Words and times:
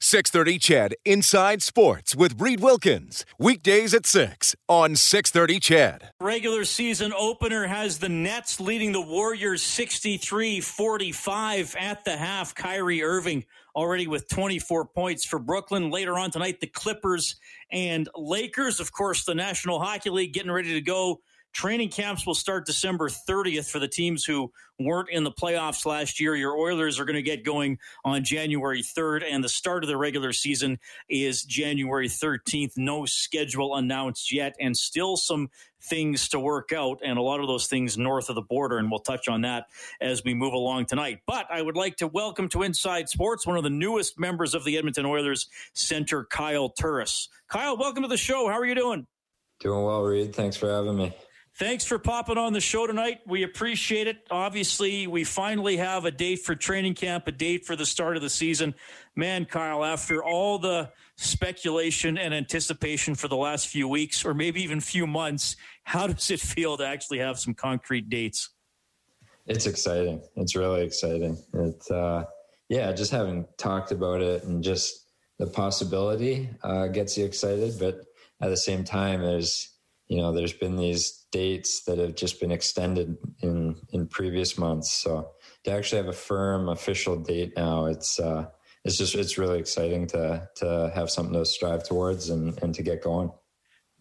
630 0.00 0.58
CHED 0.58 0.94
Inside 1.04 1.62
Sports 1.62 2.14
with 2.14 2.40
Reid 2.40 2.60
Wilkins. 2.60 3.24
Weekdays 3.38 3.94
at 3.94 4.04
6 4.04 4.54
on 4.68 4.94
630 4.94 5.58
CHED. 5.58 6.10
Regular 6.20 6.64
season 6.64 7.12
opener 7.16 7.66
has 7.66 7.98
the 7.98 8.08
Nets 8.08 8.60
leading 8.60 8.92
the 8.92 9.00
Warriors 9.00 9.62
63 9.62 10.60
45 10.60 11.76
at 11.78 12.04
the 12.04 12.16
half. 12.16 12.54
Kyrie 12.54 13.02
Irving 13.02 13.44
already 13.74 14.06
with 14.06 14.28
24 14.28 14.86
points 14.86 15.24
for 15.24 15.38
Brooklyn. 15.38 15.90
Later 15.90 16.18
on 16.18 16.30
tonight, 16.30 16.60
the 16.60 16.66
Clippers 16.66 17.36
and 17.72 18.08
Lakers. 18.14 18.80
Of 18.80 18.92
course, 18.92 19.24
the 19.24 19.34
National 19.34 19.80
Hockey 19.80 20.10
League 20.10 20.32
getting 20.32 20.50
ready 20.52 20.74
to 20.74 20.80
go 20.80 21.20
Training 21.56 21.88
camps 21.88 22.26
will 22.26 22.34
start 22.34 22.66
December 22.66 23.08
30th 23.08 23.70
for 23.70 23.78
the 23.78 23.88
teams 23.88 24.26
who 24.26 24.52
weren't 24.78 25.08
in 25.08 25.24
the 25.24 25.30
playoffs 25.30 25.86
last 25.86 26.20
year. 26.20 26.36
Your 26.36 26.54
Oilers 26.54 27.00
are 27.00 27.06
going 27.06 27.16
to 27.16 27.22
get 27.22 27.46
going 27.46 27.78
on 28.04 28.24
January 28.24 28.82
3rd, 28.82 29.24
and 29.26 29.42
the 29.42 29.48
start 29.48 29.82
of 29.82 29.88
the 29.88 29.96
regular 29.96 30.34
season 30.34 30.78
is 31.08 31.44
January 31.44 32.10
13th. 32.10 32.72
No 32.76 33.06
schedule 33.06 33.74
announced 33.74 34.30
yet, 34.32 34.54
and 34.60 34.76
still 34.76 35.16
some 35.16 35.48
things 35.80 36.28
to 36.28 36.38
work 36.38 36.74
out, 36.74 37.00
and 37.02 37.18
a 37.18 37.22
lot 37.22 37.40
of 37.40 37.46
those 37.46 37.68
things 37.68 37.96
north 37.96 38.28
of 38.28 38.34
the 38.34 38.42
border, 38.42 38.76
and 38.76 38.90
we'll 38.90 39.00
touch 39.00 39.26
on 39.26 39.40
that 39.40 39.64
as 39.98 40.22
we 40.22 40.34
move 40.34 40.52
along 40.52 40.84
tonight. 40.84 41.20
But 41.26 41.46
I 41.50 41.62
would 41.62 41.74
like 41.74 41.96
to 41.96 42.06
welcome 42.06 42.50
to 42.50 42.64
Inside 42.64 43.08
Sports 43.08 43.46
one 43.46 43.56
of 43.56 43.64
the 43.64 43.70
newest 43.70 44.20
members 44.20 44.54
of 44.54 44.64
the 44.64 44.76
Edmonton 44.76 45.06
Oilers 45.06 45.48
center, 45.72 46.24
Kyle 46.24 46.68
Turris. 46.68 47.30
Kyle, 47.48 47.78
welcome 47.78 48.02
to 48.02 48.10
the 48.10 48.18
show. 48.18 48.46
How 48.46 48.58
are 48.58 48.66
you 48.66 48.74
doing? 48.74 49.06
Doing 49.60 49.84
well, 49.84 50.02
Reid. 50.02 50.36
Thanks 50.36 50.58
for 50.58 50.70
having 50.70 50.98
me. 50.98 51.14
Thanks 51.58 51.86
for 51.86 51.98
popping 51.98 52.36
on 52.36 52.52
the 52.52 52.60
show 52.60 52.86
tonight. 52.86 53.20
We 53.26 53.42
appreciate 53.42 54.08
it. 54.08 54.26
Obviously, 54.30 55.06
we 55.06 55.24
finally 55.24 55.78
have 55.78 56.04
a 56.04 56.10
date 56.10 56.40
for 56.40 56.54
training 56.54 56.92
camp, 56.92 57.26
a 57.28 57.32
date 57.32 57.64
for 57.64 57.74
the 57.74 57.86
start 57.86 58.14
of 58.16 58.22
the 58.22 58.28
season. 58.28 58.74
Man, 59.14 59.46
Kyle, 59.46 59.82
after 59.82 60.22
all 60.22 60.58
the 60.58 60.90
speculation 61.16 62.18
and 62.18 62.34
anticipation 62.34 63.14
for 63.14 63.28
the 63.28 63.38
last 63.38 63.68
few 63.68 63.88
weeks, 63.88 64.22
or 64.22 64.34
maybe 64.34 64.62
even 64.62 64.82
few 64.82 65.06
months, 65.06 65.56
how 65.82 66.06
does 66.06 66.30
it 66.30 66.40
feel 66.40 66.76
to 66.76 66.86
actually 66.86 67.20
have 67.20 67.38
some 67.38 67.54
concrete 67.54 68.10
dates? 68.10 68.50
It's 69.46 69.64
exciting. 69.66 70.20
It's 70.36 70.54
really 70.54 70.84
exciting. 70.84 71.38
It's, 71.54 71.90
uh, 71.90 72.24
yeah, 72.68 72.92
just 72.92 73.12
having 73.12 73.46
talked 73.56 73.92
about 73.92 74.20
it 74.20 74.44
and 74.44 74.62
just 74.62 75.06
the 75.38 75.46
possibility 75.46 76.50
uh, 76.62 76.88
gets 76.88 77.16
you 77.16 77.24
excited, 77.24 77.78
but 77.78 78.02
at 78.42 78.50
the 78.50 78.58
same 78.58 78.84
time, 78.84 79.22
there's 79.22 79.72
you 80.08 80.18
know, 80.18 80.32
there's 80.32 80.52
been 80.52 80.76
these 80.76 81.26
dates 81.32 81.82
that 81.84 81.98
have 81.98 82.14
just 82.14 82.40
been 82.40 82.52
extended 82.52 83.16
in 83.42 83.76
in 83.92 84.06
previous 84.06 84.56
months. 84.56 84.92
So 84.92 85.30
to 85.64 85.72
actually 85.72 85.98
have 85.98 86.08
a 86.08 86.12
firm 86.12 86.68
official 86.68 87.16
date 87.16 87.54
now, 87.56 87.86
it's 87.86 88.20
uh, 88.20 88.46
it's 88.84 88.98
just 88.98 89.14
it's 89.14 89.36
really 89.36 89.58
exciting 89.58 90.06
to 90.08 90.48
to 90.56 90.92
have 90.94 91.10
something 91.10 91.34
to 91.34 91.44
strive 91.44 91.82
towards 91.82 92.30
and 92.30 92.56
and 92.62 92.74
to 92.74 92.82
get 92.82 93.02
going. 93.02 93.32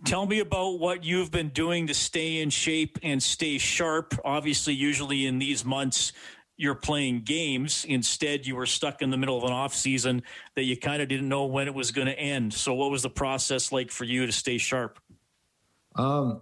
Tell 0.03 0.25
me 0.25 0.39
about 0.39 0.79
what 0.79 1.03
you've 1.03 1.31
been 1.31 1.49
doing 1.49 1.87
to 1.87 1.93
stay 1.93 2.41
in 2.41 2.49
shape 2.49 2.99
and 3.01 3.23
stay 3.23 3.57
sharp. 3.57 4.13
Obviously, 4.23 4.73
usually 4.73 5.25
in 5.25 5.39
these 5.39 5.63
months, 5.63 6.11
you're 6.57 6.75
playing 6.75 7.21
games. 7.21 7.85
Instead, 7.87 8.45
you 8.45 8.55
were 8.55 8.65
stuck 8.65 9.01
in 9.01 9.09
the 9.09 9.17
middle 9.17 9.37
of 9.37 9.43
an 9.43 9.51
off 9.51 9.73
season 9.73 10.23
that 10.55 10.63
you 10.63 10.77
kind 10.77 11.01
of 11.01 11.07
didn't 11.07 11.27
know 11.27 11.45
when 11.45 11.67
it 11.67 11.73
was 11.73 11.91
going 11.91 12.07
to 12.07 12.17
end. 12.17 12.53
So, 12.53 12.73
what 12.73 12.91
was 12.91 13.03
the 13.03 13.09
process 13.09 13.71
like 13.71 13.91
for 13.91 14.03
you 14.03 14.25
to 14.25 14.31
stay 14.31 14.57
sharp? 14.57 14.99
Um, 15.95 16.41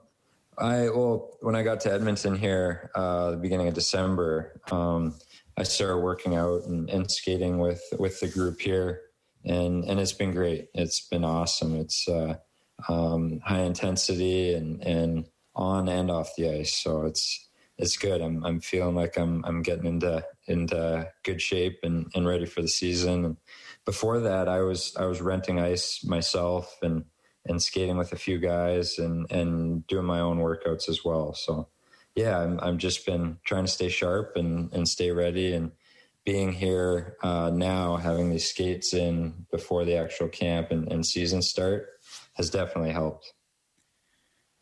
I 0.57 0.89
well, 0.89 1.37
when 1.41 1.55
I 1.55 1.63
got 1.63 1.81
to 1.81 1.91
Edmonton 1.91 2.35
here, 2.35 2.91
uh, 2.95 3.31
the 3.31 3.37
beginning 3.37 3.67
of 3.67 3.73
December, 3.73 4.59
um, 4.71 5.15
I 5.57 5.63
started 5.63 5.97
working 5.99 6.35
out 6.35 6.63
and, 6.65 6.89
and, 6.89 7.09
skating 7.09 7.57
with 7.59 7.81
with 7.99 8.19
the 8.19 8.27
group 8.27 8.61
here, 8.61 9.01
and 9.45 9.83
and 9.85 9.99
it's 9.99 10.13
been 10.13 10.31
great. 10.31 10.69
It's 10.73 11.01
been 11.01 11.23
awesome. 11.23 11.75
It's 11.79 12.07
uh, 12.07 12.35
um, 12.87 13.39
high 13.43 13.61
intensity 13.61 14.53
and 14.53 14.83
and 14.83 15.25
on 15.55 15.87
and 15.89 16.11
off 16.11 16.35
the 16.37 16.49
ice, 16.49 16.75
so 16.75 17.03
it's 17.05 17.49
it's 17.77 17.97
good. 17.97 18.21
I'm 18.21 18.45
I'm 18.45 18.59
feeling 18.59 18.95
like 18.95 19.17
I'm 19.17 19.43
I'm 19.45 19.61
getting 19.63 19.85
into 19.85 20.23
into 20.47 21.09
good 21.23 21.41
shape 21.41 21.79
and, 21.83 22.11
and 22.13 22.27
ready 22.27 22.45
for 22.45 22.61
the 22.61 22.67
season. 22.67 23.25
And 23.25 23.37
before 23.85 24.19
that, 24.19 24.47
I 24.47 24.61
was 24.61 24.95
I 24.97 25.05
was 25.05 25.21
renting 25.21 25.59
ice 25.59 26.03
myself 26.03 26.77
and 26.81 27.05
and 27.45 27.61
skating 27.61 27.97
with 27.97 28.13
a 28.13 28.17
few 28.17 28.39
guys 28.39 28.97
and 28.99 29.29
and 29.31 29.85
doing 29.87 30.05
my 30.05 30.19
own 30.19 30.39
workouts 30.39 30.89
as 30.89 31.03
well. 31.03 31.33
So 31.33 31.67
yeah, 32.15 32.39
I'm 32.39 32.59
I'm 32.59 32.77
just 32.77 33.05
been 33.05 33.37
trying 33.43 33.65
to 33.65 33.71
stay 33.71 33.89
sharp 33.89 34.35
and 34.35 34.71
and 34.73 34.87
stay 34.87 35.11
ready 35.11 35.53
and 35.53 35.71
being 36.25 36.53
here 36.53 37.17
uh, 37.21 37.51
now, 37.53 37.97
having 37.97 38.29
these 38.29 38.49
skates 38.49 38.93
in 38.93 39.45
before 39.51 39.83
the 39.83 39.97
actual 39.97 40.29
camp 40.29 40.71
and, 40.71 40.89
and 40.91 41.05
season 41.05 41.41
start 41.41 41.89
has 42.35 42.49
definitely 42.49 42.91
helped. 42.91 43.33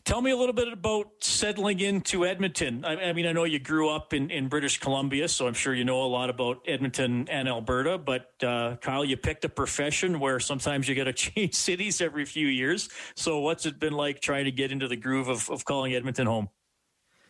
Tell 0.04 0.22
me 0.22 0.32
a 0.32 0.38
little 0.38 0.54
bit 0.54 0.72
about 0.72 1.08
settling 1.20 1.80
into 1.80 2.26
Edmonton. 2.26 2.84
I, 2.84 3.10
I, 3.10 3.14
mean, 3.14 3.28
I 3.28 3.34
know 3.34 3.44
you 3.44 3.60
grew 3.60 3.90
up 3.90 4.14
in, 4.14 4.32
in 4.32 4.48
British 4.48 4.80
Columbia, 4.80 5.28
so 5.28 5.48
I'm 5.48 5.54
sure 5.54 5.76
you 5.76 5.86
know 5.86 6.02
a 6.04 6.08
lot 6.08 6.30
about 6.30 6.64
Edmonton 6.68 7.28
and 7.30 7.48
Alberta. 7.48 8.00
But 8.00 8.32
uh, 8.44 8.78
Kyle, 8.82 9.06
you 9.06 9.16
picked 9.16 9.46
a 9.46 9.50
profession 9.50 10.20
where 10.20 10.40
sometimes 10.40 10.88
you 10.88 10.96
got 10.96 11.04
to 11.04 11.14
change 11.32 11.54
cities 11.54 12.02
every 12.02 12.26
few 12.26 12.48
years. 12.48 12.90
So, 13.16 13.40
what's 13.40 13.66
it 13.66 13.80
been 13.80 13.94
like 13.94 14.22
trying 14.22 14.46
to 14.46 14.52
get 14.52 14.72
into 14.72 14.88
the 14.88 14.96
groove 14.96 15.28
of, 15.28 15.50
of 15.52 15.66
calling 15.66 15.94
Edmonton 15.94 16.26
home? 16.26 16.50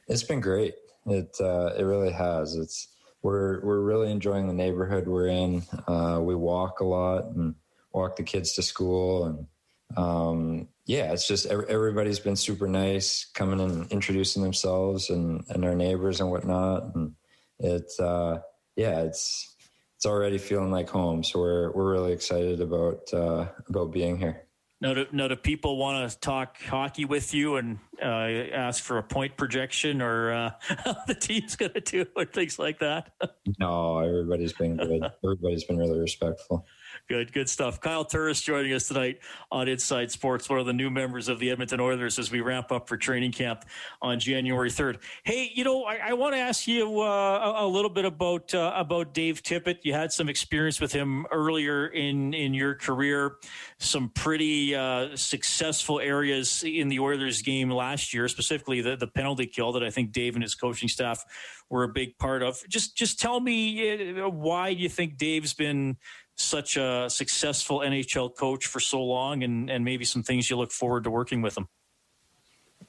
It's 0.08 0.24
been 0.24 0.40
great. 0.40 0.76
It 1.08 1.36
uh, 1.42 1.74
it 1.78 1.84
really 1.84 2.12
has. 2.12 2.56
It's 2.56 2.88
we're 3.22 3.64
we're 3.66 3.82
really 3.82 4.12
enjoying 4.12 4.48
the 4.48 4.54
neighborhood 4.54 5.08
we're 5.08 5.28
in. 5.28 5.64
Uh, 5.88 6.20
we 6.22 6.36
walk 6.36 6.80
a 6.80 6.86
lot 6.86 7.26
and 7.26 7.56
walk 7.92 8.16
the 8.16 8.24
kids 8.24 8.54
to 8.54 8.62
school 8.62 9.26
and 9.26 9.48
um, 9.98 10.68
yeah, 10.86 11.14
it's 11.14 11.28
just 11.28 11.46
everybody's 11.46 12.20
been 12.20 12.36
super 12.36 12.68
nice 12.68 13.26
coming 13.34 13.62
and 13.62 13.92
introducing 13.92 14.44
themselves 14.44 15.10
and, 15.10 15.44
and 15.50 15.64
our 15.64 15.76
neighbors 15.76 16.20
and 16.20 16.32
whatnot. 16.32 16.96
And 16.96 17.14
it's, 17.60 18.00
uh, 18.00 18.42
yeah, 18.76 19.02
it's, 19.02 19.56
it's 19.96 20.06
already 20.06 20.38
feeling 20.38 20.72
like 20.72 20.90
home. 20.90 21.24
So 21.24 21.40
we're, 21.40 21.72
we're 21.72 21.92
really 21.92 22.12
excited 22.12 22.62
about, 22.62 23.14
uh, 23.14 23.48
about 23.70 23.92
being 23.92 24.18
here. 24.18 24.48
Now, 24.82 24.96
do, 24.96 25.06
now, 25.12 25.28
do 25.28 25.36
people 25.36 25.78
want 25.78 26.10
to 26.10 26.20
talk 26.20 26.60
hockey 26.60 27.06
with 27.06 27.36
you 27.36 27.58
and 27.58 27.78
uh, 28.02 28.06
ask 28.06 28.84
for 28.84 28.98
a 28.98 29.04
point 29.04 29.38
projection 29.38 30.02
or 30.02 30.34
uh, 30.34 30.52
how 30.60 30.98
the 31.06 31.14
team's 31.14 31.56
going 31.56 31.74
to 31.74 31.82
do 31.82 32.08
or 32.16 32.26
things 32.26 32.58
like 32.58 32.80
that? 32.80 33.12
no, 33.60 34.00
everybody's 34.00 34.54
been 34.54 34.78
good. 34.78 35.04
Everybody's 35.24 35.66
been 35.66 35.78
really 35.78 36.00
respectful. 36.00 36.66
Good, 37.12 37.34
good 37.34 37.50
stuff. 37.50 37.82
Kyle 37.82 38.06
Turris 38.06 38.40
joining 38.42 38.72
us 38.72 38.88
tonight 38.88 39.20
on 39.52 39.68
Inside 39.68 40.14
Sports, 40.14 40.50
one 40.50 40.60
of 40.60 40.66
the 40.66 40.72
new 40.72 40.90
members 40.90 41.28
of 41.28 41.40
the 41.40 41.50
Edmonton 41.50 41.82
Oilers 41.82 42.18
as 42.18 42.32
we 42.32 42.40
ramp 42.40 42.72
up 42.72 42.88
for 42.88 42.96
training 42.96 43.34
camp 43.34 43.66
on 44.02 44.18
January 44.18 44.70
3rd. 44.70 45.00
Hey, 45.26 45.52
you 45.54 45.66
know, 45.66 45.84
I, 45.84 45.98
I 45.98 46.14
want 46.14 46.36
to 46.36 46.40
ask 46.40 46.70
you 46.70 47.02
uh, 47.02 47.54
a, 47.58 47.66
a, 47.66 47.68
little 47.68 47.90
bit 47.90 48.06
about 48.06 48.56
uh, 48.56 48.72
about 48.78 49.14
Dave 49.14 49.44
Tippett. 49.44 49.80
You 49.84 49.92
had 49.92 50.14
some 50.14 50.30
experience 50.30 50.80
with 50.80 50.94
him 50.94 51.26
earlier 51.34 51.88
in 51.88 52.34
in 52.34 52.54
your 52.54 52.76
career, 52.76 53.36
some 53.78 54.08
pretty 54.08 54.74
uh, 54.74 55.14
successful 55.18 56.00
areas 56.00 56.64
in 56.66 56.88
the 56.88 57.00
Oilers 57.00 57.42
game 57.42 57.70
last 57.70 58.14
year, 58.14 58.30
specifically 58.30 58.80
the, 58.80 58.96
the 58.96 59.08
penalty 59.08 59.48
kill 59.48 59.74
that 59.74 59.84
I 59.84 59.90
think 59.90 60.14
Dave 60.14 60.36
and 60.36 60.44
his 60.44 60.56
coaching 60.56 60.88
staff 60.88 61.26
were 61.72 61.84
a 61.84 61.90
big 61.90 62.18
part 62.18 62.44
of. 62.44 62.62
Just 62.70 62.96
just 62.96 63.20
tell 63.20 63.40
me 63.40 64.20
uh, 64.20 64.30
why 64.30 64.70
you 64.70 64.88
think 64.88 65.18
Dave's 65.18 65.54
been 65.54 65.98
such 66.42 66.78
a 66.78 67.10
successful 67.10 67.80
NHL 67.80 68.36
coach 68.36 68.66
for 68.66 68.80
so 68.80 69.04
long, 69.04 69.44
and 69.44 69.70
and 69.70 69.86
maybe 69.86 70.06
some 70.06 70.24
things 70.24 70.50
you 70.50 70.58
look 70.58 70.72
forward 70.72 71.04
to 71.06 71.12
working 71.12 71.42
with 71.42 71.58
him. 71.58 71.68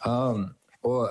Um. 0.04 0.56
Well. 0.82 1.10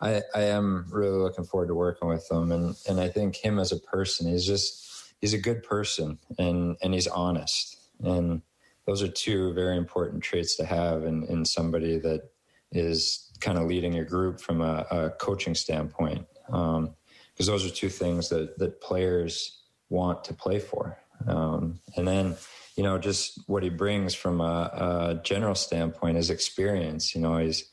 I, 0.00 0.22
I 0.32 0.42
am 0.42 0.86
really 0.92 1.18
looking 1.18 1.44
forward 1.44 1.66
to 1.66 1.74
working 1.74 2.06
with 2.06 2.30
him 2.30 2.52
and, 2.52 2.76
and 2.88 3.00
I 3.00 3.08
think 3.08 3.34
him 3.34 3.58
as 3.58 3.72
a 3.72 3.80
person, 3.80 4.28
he's 4.28 4.46
just 4.46 4.88
he's 5.20 5.34
a 5.34 5.38
good 5.38 5.62
person 5.62 6.18
and, 6.38 6.76
and 6.82 6.94
he's 6.94 7.06
honest. 7.06 7.76
And 8.02 8.42
those 8.86 9.02
are 9.02 9.08
two 9.08 9.52
very 9.52 9.76
important 9.76 10.22
traits 10.22 10.56
to 10.56 10.64
have 10.64 11.04
in, 11.04 11.24
in 11.24 11.44
somebody 11.44 11.98
that 11.98 12.30
is 12.72 13.30
kind 13.40 13.58
of 13.58 13.66
leading 13.66 13.92
your 13.92 14.04
group 14.04 14.40
from 14.40 14.60
a, 14.60 14.86
a 14.90 15.10
coaching 15.10 15.54
standpoint. 15.54 16.26
Because 16.46 16.78
um, 16.78 16.94
those 17.36 17.66
are 17.66 17.74
two 17.74 17.88
things 17.88 18.28
that, 18.28 18.58
that 18.58 18.80
players 18.80 19.62
want 19.90 20.24
to 20.24 20.34
play 20.34 20.58
for. 20.58 20.98
Um, 21.26 21.80
and 21.96 22.06
then, 22.06 22.36
you 22.76 22.82
know, 22.82 22.98
just 22.98 23.40
what 23.46 23.62
he 23.62 23.70
brings 23.70 24.14
from 24.14 24.40
a, 24.40 25.14
a 25.14 25.20
general 25.22 25.54
standpoint 25.54 26.18
is 26.18 26.30
experience. 26.30 27.14
You 27.14 27.20
know, 27.20 27.38
he's 27.38 27.64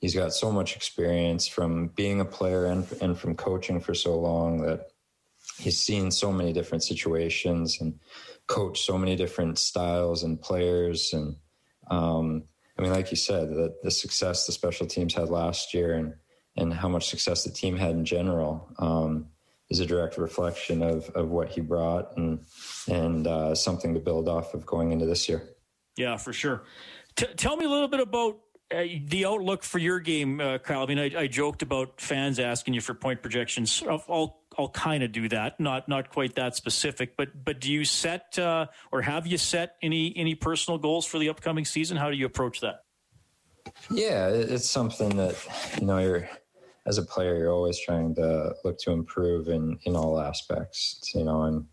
he's 0.00 0.14
got 0.14 0.32
so 0.32 0.50
much 0.50 0.76
experience 0.76 1.46
from 1.46 1.88
being 1.88 2.20
a 2.20 2.24
player 2.24 2.66
and 2.66 2.86
and 3.00 3.18
from 3.18 3.34
coaching 3.34 3.80
for 3.80 3.94
so 3.94 4.18
long 4.18 4.62
that 4.62 4.88
he's 5.58 5.78
seen 5.78 6.10
so 6.10 6.32
many 6.32 6.52
different 6.52 6.84
situations 6.84 7.78
and 7.80 7.98
coached 8.46 8.84
so 8.84 8.96
many 8.96 9.16
different 9.16 9.58
styles 9.58 10.22
and 10.22 10.40
players 10.40 11.12
and 11.12 11.36
um, 11.90 12.44
I 12.78 12.82
mean, 12.82 12.92
like 12.92 13.10
you 13.10 13.16
said, 13.16 13.48
the, 13.48 13.74
the 13.82 13.90
success 13.90 14.46
the 14.46 14.52
special 14.52 14.86
teams 14.86 15.14
had 15.14 15.28
last 15.28 15.74
year 15.74 15.94
and 15.94 16.14
and 16.56 16.74
how 16.74 16.88
much 16.88 17.08
success 17.08 17.44
the 17.44 17.50
team 17.50 17.76
had 17.76 17.92
in 17.92 18.04
general 18.04 18.68
um, 18.78 19.28
is 19.70 19.80
a 19.80 19.86
direct 19.86 20.16
reflection 20.18 20.82
of 20.82 21.08
of 21.10 21.30
what 21.30 21.48
he 21.48 21.60
brought 21.60 22.16
and 22.16 22.44
and 22.88 23.26
uh, 23.26 23.54
something 23.54 23.94
to 23.94 24.00
build 24.00 24.28
off 24.28 24.54
of 24.54 24.66
going 24.66 24.92
into 24.92 25.06
this 25.06 25.28
year. 25.28 25.42
Yeah, 25.96 26.16
for 26.16 26.32
sure. 26.32 26.62
T- 27.16 27.26
tell 27.36 27.56
me 27.56 27.64
a 27.64 27.68
little 27.68 27.88
bit 27.88 28.00
about 28.00 28.38
uh, 28.70 28.84
the 29.06 29.24
outlook 29.24 29.62
for 29.62 29.78
your 29.78 29.98
game, 29.98 30.40
uh, 30.40 30.58
Kyle. 30.58 30.82
I 30.82 30.86
mean, 30.86 30.98
I, 30.98 31.22
I, 31.22 31.26
joked 31.26 31.62
about 31.62 32.00
fans 32.00 32.38
asking 32.38 32.74
you 32.74 32.82
for 32.82 32.92
point 32.92 33.22
projections. 33.22 33.82
I'll, 33.88 34.04
I'll, 34.08 34.40
I'll 34.58 34.68
kind 34.68 35.02
of 35.02 35.10
do 35.10 35.28
that, 35.30 35.58
not 35.58 35.88
not 35.88 36.10
quite 36.10 36.34
that 36.34 36.54
specific, 36.54 37.16
but 37.16 37.44
but 37.44 37.60
do 37.60 37.72
you 37.72 37.84
set 37.84 38.38
uh, 38.38 38.66
or 38.92 39.02
have 39.02 39.26
you 39.26 39.38
set 39.38 39.76
any 39.82 40.12
any 40.16 40.34
personal 40.34 40.78
goals 40.78 41.06
for 41.06 41.18
the 41.18 41.30
upcoming 41.30 41.64
season? 41.64 41.96
How 41.96 42.10
do 42.10 42.16
you 42.16 42.26
approach 42.26 42.60
that? 42.60 42.84
Yeah, 43.90 44.28
it's 44.28 44.68
something 44.68 45.16
that 45.16 45.36
you 45.80 45.86
know 45.86 45.98
you're 45.98 46.28
as 46.88 46.98
a 46.98 47.02
player, 47.02 47.36
you're 47.36 47.52
always 47.52 47.78
trying 47.78 48.14
to 48.14 48.54
look 48.64 48.78
to 48.78 48.92
improve 48.92 49.48
in 49.48 49.78
in 49.84 49.94
all 49.94 50.18
aspects. 50.18 51.12
You 51.14 51.24
know, 51.24 51.44
in 51.44 51.66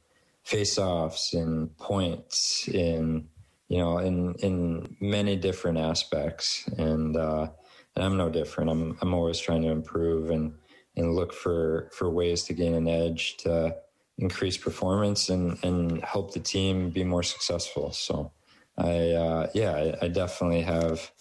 face-offs, 0.43 1.33
in 1.33 1.69
points, 1.79 2.67
in 2.67 3.27
you 3.69 3.77
know, 3.79 3.97
in 3.97 4.35
in 4.35 4.95
many 4.99 5.35
different 5.37 5.77
aspects, 5.77 6.67
and 6.77 7.15
uh, 7.15 7.47
and 7.95 8.05
I'm 8.05 8.17
no 8.17 8.29
different. 8.29 8.69
I'm 8.69 8.97
I'm 9.01 9.13
always 9.13 9.39
trying 9.39 9.63
to 9.63 9.69
improve 9.69 10.29
and 10.29 10.53
and 10.97 11.15
look 11.15 11.33
for 11.33 11.89
for 11.93 12.09
ways 12.09 12.43
to 12.43 12.53
gain 12.53 12.75
an 12.75 12.87
edge 12.87 13.37
to 13.37 13.75
increase 14.17 14.57
performance 14.57 15.29
and 15.29 15.57
and 15.63 16.03
help 16.03 16.33
the 16.33 16.39
team 16.39 16.89
be 16.89 17.03
more 17.03 17.23
successful. 17.23 17.91
So, 17.91 18.31
I 18.77 19.11
uh, 19.11 19.49
yeah, 19.53 19.71
I, 19.71 20.05
I, 20.05 20.07
definitely 20.09 20.61
have 20.61 21.11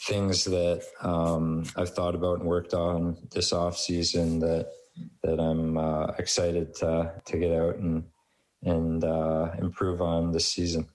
things 0.00 0.44
that 0.44 0.84
um, 1.00 1.64
I've 1.76 1.94
thought 1.94 2.14
about 2.14 2.38
and 2.38 2.48
worked 2.48 2.74
on 2.74 3.16
this 3.32 3.52
off 3.52 3.76
season 3.76 4.38
that 4.40 4.70
that 5.22 5.38
I'm 5.38 5.76
uh, 5.76 6.12
excited 6.18 6.74
to 6.76 7.12
to 7.24 7.38
get 7.38 7.52
out 7.52 7.76
and 7.76 8.04
and 8.62 9.04
uh, 9.04 9.52
improve 9.58 10.00
on 10.00 10.32
this 10.32 10.46
season. 10.46 10.88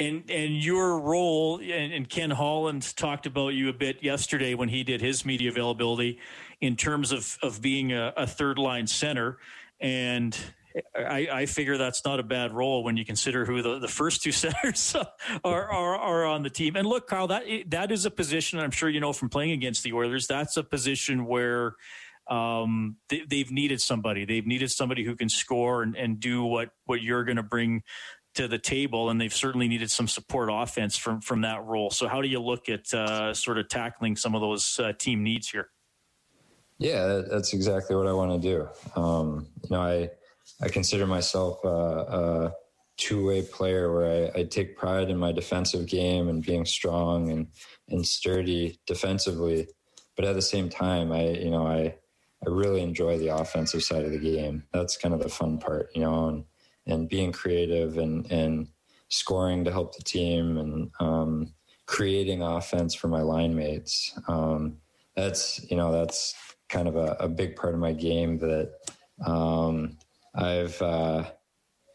And 0.00 0.28
and 0.28 0.54
your 0.54 0.98
role 0.98 1.60
and, 1.60 1.92
and, 1.92 2.08
Ken 2.08 2.30
Holland 2.30 2.96
talked 2.96 3.26
about 3.26 3.54
you 3.54 3.68
a 3.68 3.72
bit 3.72 4.02
yesterday 4.02 4.54
when 4.54 4.68
he 4.68 4.82
did 4.82 5.00
his 5.00 5.24
media 5.24 5.50
availability 5.50 6.18
in 6.60 6.74
terms 6.74 7.12
of 7.12 7.38
of 7.42 7.62
being 7.62 7.92
a, 7.92 8.12
a 8.16 8.26
third 8.26 8.58
line 8.58 8.88
center, 8.88 9.38
and 9.80 10.36
I, 10.96 11.28
I, 11.32 11.46
figure 11.46 11.78
that's 11.78 12.04
not 12.04 12.18
a 12.18 12.24
bad 12.24 12.52
role 12.52 12.82
when 12.82 12.96
you 12.96 13.04
consider 13.04 13.44
who 13.44 13.62
the, 13.62 13.78
the 13.78 13.88
first 13.88 14.22
two 14.22 14.32
centers 14.32 14.96
are, 15.44 15.70
are, 15.70 15.96
are 15.96 16.24
on 16.24 16.42
the 16.42 16.50
team. 16.50 16.76
And 16.76 16.86
look, 16.86 17.08
Kyle, 17.08 17.28
that 17.28 17.44
that 17.68 17.92
is 17.92 18.06
a 18.06 18.10
position 18.10 18.58
I'm 18.58 18.70
sure 18.70 18.88
you 18.88 19.00
know 19.00 19.12
from 19.12 19.28
playing 19.28 19.52
against 19.52 19.82
the 19.84 19.92
Oilers. 19.92 20.26
That's 20.26 20.56
a 20.56 20.64
position 20.64 21.26
where 21.26 21.74
um, 22.28 22.96
they, 23.08 23.38
have 23.38 23.50
needed 23.50 23.80
somebody. 23.80 24.24
They've 24.24 24.46
needed 24.46 24.70
somebody 24.70 25.04
who 25.04 25.14
can 25.14 25.28
score 25.28 25.82
and, 25.82 25.96
and 25.96 26.18
do 26.18 26.44
what 26.44 26.70
what 26.86 27.02
you're 27.02 27.24
going 27.24 27.36
to 27.36 27.42
bring 27.42 27.82
to 28.34 28.48
the 28.48 28.58
table, 28.58 29.10
and 29.10 29.20
they've 29.20 29.32
certainly 29.32 29.68
needed 29.68 29.90
some 29.90 30.08
support 30.08 30.48
offense 30.52 30.96
from 30.96 31.20
from 31.20 31.42
that 31.42 31.62
role. 31.64 31.90
So, 31.90 32.08
how 32.08 32.20
do 32.20 32.28
you 32.28 32.40
look 32.40 32.68
at 32.68 32.92
uh, 32.92 33.34
sort 33.34 33.58
of 33.58 33.68
tackling 33.68 34.16
some 34.16 34.34
of 34.34 34.40
those 34.40 34.78
uh, 34.80 34.92
team 34.98 35.22
needs 35.22 35.50
here? 35.50 35.68
Yeah, 36.78 37.22
that's 37.30 37.52
exactly 37.52 37.94
what 37.94 38.06
I 38.06 38.12
want 38.12 38.42
to 38.42 38.48
do. 38.48 39.00
Um, 39.00 39.46
you 39.62 39.76
know, 39.76 39.80
I 39.80 40.10
I 40.60 40.68
consider 40.68 41.06
myself 41.06 41.62
a, 41.64 41.68
a 41.68 42.52
two 42.96 43.26
way 43.26 43.42
player 43.42 43.92
where 43.92 44.30
I, 44.34 44.40
I, 44.40 44.42
take 44.44 44.76
pride 44.76 45.10
in 45.10 45.16
my 45.16 45.32
defensive 45.32 45.86
game 45.86 46.28
and 46.28 46.44
being 46.44 46.64
strong 46.64 47.30
and 47.30 47.48
and 47.88 48.06
sturdy 48.06 48.78
defensively, 48.86 49.68
but 50.16 50.24
at 50.24 50.34
the 50.34 50.42
same 50.42 50.68
time, 50.68 51.12
I 51.12 51.30
you 51.30 51.50
know 51.50 51.66
I 51.66 51.96
I 52.46 52.50
really 52.50 52.82
enjoy 52.82 53.18
the 53.18 53.34
offensive 53.34 53.82
side 53.82 54.04
of 54.04 54.12
the 54.12 54.18
game. 54.18 54.64
That's 54.72 54.96
kind 54.96 55.14
of 55.14 55.22
the 55.22 55.28
fun 55.28 55.58
part, 55.58 55.90
you 55.94 56.02
know, 56.02 56.28
and 56.28 56.44
and 56.86 57.08
being 57.08 57.32
creative 57.32 57.98
and 57.98 58.30
and 58.30 58.68
scoring 59.08 59.64
to 59.64 59.72
help 59.72 59.96
the 59.96 60.02
team 60.02 60.56
and 60.58 60.90
um, 61.00 61.54
creating 61.86 62.42
offense 62.42 62.94
for 62.94 63.08
my 63.08 63.20
line 63.20 63.54
mates. 63.54 64.18
Um, 64.28 64.78
that's 65.16 65.64
you 65.70 65.76
know 65.76 65.92
that's 65.92 66.34
kind 66.68 66.88
of 66.88 66.96
a, 66.96 67.16
a, 67.20 67.28
big 67.28 67.56
part 67.56 67.74
of 67.74 67.80
my 67.80 67.92
game 67.92 68.38
that 68.38 68.72
um, 69.24 69.96
I've 70.34 70.80
uh, 70.82 71.24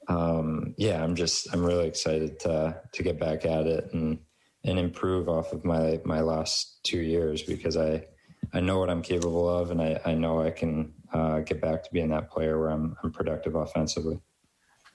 um, 0.08 0.74
yeah 0.78 1.04
I'm 1.04 1.16
just 1.16 1.54
I'm 1.54 1.64
really 1.64 1.88
excited 1.88 2.40
to 2.42 2.82
to 2.92 3.04
get 3.04 3.20
back 3.20 3.46
at 3.46 3.68
it 3.68 3.90
and 3.94 4.20
and 4.64 4.80
improve 4.80 5.30
off 5.30 5.54
of 5.54 5.64
my 5.66 6.00
my 6.04 6.22
last 6.22 6.84
two 6.84 7.00
years 7.00 7.42
because 7.44 7.78
I 7.78 8.06
I 8.54 8.60
know 8.60 8.80
what 8.80 8.90
I'm 8.90 9.02
capable 9.02 9.50
of 9.50 9.72
and 9.72 9.82
I, 9.82 10.00
I 10.06 10.14
know 10.14 10.42
I 10.42 10.52
can 10.52 10.94
uh, 11.14 11.40
get 11.40 11.62
back 11.62 11.84
to 11.84 11.90
being 11.92 12.10
that 12.10 12.30
player 12.32 12.60
where 12.60 12.70
I'm 12.70 12.96
I'm 13.04 13.12
productive 13.12 13.56
offensively. 13.56 14.20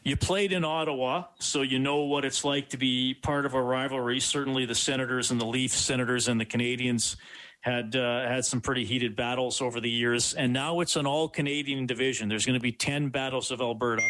You 0.06 0.18
played 0.18 0.52
in 0.52 0.66
Ottawa, 0.66 1.24
so 1.38 1.62
you 1.62 1.78
know 1.78 2.00
what 2.00 2.26
it's 2.26 2.44
like 2.44 2.68
to 2.70 2.76
be 2.76 3.14
part 3.14 3.46
of 3.46 3.54
a 3.54 3.62
rivalry. 3.62 4.20
Certainly, 4.20 4.66
the 4.66 4.74
Senators 4.74 5.30
and 5.30 5.40
the 5.40 5.46
Leafs, 5.46 5.78
Senators 5.78 6.28
and 6.28 6.38
the 6.38 6.44
Canadiens 6.44 7.16
had 7.64 7.96
uh, 7.96 8.28
had 8.28 8.44
some 8.44 8.60
pretty 8.60 8.84
heated 8.84 9.16
battles 9.16 9.62
over 9.62 9.80
the 9.80 9.88
years, 9.88 10.34
and 10.34 10.52
now 10.52 10.80
it's 10.80 10.96
an 10.96 11.06
all 11.06 11.30
Canadian 11.30 11.86
division. 11.86 12.28
There's 12.28 12.44
going 12.44 12.58
to 12.58 12.62
be 12.62 12.72
ten 12.72 13.08
battles 13.08 13.50
of 13.50 13.62
Alberta. 13.62 14.06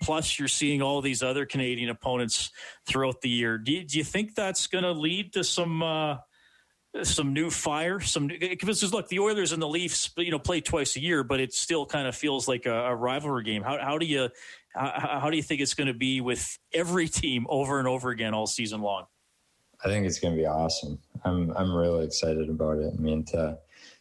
Plus, 0.00 0.38
you're 0.38 0.46
seeing 0.46 0.80
all 0.80 1.00
these 1.00 1.20
other 1.20 1.44
Canadian 1.44 1.90
opponents 1.90 2.52
throughout 2.86 3.20
the 3.20 3.28
year. 3.28 3.58
Do 3.58 3.72
you, 3.72 3.84
do 3.84 3.98
you 3.98 4.04
think 4.04 4.36
that's 4.36 4.68
going 4.68 4.84
to 4.84 4.92
lead 4.92 5.32
to 5.32 5.42
some 5.42 5.82
uh, 5.82 6.18
some 7.02 7.32
new 7.32 7.50
fire? 7.50 7.98
Some 7.98 8.28
because 8.28 8.92
look, 8.92 9.08
the 9.08 9.18
Oilers 9.18 9.50
and 9.50 9.60
the 9.60 9.68
Leafs, 9.68 10.10
you 10.16 10.30
know, 10.30 10.38
play 10.38 10.60
twice 10.60 10.94
a 10.94 11.00
year, 11.00 11.24
but 11.24 11.40
it 11.40 11.52
still 11.52 11.86
kind 11.86 12.06
of 12.06 12.14
feels 12.14 12.46
like 12.46 12.64
a, 12.64 12.86
a 12.86 12.94
rivalry 12.94 13.42
game. 13.42 13.62
How, 13.62 13.76
how 13.80 13.98
do 13.98 14.06
you 14.06 14.28
how, 14.72 15.18
how 15.20 15.30
do 15.30 15.36
you 15.36 15.42
think 15.42 15.60
it's 15.60 15.74
going 15.74 15.88
to 15.88 15.94
be 15.94 16.20
with 16.20 16.58
every 16.72 17.08
team 17.08 17.46
over 17.48 17.80
and 17.80 17.88
over 17.88 18.10
again 18.10 18.34
all 18.34 18.46
season 18.46 18.82
long? 18.82 19.06
I 19.84 19.88
think 19.88 20.06
it's 20.06 20.18
going 20.18 20.34
to 20.34 20.40
be 20.40 20.46
awesome. 20.46 20.98
I'm 21.24 21.50
I'm 21.56 21.74
really 21.74 22.04
excited 22.04 22.48
about 22.48 22.78
it. 22.78 22.92
I 22.96 23.00
mean 23.00 23.24
to 23.26 23.58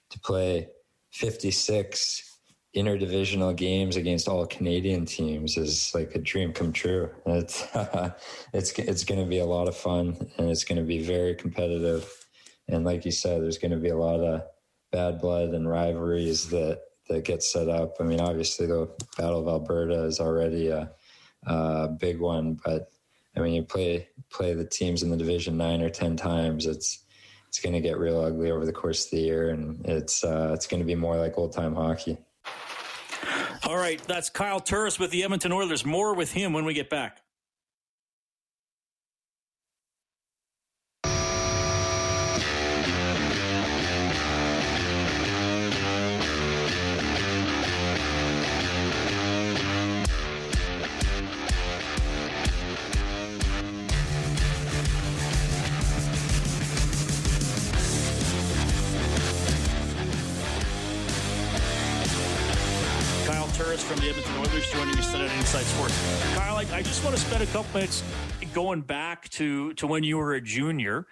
to 0.09 0.19
play 0.19 0.67
56 1.11 2.29
interdivisional 2.75 3.55
games 3.55 3.95
against 3.95 4.27
all 4.27 4.45
Canadian 4.47 5.05
teams 5.05 5.57
is 5.57 5.91
like 5.93 6.15
a 6.15 6.19
dream 6.19 6.53
come 6.53 6.73
true. 6.73 7.09
It's 7.25 7.63
uh, 7.75 8.11
it's 8.53 8.71
it's 8.79 9.03
going 9.03 9.21
to 9.21 9.27
be 9.27 9.39
a 9.39 9.45
lot 9.45 9.67
of 9.67 9.75
fun 9.75 10.29
and 10.37 10.49
it's 10.49 10.63
going 10.63 10.79
to 10.79 10.83
be 10.83 11.03
very 11.03 11.35
competitive. 11.35 12.09
And 12.67 12.85
like 12.85 13.05
you 13.05 13.11
said, 13.11 13.41
there's 13.41 13.57
going 13.57 13.71
to 13.71 13.77
be 13.77 13.89
a 13.89 13.97
lot 13.97 14.21
of 14.21 14.43
bad 14.91 15.19
blood 15.19 15.49
and 15.49 15.69
rivalries 15.69 16.49
that 16.49 16.81
that 17.09 17.25
gets 17.25 17.51
set 17.51 17.67
up. 17.67 17.95
I 17.99 18.03
mean, 18.03 18.21
obviously 18.21 18.65
the 18.65 18.89
Battle 19.17 19.41
of 19.41 19.47
Alberta 19.47 20.03
is 20.05 20.19
already 20.19 20.69
a, 20.69 20.89
a 21.45 21.89
big 21.89 22.19
one, 22.19 22.57
but 22.63 22.89
I 23.35 23.39
mean, 23.39 23.53
you 23.53 23.63
play 23.63 24.09
play 24.29 24.53
the 24.53 24.65
teams 24.65 25.03
in 25.03 25.09
the 25.09 25.17
division 25.17 25.57
nine 25.57 25.81
or 25.81 25.89
ten 25.89 26.15
times. 26.15 26.65
It's 26.65 27.05
it's 27.47 27.59
going 27.59 27.73
to 27.73 27.81
get 27.81 27.97
real 27.97 28.19
ugly 28.19 28.51
over 28.51 28.65
the 28.65 28.73
course 28.73 29.05
of 29.05 29.11
the 29.11 29.21
year, 29.21 29.49
and 29.49 29.85
it's 29.85 30.23
uh, 30.23 30.51
it's 30.53 30.67
going 30.67 30.81
to 30.81 30.85
be 30.85 30.95
more 30.95 31.17
like 31.17 31.37
old 31.37 31.53
time 31.53 31.75
hockey. 31.75 32.17
All 33.65 33.77
right, 33.77 34.01
that's 34.07 34.29
Kyle 34.29 34.59
Turris 34.59 34.99
with 34.99 35.11
the 35.11 35.23
Edmonton 35.23 35.51
Oilers. 35.51 35.85
More 35.85 36.13
with 36.13 36.33
him 36.33 36.53
when 36.53 36.65
we 36.65 36.73
get 36.73 36.89
back. 36.89 37.22
Couple 67.53 67.81
minutes 67.81 68.01
going 68.55 68.81
back 68.81 69.29
to, 69.29 69.75
to 69.75 69.85
when 69.85 70.03
you 70.03 70.17
were 70.17 70.33
a 70.33 70.41
junior 70.41 71.05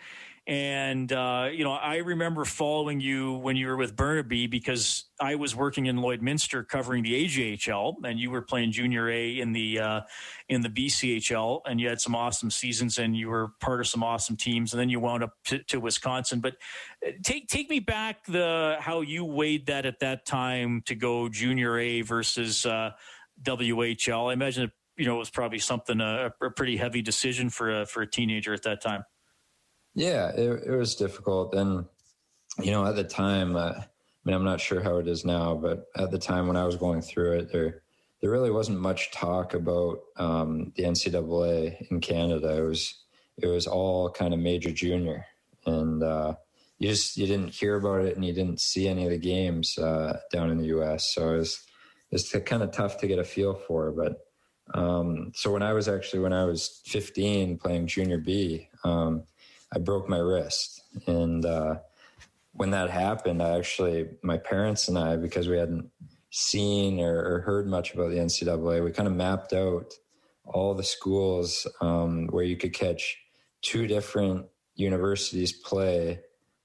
And, 0.47 1.13
uh, 1.13 1.49
you 1.53 1.63
know, 1.63 1.73
I 1.73 1.97
remember 1.97 2.45
following 2.45 2.99
you 2.99 3.33
when 3.33 3.55
you 3.55 3.67
were 3.67 3.77
with 3.77 3.95
Burnaby 3.95 4.47
because 4.47 5.03
I 5.19 5.35
was 5.35 5.55
working 5.55 5.85
in 5.85 5.97
Lloydminster 5.97 6.67
covering 6.67 7.03
the 7.03 7.25
AJHL 7.25 7.97
and 8.05 8.19
you 8.19 8.31
were 8.31 8.41
playing 8.41 8.71
junior 8.71 9.07
A 9.07 9.37
in 9.37 9.51
the, 9.51 9.79
uh, 9.79 10.01
in 10.49 10.61
the 10.61 10.69
BCHL 10.69 11.61
and 11.67 11.79
you 11.79 11.87
had 11.87 12.01
some 12.01 12.15
awesome 12.15 12.49
seasons 12.49 12.97
and 12.97 13.15
you 13.15 13.29
were 13.29 13.49
part 13.59 13.79
of 13.79 13.87
some 13.87 14.01
awesome 14.01 14.35
teams. 14.35 14.73
And 14.73 14.79
then 14.79 14.89
you 14.89 14.99
wound 14.99 15.21
up 15.21 15.33
to, 15.45 15.59
to 15.65 15.79
Wisconsin. 15.79 16.39
But 16.39 16.55
uh, 17.05 17.11
take, 17.23 17.49
take 17.49 17.69
me 17.69 17.79
back 17.79 18.25
the, 18.25 18.77
how 18.79 19.01
you 19.01 19.25
weighed 19.25 19.67
that 19.67 19.85
at 19.85 19.99
that 19.99 20.25
time 20.25 20.81
to 20.87 20.95
go 20.95 21.29
junior 21.29 21.77
A 21.77 22.01
versus, 22.01 22.65
uh, 22.65 22.93
WHL. 23.43 24.29
I 24.29 24.33
imagine 24.33 24.65
it, 24.65 24.71
you 25.01 25.07
know, 25.07 25.15
it 25.15 25.19
was 25.19 25.31
probably 25.31 25.57
something, 25.57 25.99
uh, 25.99 26.29
a, 26.39 26.45
a 26.45 26.51
pretty 26.51 26.77
heavy 26.77 27.01
decision 27.01 27.49
for 27.49 27.81
a, 27.81 27.85
for 27.87 28.03
a 28.03 28.07
teenager 28.07 28.53
at 28.53 28.61
that 28.61 28.81
time. 28.81 29.03
Yeah, 29.95 30.29
it, 30.29 30.67
it 30.67 30.75
was 30.75 30.93
difficult. 30.93 31.55
And, 31.55 31.85
you 32.59 32.69
know, 32.69 32.85
at 32.85 32.95
the 32.95 33.03
time, 33.03 33.55
uh, 33.55 33.73
I 33.79 33.85
mean, 34.23 34.35
I'm 34.35 34.43
not 34.43 34.61
sure 34.61 34.79
how 34.79 34.97
it 34.97 35.07
is 35.07 35.25
now, 35.25 35.55
but 35.55 35.85
at 35.97 36.11
the 36.11 36.19
time 36.19 36.45
when 36.45 36.55
I 36.55 36.65
was 36.65 36.75
going 36.75 37.01
through 37.01 37.39
it, 37.39 37.51
there, 37.51 37.81
there 38.21 38.29
really 38.29 38.51
wasn't 38.51 38.79
much 38.79 39.09
talk 39.09 39.55
about 39.55 40.01
um, 40.17 40.71
the 40.75 40.83
NCAA 40.83 41.89
in 41.89 41.99
Canada. 41.99 42.59
It 42.59 42.61
was, 42.61 42.93
it 43.37 43.47
was 43.47 43.65
all 43.65 44.11
kind 44.11 44.35
of 44.35 44.39
major 44.39 44.71
junior, 44.71 45.25
and 45.65 46.03
uh, 46.03 46.35
you 46.77 46.89
just 46.89 47.17
you 47.17 47.25
didn't 47.25 47.55
hear 47.55 47.77
about 47.77 48.05
it, 48.05 48.15
and 48.15 48.23
you 48.23 48.33
didn't 48.33 48.59
see 48.59 48.87
any 48.87 49.05
of 49.05 49.09
the 49.09 49.17
games 49.17 49.79
uh, 49.79 50.19
down 50.31 50.51
in 50.51 50.59
the 50.59 50.67
U.S. 50.67 51.11
So 51.15 51.33
it 51.33 51.37
was, 51.37 51.65
it's 52.11 52.31
kind 52.45 52.61
of 52.61 52.71
tough 52.71 52.99
to 52.99 53.07
get 53.07 53.17
a 53.17 53.23
feel 53.23 53.55
for. 53.55 53.91
But 53.91 54.17
um, 54.73 55.31
so 55.35 55.51
when 55.51 55.63
I 55.63 55.73
was 55.73 55.87
actually 55.87 56.19
when 56.19 56.33
I 56.33 56.45
was 56.45 56.81
15 56.85 57.57
playing 57.57 57.87
junior 57.87 58.17
B, 58.17 58.69
um, 58.83 59.23
I 59.73 59.79
broke 59.79 60.09
my 60.09 60.17
wrist. 60.17 60.83
And 61.07 61.45
uh, 61.45 61.75
when 62.53 62.71
that 62.71 62.89
happened, 62.89 63.41
I 63.41 63.57
actually, 63.57 64.09
my 64.21 64.37
parents 64.37 64.87
and 64.87 64.97
I, 64.97 65.15
because 65.15 65.47
we 65.47 65.57
hadn't 65.57 65.89
seen 66.29 66.99
or, 66.99 67.17
or 67.17 67.41
heard 67.41 67.67
much 67.67 67.93
about 67.93 68.09
the 68.09 68.17
NCAA, 68.17 68.83
we 68.83 68.91
kind 68.91 69.07
of 69.07 69.15
mapped 69.15 69.53
out 69.53 69.93
all 70.45 70.73
the 70.73 70.83
schools 70.83 71.67
um, 71.79 72.27
where 72.27 72.43
you 72.43 72.57
could 72.57 72.73
catch 72.73 73.17
two 73.61 73.87
different 73.87 74.45
universities 74.75 75.51
play 75.53 76.19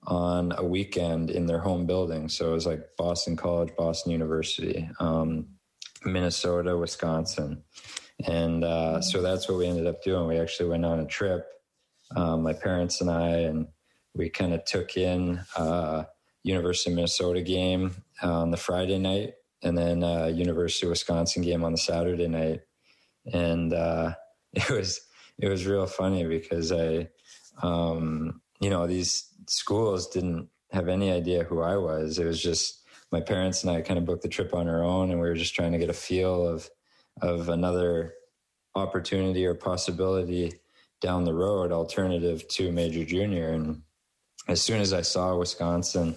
on 0.04 0.52
a 0.56 0.64
weekend 0.64 1.30
in 1.30 1.46
their 1.46 1.58
home 1.58 1.84
building. 1.84 2.28
So 2.28 2.50
it 2.50 2.54
was 2.54 2.66
like 2.66 2.96
Boston 2.96 3.36
College, 3.36 3.70
Boston 3.76 4.12
University, 4.12 4.88
um, 5.00 5.46
Minnesota, 6.04 6.76
Wisconsin. 6.76 7.62
And 8.26 8.64
uh, 8.64 9.00
so 9.00 9.22
that's 9.22 9.48
what 9.48 9.58
we 9.58 9.66
ended 9.66 9.86
up 9.86 10.02
doing. 10.02 10.26
We 10.26 10.38
actually 10.38 10.70
went 10.70 10.84
on 10.84 11.00
a 11.00 11.06
trip 11.06 11.46
um, 12.14 12.42
my 12.42 12.52
parents 12.52 13.00
and 13.00 13.10
I, 13.10 13.28
and 13.28 13.68
we 14.14 14.28
kind 14.28 14.52
of 14.52 14.64
took 14.64 14.96
in 14.96 15.40
uh, 15.56 16.04
University 16.42 16.90
of 16.90 16.96
Minnesota 16.96 17.42
game 17.42 17.96
on 18.22 18.50
the 18.50 18.56
Friday 18.56 18.98
night, 18.98 19.34
and 19.62 19.76
then 19.76 20.04
uh, 20.04 20.26
University 20.26 20.86
of 20.86 20.90
Wisconsin 20.90 21.42
game 21.42 21.64
on 21.64 21.72
the 21.72 21.78
Saturday 21.78 22.28
night, 22.28 22.60
and 23.32 23.72
uh, 23.72 24.14
it 24.52 24.70
was 24.70 25.00
it 25.38 25.48
was 25.48 25.66
real 25.66 25.86
funny 25.86 26.24
because 26.24 26.72
I, 26.72 27.08
um, 27.62 28.40
you 28.60 28.70
know, 28.70 28.86
these 28.86 29.28
schools 29.48 30.08
didn't 30.08 30.48
have 30.72 30.88
any 30.88 31.10
idea 31.10 31.44
who 31.44 31.60
I 31.60 31.76
was. 31.76 32.18
It 32.18 32.24
was 32.24 32.40
just 32.40 32.85
my 33.16 33.22
parents 33.22 33.64
and 33.64 33.74
I 33.74 33.80
kind 33.80 33.98
of 33.98 34.04
booked 34.04 34.22
the 34.22 34.28
trip 34.28 34.52
on 34.52 34.68
our 34.68 34.84
own, 34.84 35.10
and 35.10 35.18
we 35.18 35.26
were 35.26 35.34
just 35.34 35.54
trying 35.54 35.72
to 35.72 35.78
get 35.78 35.88
a 35.88 35.94
feel 35.94 36.46
of 36.46 36.68
of 37.22 37.48
another 37.48 38.12
opportunity 38.74 39.46
or 39.46 39.54
possibility 39.54 40.52
down 41.00 41.24
the 41.24 41.32
road 41.32 41.72
alternative 41.72 42.46
to 42.48 42.70
major 42.70 43.06
junior. 43.06 43.48
And 43.52 43.80
as 44.48 44.60
soon 44.60 44.82
as 44.82 44.92
I 44.92 45.00
saw 45.00 45.34
Wisconsin, 45.34 46.14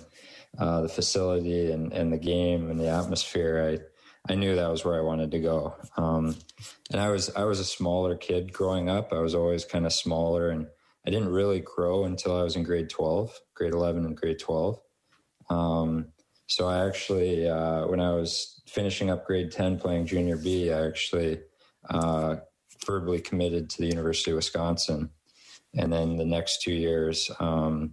uh, 0.57 0.81
the 0.81 0.89
facility 0.89 1.71
and, 1.71 1.93
and 1.93 2.11
the 2.11 2.17
game 2.17 2.69
and 2.69 2.77
the 2.77 2.89
atmosphere, 2.89 3.79
I, 4.27 4.33
I 4.33 4.35
knew 4.35 4.55
that 4.55 4.69
was 4.69 4.83
where 4.83 4.97
I 4.99 5.01
wanted 5.01 5.31
to 5.31 5.39
go. 5.39 5.75
Um, 5.95 6.35
and 6.91 6.99
I 6.99 7.07
was, 7.07 7.33
I 7.33 7.45
was 7.45 7.61
a 7.61 7.65
smaller 7.65 8.17
kid 8.17 8.51
growing 8.51 8.89
up. 8.89 9.13
I 9.13 9.19
was 9.19 9.35
always 9.35 9.63
kind 9.63 9.85
of 9.85 9.93
smaller 9.93 10.49
and 10.49 10.67
I 11.07 11.11
didn't 11.11 11.29
really 11.29 11.61
grow 11.61 12.03
until 12.03 12.37
I 12.37 12.43
was 12.43 12.57
in 12.57 12.63
grade 12.63 12.89
12, 12.89 13.39
grade 13.55 13.73
11 13.73 14.05
and 14.05 14.17
grade 14.17 14.39
12. 14.39 14.81
Um, 15.49 16.11
so 16.49 16.67
I 16.67 16.87
actually, 16.87 17.47
uh, 17.47 17.85
when 17.85 17.99
I 17.99 18.11
was 18.13 18.63
finishing 18.65 19.11
up 19.11 19.27
grade 19.27 19.51
10 19.51 19.77
playing 19.77 20.07
junior 20.07 20.35
B, 20.35 20.73
I 20.73 20.87
actually, 20.87 21.41
uh, 21.91 22.37
verbally 22.87 23.21
committed 23.21 23.69
to 23.69 23.77
the 23.77 23.87
University 23.87 24.31
of 24.31 24.37
Wisconsin. 24.37 25.11
And 25.75 25.93
then 25.93 26.17
the 26.17 26.25
next 26.25 26.63
two 26.63 26.73
years, 26.73 27.29
um, 27.39 27.91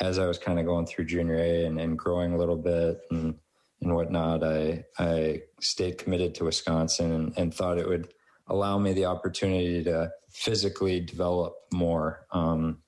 as 0.00 0.18
I 0.18 0.24
was 0.24 0.38
kind 0.38 0.58
of 0.58 0.64
going 0.64 0.86
through 0.86 1.04
junior 1.04 1.34
A 1.34 1.66
and, 1.66 1.78
and 1.78 1.98
growing 1.98 2.32
a 2.32 2.38
little 2.38 2.56
bit 2.56 2.98
and, 3.10 3.34
and 3.82 3.94
whatnot, 3.94 4.42
I, 4.42 4.86
I 4.98 5.42
stayed 5.60 5.98
committed 5.98 6.34
to 6.36 6.44
Wisconsin 6.44 7.12
and, 7.12 7.34
and 7.36 7.54
thought 7.54 7.76
it 7.76 7.86
would 7.86 8.08
allow 8.46 8.78
me 8.78 8.94
the 8.94 9.04
opportunity 9.04 9.84
to 9.84 10.10
physically 10.30 11.00
develop 11.00 11.56
more, 11.74 12.26
um, 12.32 12.78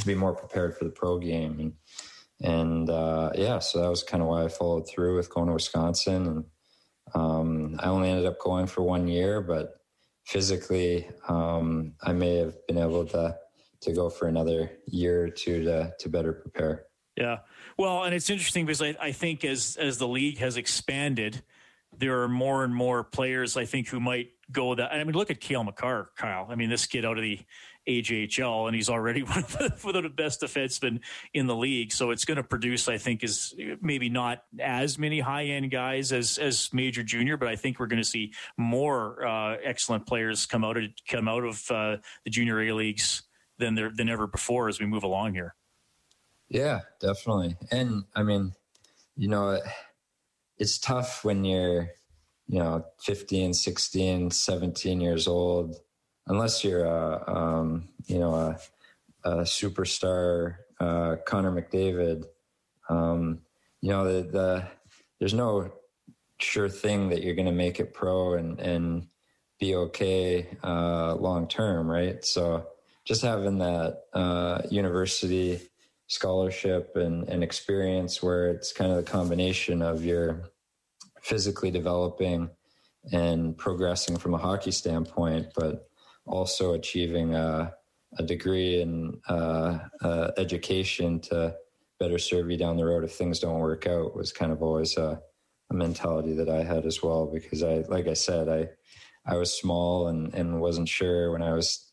to 0.00 0.04
be 0.04 0.16
more 0.16 0.34
prepared 0.34 0.76
for 0.76 0.82
the 0.82 0.90
pro 0.90 1.20
game. 1.20 1.60
And, 1.60 1.72
and 2.40 2.88
uh, 2.88 3.30
yeah, 3.34 3.58
so 3.58 3.82
that 3.82 3.90
was 3.90 4.02
kind 4.02 4.22
of 4.22 4.28
why 4.28 4.44
I 4.44 4.48
followed 4.48 4.88
through 4.88 5.16
with 5.16 5.32
going 5.32 5.48
to 5.48 5.54
Wisconsin. 5.54 6.26
And 6.26 6.44
um, 7.14 7.76
I 7.80 7.88
only 7.88 8.10
ended 8.10 8.26
up 8.26 8.38
going 8.38 8.66
for 8.66 8.82
one 8.82 9.08
year, 9.08 9.40
but 9.40 9.80
physically, 10.24 11.08
um, 11.28 11.94
I 12.02 12.12
may 12.12 12.36
have 12.36 12.54
been 12.66 12.78
able 12.78 13.06
to 13.06 13.36
to 13.80 13.92
go 13.92 14.10
for 14.10 14.26
another 14.26 14.72
year 14.86 15.24
or 15.24 15.30
two 15.30 15.64
to 15.64 15.92
to 15.98 16.08
better 16.08 16.32
prepare. 16.32 16.84
Yeah, 17.16 17.38
well, 17.76 18.04
and 18.04 18.14
it's 18.14 18.30
interesting 18.30 18.66
because 18.66 18.82
I, 18.82 18.96
I 19.00 19.12
think 19.12 19.44
as 19.44 19.76
as 19.80 19.98
the 19.98 20.06
league 20.06 20.38
has 20.38 20.56
expanded, 20.56 21.42
there 21.96 22.22
are 22.22 22.28
more 22.28 22.62
and 22.62 22.74
more 22.74 23.02
players 23.02 23.56
I 23.56 23.64
think 23.64 23.88
who 23.88 23.98
might 23.98 24.30
go 24.52 24.74
that. 24.74 24.92
I 24.92 25.02
mean, 25.02 25.14
look 25.14 25.30
at 25.30 25.40
Cale 25.40 25.64
Makar, 25.64 26.10
Kyle. 26.16 26.46
I 26.48 26.54
mean, 26.54 26.70
this 26.70 26.86
kid 26.86 27.04
out 27.04 27.16
of 27.16 27.22
the 27.22 27.40
AJHL, 27.88 28.66
and 28.66 28.76
he's 28.76 28.88
already 28.88 29.22
one 29.24 29.38
of 29.38 29.58
the, 29.58 30.00
the 30.02 30.08
best 30.08 30.42
defensemen 30.42 31.00
in 31.34 31.46
the 31.46 31.56
league. 31.56 31.92
So 31.92 32.10
it's 32.10 32.24
going 32.24 32.36
to 32.36 32.44
produce, 32.44 32.88
I 32.88 32.98
think, 32.98 33.24
is 33.24 33.54
maybe 33.80 34.08
not 34.08 34.44
as 34.60 34.98
many 34.98 35.20
high 35.20 35.46
end 35.46 35.70
guys 35.70 36.12
as 36.12 36.38
as 36.38 36.72
major 36.72 37.02
junior, 37.02 37.36
but 37.36 37.48
I 37.48 37.56
think 37.56 37.80
we're 37.80 37.86
going 37.86 38.02
to 38.02 38.08
see 38.08 38.32
more 38.56 39.26
uh, 39.26 39.56
excellent 39.64 40.06
players 40.06 40.46
come 40.46 40.64
out 40.64 40.76
of 40.76 40.84
come 41.08 41.28
out 41.28 41.44
of 41.44 41.70
uh, 41.70 41.96
the 42.24 42.30
junior 42.30 42.60
A 42.60 42.72
leagues 42.72 43.22
than 43.58 43.74
there 43.74 43.90
than 43.94 44.08
ever 44.08 44.26
before 44.26 44.68
as 44.68 44.78
we 44.78 44.86
move 44.86 45.02
along 45.02 45.34
here. 45.34 45.54
Yeah, 46.48 46.80
definitely. 47.00 47.56
And 47.70 48.04
I 48.14 48.22
mean, 48.22 48.52
you 49.16 49.28
know, 49.28 49.60
it's 50.56 50.78
tough 50.78 51.24
when 51.24 51.44
you're, 51.44 51.90
you 52.46 52.58
know, 52.58 52.84
15, 53.02 53.52
16, 53.52 54.30
17 54.30 55.00
years 55.00 55.28
old 55.28 55.76
unless 56.28 56.64
you're 56.64 56.84
a 56.84 57.24
um, 57.26 57.88
you 58.06 58.18
know 58.18 58.34
a, 58.34 58.58
a 59.24 59.36
superstar 59.42 60.56
uh, 60.80 61.16
Connor 61.26 61.52
McDavid, 61.52 62.24
um, 62.88 63.40
you 63.80 63.90
know 63.90 64.04
the, 64.04 64.28
the 64.28 64.64
there's 65.18 65.34
no 65.34 65.72
sure 66.40 66.68
thing 66.68 67.08
that 67.08 67.22
you're 67.22 67.34
going 67.34 67.46
to 67.46 67.52
make 67.52 67.80
it 67.80 67.92
pro 67.94 68.34
and 68.34 68.60
and 68.60 69.08
be 69.58 69.74
okay 69.74 70.46
uh, 70.62 71.14
long 71.16 71.48
term, 71.48 71.90
right? 71.90 72.24
So 72.24 72.66
just 73.04 73.22
having 73.22 73.58
that 73.58 74.02
uh, 74.12 74.62
university 74.70 75.60
scholarship 76.06 76.94
and, 76.94 77.28
and 77.28 77.42
experience 77.42 78.22
where 78.22 78.50
it's 78.50 78.72
kind 78.72 78.90
of 78.90 78.96
the 78.96 79.10
combination 79.10 79.82
of 79.82 80.04
your 80.04 80.44
physically 81.20 81.70
developing 81.70 82.50
and 83.12 83.56
progressing 83.56 84.16
from 84.16 84.34
a 84.34 84.38
hockey 84.38 84.70
standpoint, 84.70 85.48
but 85.56 85.87
also 86.28 86.74
achieving 86.74 87.34
a, 87.34 87.72
a 88.18 88.22
degree 88.22 88.80
in 88.80 89.20
uh, 89.28 89.78
uh, 90.02 90.30
education 90.36 91.20
to 91.20 91.54
better 91.98 92.18
serve 92.18 92.50
you 92.50 92.56
down 92.56 92.76
the 92.76 92.84
road 92.84 93.04
if 93.04 93.12
things 93.12 93.40
don't 93.40 93.58
work 93.58 93.86
out 93.86 94.14
was 94.14 94.32
kind 94.32 94.52
of 94.52 94.62
always 94.62 94.96
a, 94.96 95.20
a, 95.70 95.74
mentality 95.74 96.34
that 96.34 96.48
I 96.48 96.62
had 96.62 96.86
as 96.86 97.02
well 97.02 97.26
because 97.26 97.62
I 97.62 97.84
like 97.88 98.06
I 98.06 98.14
said 98.14 98.48
I 98.48 98.68
I 99.26 99.36
was 99.36 99.58
small 99.58 100.08
and, 100.08 100.32
and 100.34 100.60
wasn't 100.60 100.88
sure 100.88 101.32
when 101.32 101.42
I 101.42 101.52
was 101.52 101.92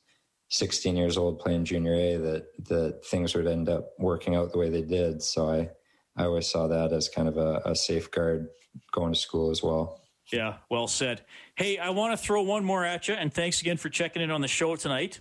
16 0.50 0.96
years 0.96 1.18
old 1.18 1.39
playing 1.39 1.65
junior 1.65 1.96
A 1.96 2.18
that 2.18 2.46
that 2.70 3.06
things 3.06 3.34
would 3.36 3.48
end 3.48 3.68
up 3.68 3.89
working 3.98 4.36
out 4.36 4.51
the 4.51 4.60
way 4.60 4.70
they 4.70 4.84
did 4.84 5.24
so 5.24 5.50
I 5.50 5.70
I 6.18 6.25
always 6.25 6.48
saw 6.48 6.68
that 6.68 6.94
as 6.94 7.10
kind 7.10 7.27
of 7.27 7.38
a, 7.38 7.62
a 7.65 7.75
safeguard 7.75 8.48
going 8.92 9.13
to 9.13 9.20
school 9.20 9.51
as 9.51 9.62
well. 9.62 10.01
Yeah, 10.32 10.55
well 10.70 10.88
said. 10.88 11.24
Hey, 11.55 11.77
I 11.77 11.91
want 11.91 12.17
to 12.17 12.17
throw 12.17 12.41
one 12.41 12.65
more 12.65 12.84
at 12.84 13.08
you, 13.08 13.13
and 13.13 13.32
thanks 13.32 13.62
again 13.62 13.77
for 13.77 13.89
checking 13.89 14.22
in 14.22 14.32
on 14.32 14.41
the 14.41 14.48
show 14.48 14.75
tonight. 14.75 15.20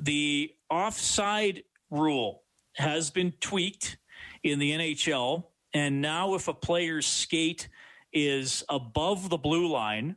The 0.00 0.52
offside 0.68 1.62
rule 1.90 2.42
has 2.74 3.10
been 3.10 3.32
tweaked 3.40 3.98
in 4.42 4.58
the 4.58 4.72
NHL, 4.72 5.44
and 5.72 6.00
now 6.00 6.34
if 6.34 6.48
a 6.48 6.54
player's 6.54 7.06
skate 7.06 7.68
is 8.12 8.64
above 8.68 9.28
the 9.28 9.38
blue 9.38 9.68
line, 9.68 10.16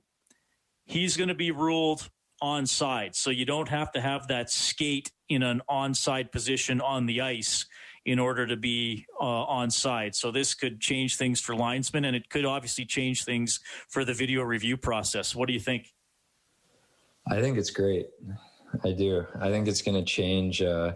he's 0.85 1.15
going 1.15 1.29
to 1.29 1.35
be 1.35 1.51
ruled 1.51 2.09
onside. 2.41 3.15
So 3.15 3.29
you 3.29 3.45
don't 3.45 3.69
have 3.69 3.91
to 3.93 4.01
have 4.01 4.27
that 4.27 4.49
skate 4.49 5.11
in 5.29 5.43
an 5.43 5.61
onside 5.69 6.31
position 6.31 6.81
on 6.81 7.05
the 7.05 7.21
ice 7.21 7.65
in 8.05 8.19
order 8.19 8.45
to 8.45 8.57
be 8.57 9.05
uh, 9.19 9.23
onside. 9.23 10.15
So 10.15 10.31
this 10.31 10.53
could 10.53 10.79
change 10.79 11.17
things 11.17 11.39
for 11.39 11.55
linesmen, 11.55 12.05
and 12.05 12.15
it 12.15 12.29
could 12.29 12.45
obviously 12.45 12.85
change 12.85 13.23
things 13.23 13.59
for 13.89 14.03
the 14.03 14.13
video 14.13 14.41
review 14.43 14.77
process. 14.77 15.35
What 15.35 15.47
do 15.47 15.53
you 15.53 15.59
think? 15.59 15.93
I 17.29 17.39
think 17.41 17.57
it's 17.57 17.69
great. 17.69 18.07
I 18.83 18.91
do. 18.91 19.25
I 19.39 19.49
think 19.49 19.67
it's 19.67 19.81
going 19.81 19.95
to 19.95 20.03
change 20.03 20.61
uh, 20.61 20.93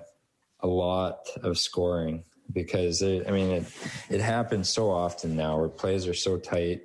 a 0.60 0.68
lot 0.68 1.28
of 1.44 1.58
scoring 1.58 2.24
because 2.54 3.02
it, 3.02 3.28
I 3.28 3.32
mean 3.32 3.52
it 3.52 3.66
it 4.10 4.22
happens 4.22 4.70
so 4.70 4.90
often 4.90 5.36
now 5.36 5.60
where 5.60 5.70
plays 5.70 6.08
are 6.08 6.14
so 6.14 6.38
tight, 6.38 6.82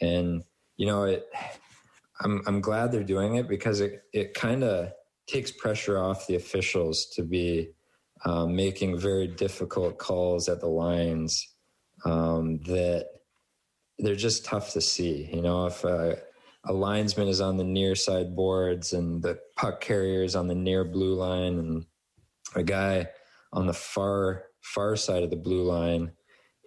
and 0.00 0.42
you 0.76 0.86
know 0.86 1.04
it. 1.04 1.28
I'm 2.20 2.42
I'm 2.46 2.60
glad 2.60 2.92
they're 2.92 3.04
doing 3.04 3.36
it 3.36 3.48
because 3.48 3.80
it 3.80 4.02
it 4.12 4.34
kind 4.34 4.62
of 4.64 4.92
takes 5.26 5.50
pressure 5.50 5.98
off 5.98 6.26
the 6.26 6.36
officials 6.36 7.06
to 7.14 7.22
be 7.22 7.70
um, 8.24 8.54
making 8.54 8.98
very 8.98 9.28
difficult 9.28 9.98
calls 9.98 10.48
at 10.48 10.60
the 10.60 10.66
lines 10.66 11.54
um, 12.04 12.58
that 12.62 13.06
they're 13.98 14.14
just 14.14 14.44
tough 14.44 14.72
to 14.72 14.80
see. 14.80 15.28
You 15.32 15.42
know, 15.42 15.66
if 15.66 15.84
uh, 15.84 16.16
a 16.64 16.72
linesman 16.72 17.28
is 17.28 17.40
on 17.40 17.56
the 17.56 17.64
near 17.64 17.94
side 17.94 18.34
boards 18.34 18.92
and 18.92 19.22
the 19.22 19.38
puck 19.56 19.80
carrier 19.80 20.22
is 20.22 20.36
on 20.36 20.48
the 20.48 20.54
near 20.54 20.84
blue 20.84 21.14
line, 21.14 21.58
and 21.58 21.86
a 22.54 22.62
guy 22.62 23.08
on 23.52 23.66
the 23.66 23.74
far 23.74 24.44
far 24.60 24.96
side 24.96 25.22
of 25.22 25.30
the 25.30 25.36
blue 25.36 25.62
line 25.62 26.12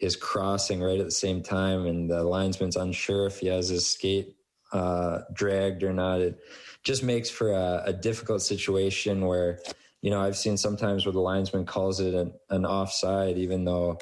is 0.01 0.15
crossing 0.15 0.81
right 0.81 1.00
at 1.00 1.05
the 1.05 1.12
same 1.12 1.43
time, 1.43 1.86
and 1.86 2.10
the 2.10 2.24
linesman's 2.24 2.75
unsure 2.75 3.27
if 3.27 3.39
he 3.39 3.48
has 3.48 3.70
his 3.70 3.88
skate 3.88 4.36
uh, 4.74 5.20
dragged 5.34 5.84
or 5.84 5.93
not. 5.93 6.22
It 6.22 6.39
just 6.84 7.03
makes 7.03 7.29
for 7.29 7.51
a, 7.51 7.84
a, 7.86 7.93
difficult 7.93 8.41
situation 8.41 9.25
where, 9.25 9.60
you 10.01 10.10
know, 10.10 10.22
I've 10.22 10.38
seen 10.38 10.58
sometimes 10.58 11.05
where 11.05 11.13
the 11.13 11.20
linesman 11.20 11.65
calls 11.65 12.00
it 12.00 12.13
an, 12.13 12.34
an 12.50 12.65
offside, 12.65 13.38
even 13.38 13.65
though 13.65 14.00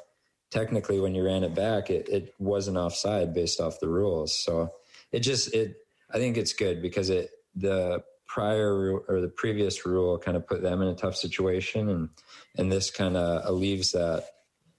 technically 0.49 0.99
when 0.99 1.13
you 1.13 1.23
ran 1.23 1.43
it 1.43 1.53
back, 1.53 1.89
it, 1.89 2.09
it 2.09 2.33
wasn't 2.39 2.77
offside 2.77 3.33
based 3.33 3.59
off 3.59 3.79
the 3.79 3.87
rules. 3.87 4.37
So 4.43 4.73
it 5.11 5.19
just, 5.19 5.53
it, 5.53 5.75
I 6.11 6.17
think 6.17 6.37
it's 6.37 6.53
good 6.53 6.81
because 6.81 7.09
it, 7.09 7.29
the 7.55 8.03
prior 8.27 8.99
or 9.07 9.21
the 9.21 9.27
previous 9.27 9.85
rule 9.85 10.17
kind 10.17 10.37
of 10.37 10.47
put 10.47 10.61
them 10.61 10.81
in 10.81 10.87
a 10.87 10.95
tough 10.95 11.15
situation 11.15 11.89
and, 11.89 12.09
and 12.57 12.71
this 12.71 12.89
kind 12.91 13.17
of 13.17 13.45
alleviates 13.45 13.91
that 13.91 14.25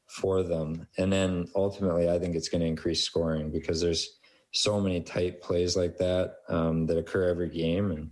for 0.07 0.43
them. 0.43 0.87
And 0.99 1.12
then 1.12 1.49
ultimately, 1.55 2.11
I 2.11 2.19
think 2.19 2.35
it's 2.35 2.49
going 2.49 2.62
to 2.62 2.67
increase 2.67 3.05
scoring 3.05 3.50
because 3.50 3.81
there's, 3.81 4.17
so 4.53 4.81
many 4.81 5.00
tight 5.00 5.41
plays 5.41 5.77
like 5.77 5.99
that 5.99 6.39
um, 6.49 6.85
that 6.87 6.99
occur 6.99 7.29
every 7.29 7.49
game, 7.49 7.93
and, 7.93 8.11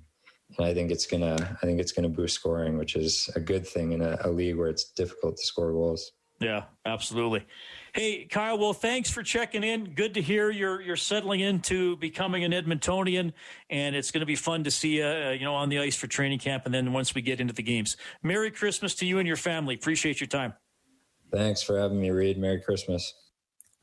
and 0.59 0.67
I 0.67 0.75
think 0.75 0.91
it's 0.91 1.07
gonna 1.07 1.59
I 1.62 1.67
think 1.67 1.81
it's 1.81 1.93
gonna 1.93 2.09
boost 2.09 2.35
scoring, 2.35 2.77
which 2.77 2.97
is 2.97 3.31
a 3.35 3.41
good 3.41 3.67
thing 3.67 3.93
in 3.93 4.03
a, 4.03 4.19
a 4.25 4.31
league 4.31 4.57
where 4.57 4.69
it's 4.69 4.85
difficult 4.85 5.37
to 5.37 5.43
score 5.45 5.73
goals. 5.73 6.12
Yeah, 6.41 6.65
absolutely. 6.85 7.47
Hey, 7.93 8.27
Kyle. 8.27 8.59
Well, 8.59 8.73
thanks 8.73 9.11
for 9.11 9.25
checking 9.25 9.65
in. 9.65 9.95
Good 9.95 10.15
to 10.15 10.23
hear 10.23 10.50
you're 10.50 10.81
you're 10.81 10.97
settling 10.97 11.41
into 11.41 11.97
becoming 11.97 12.45
an 12.45 12.53
Edmontonian, 12.53 13.33
and 13.71 13.97
it's 13.97 14.12
going 14.12 14.21
to 14.21 14.27
be 14.27 14.37
fun 14.37 14.62
to 14.65 14.71
see 14.71 14.99
you, 14.99 15.05
uh, 15.05 15.31
you 15.31 15.45
know, 15.45 15.55
on 15.55 15.69
the 15.69 15.81
ice 15.81 15.97
for 15.97 16.07
training 16.07 16.38
camp, 16.38 16.65
and 16.65 16.73
then 16.73 16.93
once 16.93 17.15
we 17.15 17.23
get 17.23 17.41
into 17.41 17.55
the 17.55 17.62
games. 17.62 17.97
Merry 18.23 18.50
Christmas 18.50 18.95
to 18.97 19.07
you 19.07 19.19
and 19.19 19.27
your 19.27 19.37
family. 19.37 19.75
Appreciate 19.75 20.21
your 20.21 20.29
time. 20.29 20.55
Thanks 21.33 21.62
for 21.62 21.79
having 21.79 22.00
me, 22.00 22.11
Reid. 22.11 22.38
Merry 22.38 22.61
Christmas. 22.61 23.12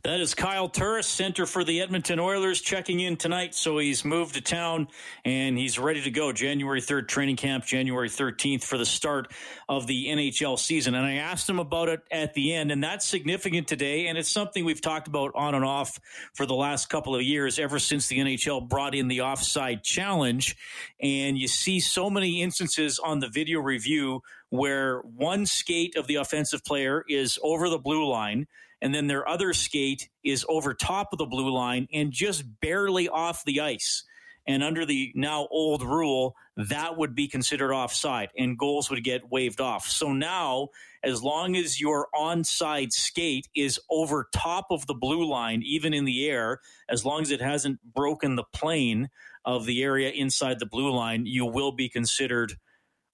That 0.06 0.20
is 0.20 0.36
Kyle 0.36 0.70
Turris, 0.70 1.08
center 1.08 1.48
for 1.48 1.64
the 1.64 1.82
Edmonton 1.82 2.20
Oilers, 2.20 2.62
checking 2.62 3.00
in 3.00 3.18
tonight. 3.18 3.56
So 3.56 3.80
he's 3.80 4.06
moved 4.06 4.36
to 4.36 4.42
town 4.42 4.88
and 5.26 5.58
he's 5.58 5.80
ready 5.80 6.00
to 6.04 6.12
go. 6.12 6.32
January 6.32 6.80
3rd 6.80 7.08
training 7.08 7.38
camp, 7.38 7.66
January 7.66 8.08
13th 8.08 8.64
for 8.64 8.78
the 8.78 8.86
start 8.86 9.34
of 9.68 9.88
the 9.88 10.06
NHL 10.10 10.60
season. 10.60 10.94
And 10.94 11.04
I 11.04 11.16
asked 11.16 11.50
him 11.50 11.58
about 11.58 11.90
it 11.90 12.02
at 12.12 12.36
the 12.36 12.54
end, 12.54 12.72
and 12.72 12.84
that's 12.84 13.04
significant 13.04 13.68
today. 13.68 14.06
And 14.06 14.16
it's 14.16 14.30
something 14.30 14.64
we've 14.64 14.80
talked 14.80 15.08
about 15.08 15.32
on 15.34 15.56
and 15.56 15.66
off 15.66 16.00
for 16.36 16.46
the 16.46 16.54
last 16.54 16.88
couple 16.88 17.16
of 17.16 17.24
years, 17.24 17.58
ever 17.58 17.80
since 17.80 18.06
the 18.06 18.20
NHL 18.20 18.70
brought 18.70 18.94
in 18.94 19.08
the 19.08 19.22
offside 19.22 19.84
challenge. 19.84 20.56
And 21.02 21.36
you 21.36 21.48
see 21.48 21.80
so 21.80 22.12
many 22.12 22.44
instances 22.44 23.00
on 23.00 23.22
the 23.22 23.28
video 23.28 23.60
review 23.60 24.22
where 24.50 25.00
one 25.00 25.48
skate 25.48 25.96
of 25.96 26.06
the 26.06 26.16
offensive 26.16 26.64
player 26.64 27.04
is 27.10 27.40
over 27.42 27.70
the 27.70 27.80
blue 27.80 28.08
line 28.08 28.46
and 28.86 28.94
then 28.94 29.08
their 29.08 29.28
other 29.28 29.52
skate 29.52 30.10
is 30.24 30.46
over 30.48 30.76
top 30.76 31.12
of 31.12 31.18
the 31.18 31.26
blue 31.26 31.52
line 31.52 31.88
and 31.92 32.12
just 32.12 32.44
barely 32.62 33.10
off 33.10 33.44
the 33.44 33.60
ice. 33.60 34.04
And 34.46 34.64
under 34.64 34.86
the 34.86 35.12
now 35.16 35.48
old 35.50 35.82
rule, 35.82 36.36
that 36.56 36.96
would 36.96 37.16
be 37.16 37.28
considered 37.28 37.74
offside 37.74 38.30
and 38.38 38.60
goals 38.60 38.92
would 38.92 39.04
get 39.04 39.32
waved 39.32 39.60
off. 39.60 39.88
So 39.88 40.14
now, 40.14 40.68
as 41.04 41.24
long 41.24 41.56
as 41.56 41.82
your 41.82 42.10
onside 42.14 42.92
skate 42.92 43.48
is 43.56 43.80
over 43.90 44.30
top 44.32 44.68
of 44.70 44.86
the 44.86 44.94
blue 44.94 45.26
line, 45.26 45.64
even 45.66 45.92
in 45.92 46.06
the 46.06 46.30
air, 46.30 46.60
as 46.88 47.04
long 47.04 47.24
as 47.24 47.32
it 47.32 47.42
hasn't 47.42 47.80
broken 47.92 48.36
the 48.36 48.44
plane 48.44 49.10
of 49.46 49.66
the 49.66 49.82
area 49.82 50.12
inside 50.12 50.60
the 50.60 50.68
blue 50.68 50.92
line, 50.92 51.26
you 51.26 51.44
will 51.44 51.72
be 51.72 51.90
considered 51.90 52.54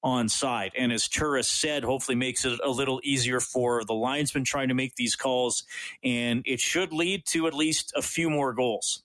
on 0.04 0.30
side. 0.30 0.72
And 0.78 0.92
as 0.92 1.08
Turris 1.08 1.48
said, 1.48 1.84
hopefully 1.84 2.16
makes 2.16 2.46
it 2.46 2.60
a 2.64 2.70
little 2.70 3.02
easier 3.04 3.40
for 3.40 3.84
the 3.84 3.94
linesman 3.94 4.44
trying 4.44 4.70
to 4.70 4.74
make 4.74 4.96
these 4.96 5.16
calls. 5.16 5.64
And 6.04 6.42
it 6.46 6.60
should 6.60 6.94
lead 6.94 7.26
to 7.28 7.48
at 7.48 7.54
least 7.54 7.94
a 7.96 8.02
few 8.02 8.30
more 8.30 8.54
goals. 8.54 9.04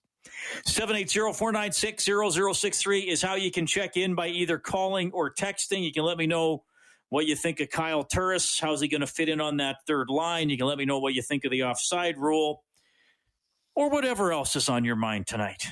780-496-0063 0.66 3.06
is 3.06 3.22
how 3.22 3.34
you 3.34 3.50
can 3.50 3.66
check 3.66 3.96
in 3.96 4.14
by 4.14 4.28
either 4.28 4.58
calling 4.58 5.10
or 5.12 5.32
texting. 5.32 5.82
You 5.82 5.92
can 5.92 6.04
let 6.04 6.18
me 6.18 6.26
know 6.26 6.64
what 7.08 7.26
you 7.26 7.36
think 7.36 7.60
of 7.60 7.70
Kyle 7.70 8.04
Turris. 8.04 8.58
How's 8.58 8.80
he 8.80 8.88
going 8.88 9.00
to 9.00 9.06
fit 9.06 9.28
in 9.28 9.40
on 9.40 9.58
that 9.58 9.78
third 9.86 10.10
line? 10.10 10.50
You 10.50 10.56
can 10.56 10.66
let 10.66 10.78
me 10.78 10.84
know 10.84 10.98
what 10.98 11.14
you 11.14 11.22
think 11.22 11.44
of 11.44 11.50
the 11.50 11.64
offside 11.64 12.18
rule 12.18 12.64
or 13.74 13.90
whatever 13.90 14.32
else 14.32 14.56
is 14.56 14.68
on 14.68 14.84
your 14.84 14.96
mind 14.96 15.26
tonight. 15.26 15.68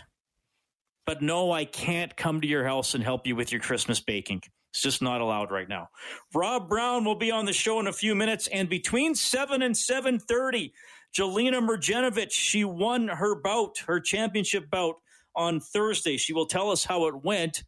But 1.07 1.23
no, 1.23 1.53
I 1.53 1.65
can't 1.65 2.17
come 2.17 2.41
to 2.41 2.47
your 2.47 2.65
house 2.65 2.95
and 2.95 3.05
help 3.05 3.27
you 3.27 3.37
with 3.37 3.53
your 3.53 3.61
Christmas 3.61 4.01
baking. 4.01 4.43
It's 4.75 4.83
just 4.83 5.01
not 5.01 5.21
allowed 5.21 5.53
right 5.53 5.69
now. 5.69 5.89
Rob 6.35 6.69
Brown 6.69 7.05
will 7.05 7.15
be 7.15 7.31
on 7.31 7.45
the 7.45 7.53
show 7.53 7.79
in 7.79 7.87
a 7.87 7.93
few 7.93 8.17
minutes, 8.17 8.49
and 8.49 8.69
between 8.69 9.15
seven 9.15 9.63
and 9.63 9.77
seven 9.77 10.19
thirty, 10.19 10.73
Jelena 11.17 11.65
Mrdjenovich 11.65 12.33
she 12.33 12.65
won 12.65 13.07
her 13.07 13.41
bout, 13.41 13.79
her 13.87 14.01
championship 14.01 14.69
bout 14.71 14.97
on 15.37 15.61
Thursday. 15.61 16.17
She 16.17 16.33
will 16.33 16.47
tell 16.47 16.73
us 16.73 16.85
how 16.85 17.07
it 17.07 17.23
went, 17.23 17.63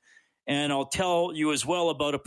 and 0.49 0.73
I'll 0.73 0.87
tell 0.87 1.31
you 1.33 1.53
as 1.53 1.64
well 1.64 1.90
about 1.90 2.16
a. 2.16 2.21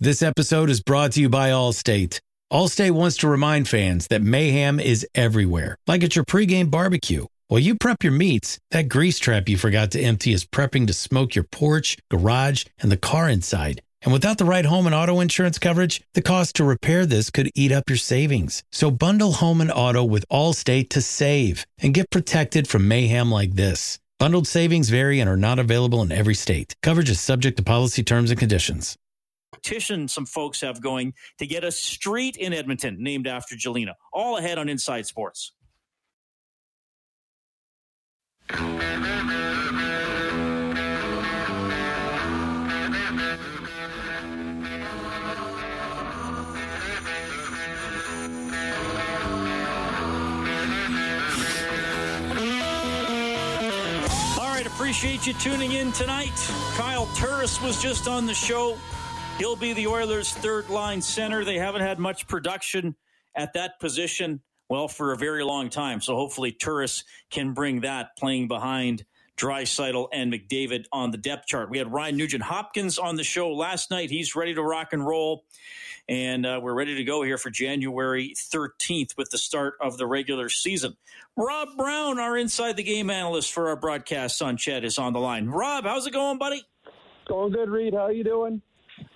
This 0.00 0.20
episode 0.20 0.68
is 0.68 0.82
brought 0.82 1.12
to 1.12 1.22
you 1.22 1.30
by 1.30 1.48
Allstate. 1.48 2.20
Allstate 2.52 2.90
wants 2.90 3.16
to 3.18 3.28
remind 3.28 3.68
fans 3.68 4.06
that 4.08 4.20
mayhem 4.20 4.80
is 4.80 5.06
everywhere, 5.14 5.78
like 5.86 6.04
at 6.04 6.14
your 6.14 6.26
pregame 6.26 6.70
barbecue. 6.70 7.24
While 7.48 7.60
you 7.60 7.74
prep 7.74 8.02
your 8.02 8.12
meats, 8.12 8.58
that 8.70 8.90
grease 8.90 9.18
trap 9.18 9.48
you 9.48 9.56
forgot 9.56 9.92
to 9.92 10.00
empty 10.00 10.34
is 10.34 10.44
prepping 10.44 10.86
to 10.88 10.92
smoke 10.92 11.34
your 11.34 11.44
porch, 11.44 11.96
garage, 12.10 12.64
and 12.80 12.92
the 12.92 12.98
car 12.98 13.30
inside. 13.30 13.80
And 14.02 14.12
without 14.12 14.38
the 14.38 14.44
right 14.44 14.64
home 14.64 14.86
and 14.86 14.94
auto 14.94 15.20
insurance 15.20 15.58
coverage, 15.58 16.00
the 16.14 16.22
cost 16.22 16.56
to 16.56 16.64
repair 16.64 17.04
this 17.04 17.30
could 17.30 17.50
eat 17.54 17.70
up 17.70 17.88
your 17.88 17.98
savings. 17.98 18.62
So 18.72 18.90
bundle 18.90 19.32
home 19.32 19.60
and 19.60 19.70
auto 19.70 20.02
with 20.02 20.24
Allstate 20.30 20.88
to 20.90 21.02
save 21.02 21.66
and 21.78 21.92
get 21.92 22.10
protected 22.10 22.66
from 22.66 22.88
mayhem 22.88 23.30
like 23.30 23.54
this. 23.54 23.98
Bundled 24.18 24.46
savings 24.46 24.90
vary 24.90 25.20
and 25.20 25.28
are 25.28 25.36
not 25.36 25.58
available 25.58 26.02
in 26.02 26.12
every 26.12 26.34
state. 26.34 26.74
Coverage 26.82 27.10
is 27.10 27.20
subject 27.20 27.56
to 27.56 27.62
policy 27.62 28.02
terms 28.02 28.30
and 28.30 28.38
conditions. 28.38 28.96
Petition 29.52 30.08
some 30.08 30.26
folks 30.26 30.60
have 30.60 30.80
going 30.80 31.12
to 31.38 31.46
get 31.46 31.64
a 31.64 31.72
street 31.72 32.36
in 32.36 32.52
Edmonton 32.52 32.96
named 33.02 33.26
after 33.26 33.56
Jelena. 33.56 33.94
All 34.12 34.38
ahead 34.38 34.58
on 34.58 34.68
Inside 34.68 35.06
Sports. 35.06 35.52
Appreciate 54.90 55.24
you 55.24 55.32
tuning 55.34 55.70
in 55.70 55.92
tonight. 55.92 56.34
Kyle 56.74 57.06
Turris 57.14 57.62
was 57.62 57.80
just 57.80 58.08
on 58.08 58.26
the 58.26 58.34
show. 58.34 58.76
He'll 59.38 59.54
be 59.54 59.72
the 59.72 59.86
Oilers' 59.86 60.32
third 60.32 60.68
line 60.68 61.00
center. 61.00 61.44
They 61.44 61.58
haven't 61.58 61.82
had 61.82 62.00
much 62.00 62.26
production 62.26 62.96
at 63.36 63.52
that 63.52 63.78
position, 63.78 64.40
well, 64.68 64.88
for 64.88 65.12
a 65.12 65.16
very 65.16 65.44
long 65.44 65.68
time. 65.68 66.00
So 66.00 66.16
hopefully 66.16 66.50
Turris 66.50 67.04
can 67.30 67.54
bring 67.54 67.82
that 67.82 68.16
playing 68.18 68.48
behind 68.48 69.04
Draisaitl 69.36 70.08
and 70.12 70.32
McDavid 70.32 70.86
on 70.90 71.12
the 71.12 71.18
depth 71.18 71.46
chart. 71.46 71.70
We 71.70 71.78
had 71.78 71.92
Ryan 71.92 72.16
Nugent 72.16 72.42
Hopkins 72.42 72.98
on 72.98 73.14
the 73.14 73.22
show 73.22 73.52
last 73.52 73.92
night. 73.92 74.10
He's 74.10 74.34
ready 74.34 74.54
to 74.54 74.62
rock 74.64 74.92
and 74.92 75.06
roll. 75.06 75.44
And 76.08 76.44
uh, 76.44 76.58
we're 76.60 76.74
ready 76.74 76.96
to 76.96 77.04
go 77.04 77.22
here 77.22 77.38
for 77.38 77.50
January 77.50 78.34
13th 78.36 79.16
with 79.16 79.30
the 79.30 79.38
start 79.38 79.74
of 79.80 79.98
the 79.98 80.06
regular 80.08 80.48
season. 80.48 80.96
Rob 81.36 81.68
Brown, 81.76 82.18
our 82.18 82.36
inside 82.36 82.76
the 82.76 82.82
game 82.82 83.08
analyst 83.08 83.52
for 83.52 83.68
our 83.68 83.76
broadcast 83.76 84.42
on 84.42 84.56
Ched, 84.56 84.84
is 84.84 84.98
on 84.98 85.12
the 85.12 85.20
line. 85.20 85.46
Rob, 85.46 85.84
how's 85.84 86.06
it 86.06 86.12
going, 86.12 86.38
buddy? 86.38 86.62
going 87.26 87.52
good, 87.52 87.70
Reid. 87.70 87.94
How 87.94 88.08
you 88.08 88.24
doing? 88.24 88.60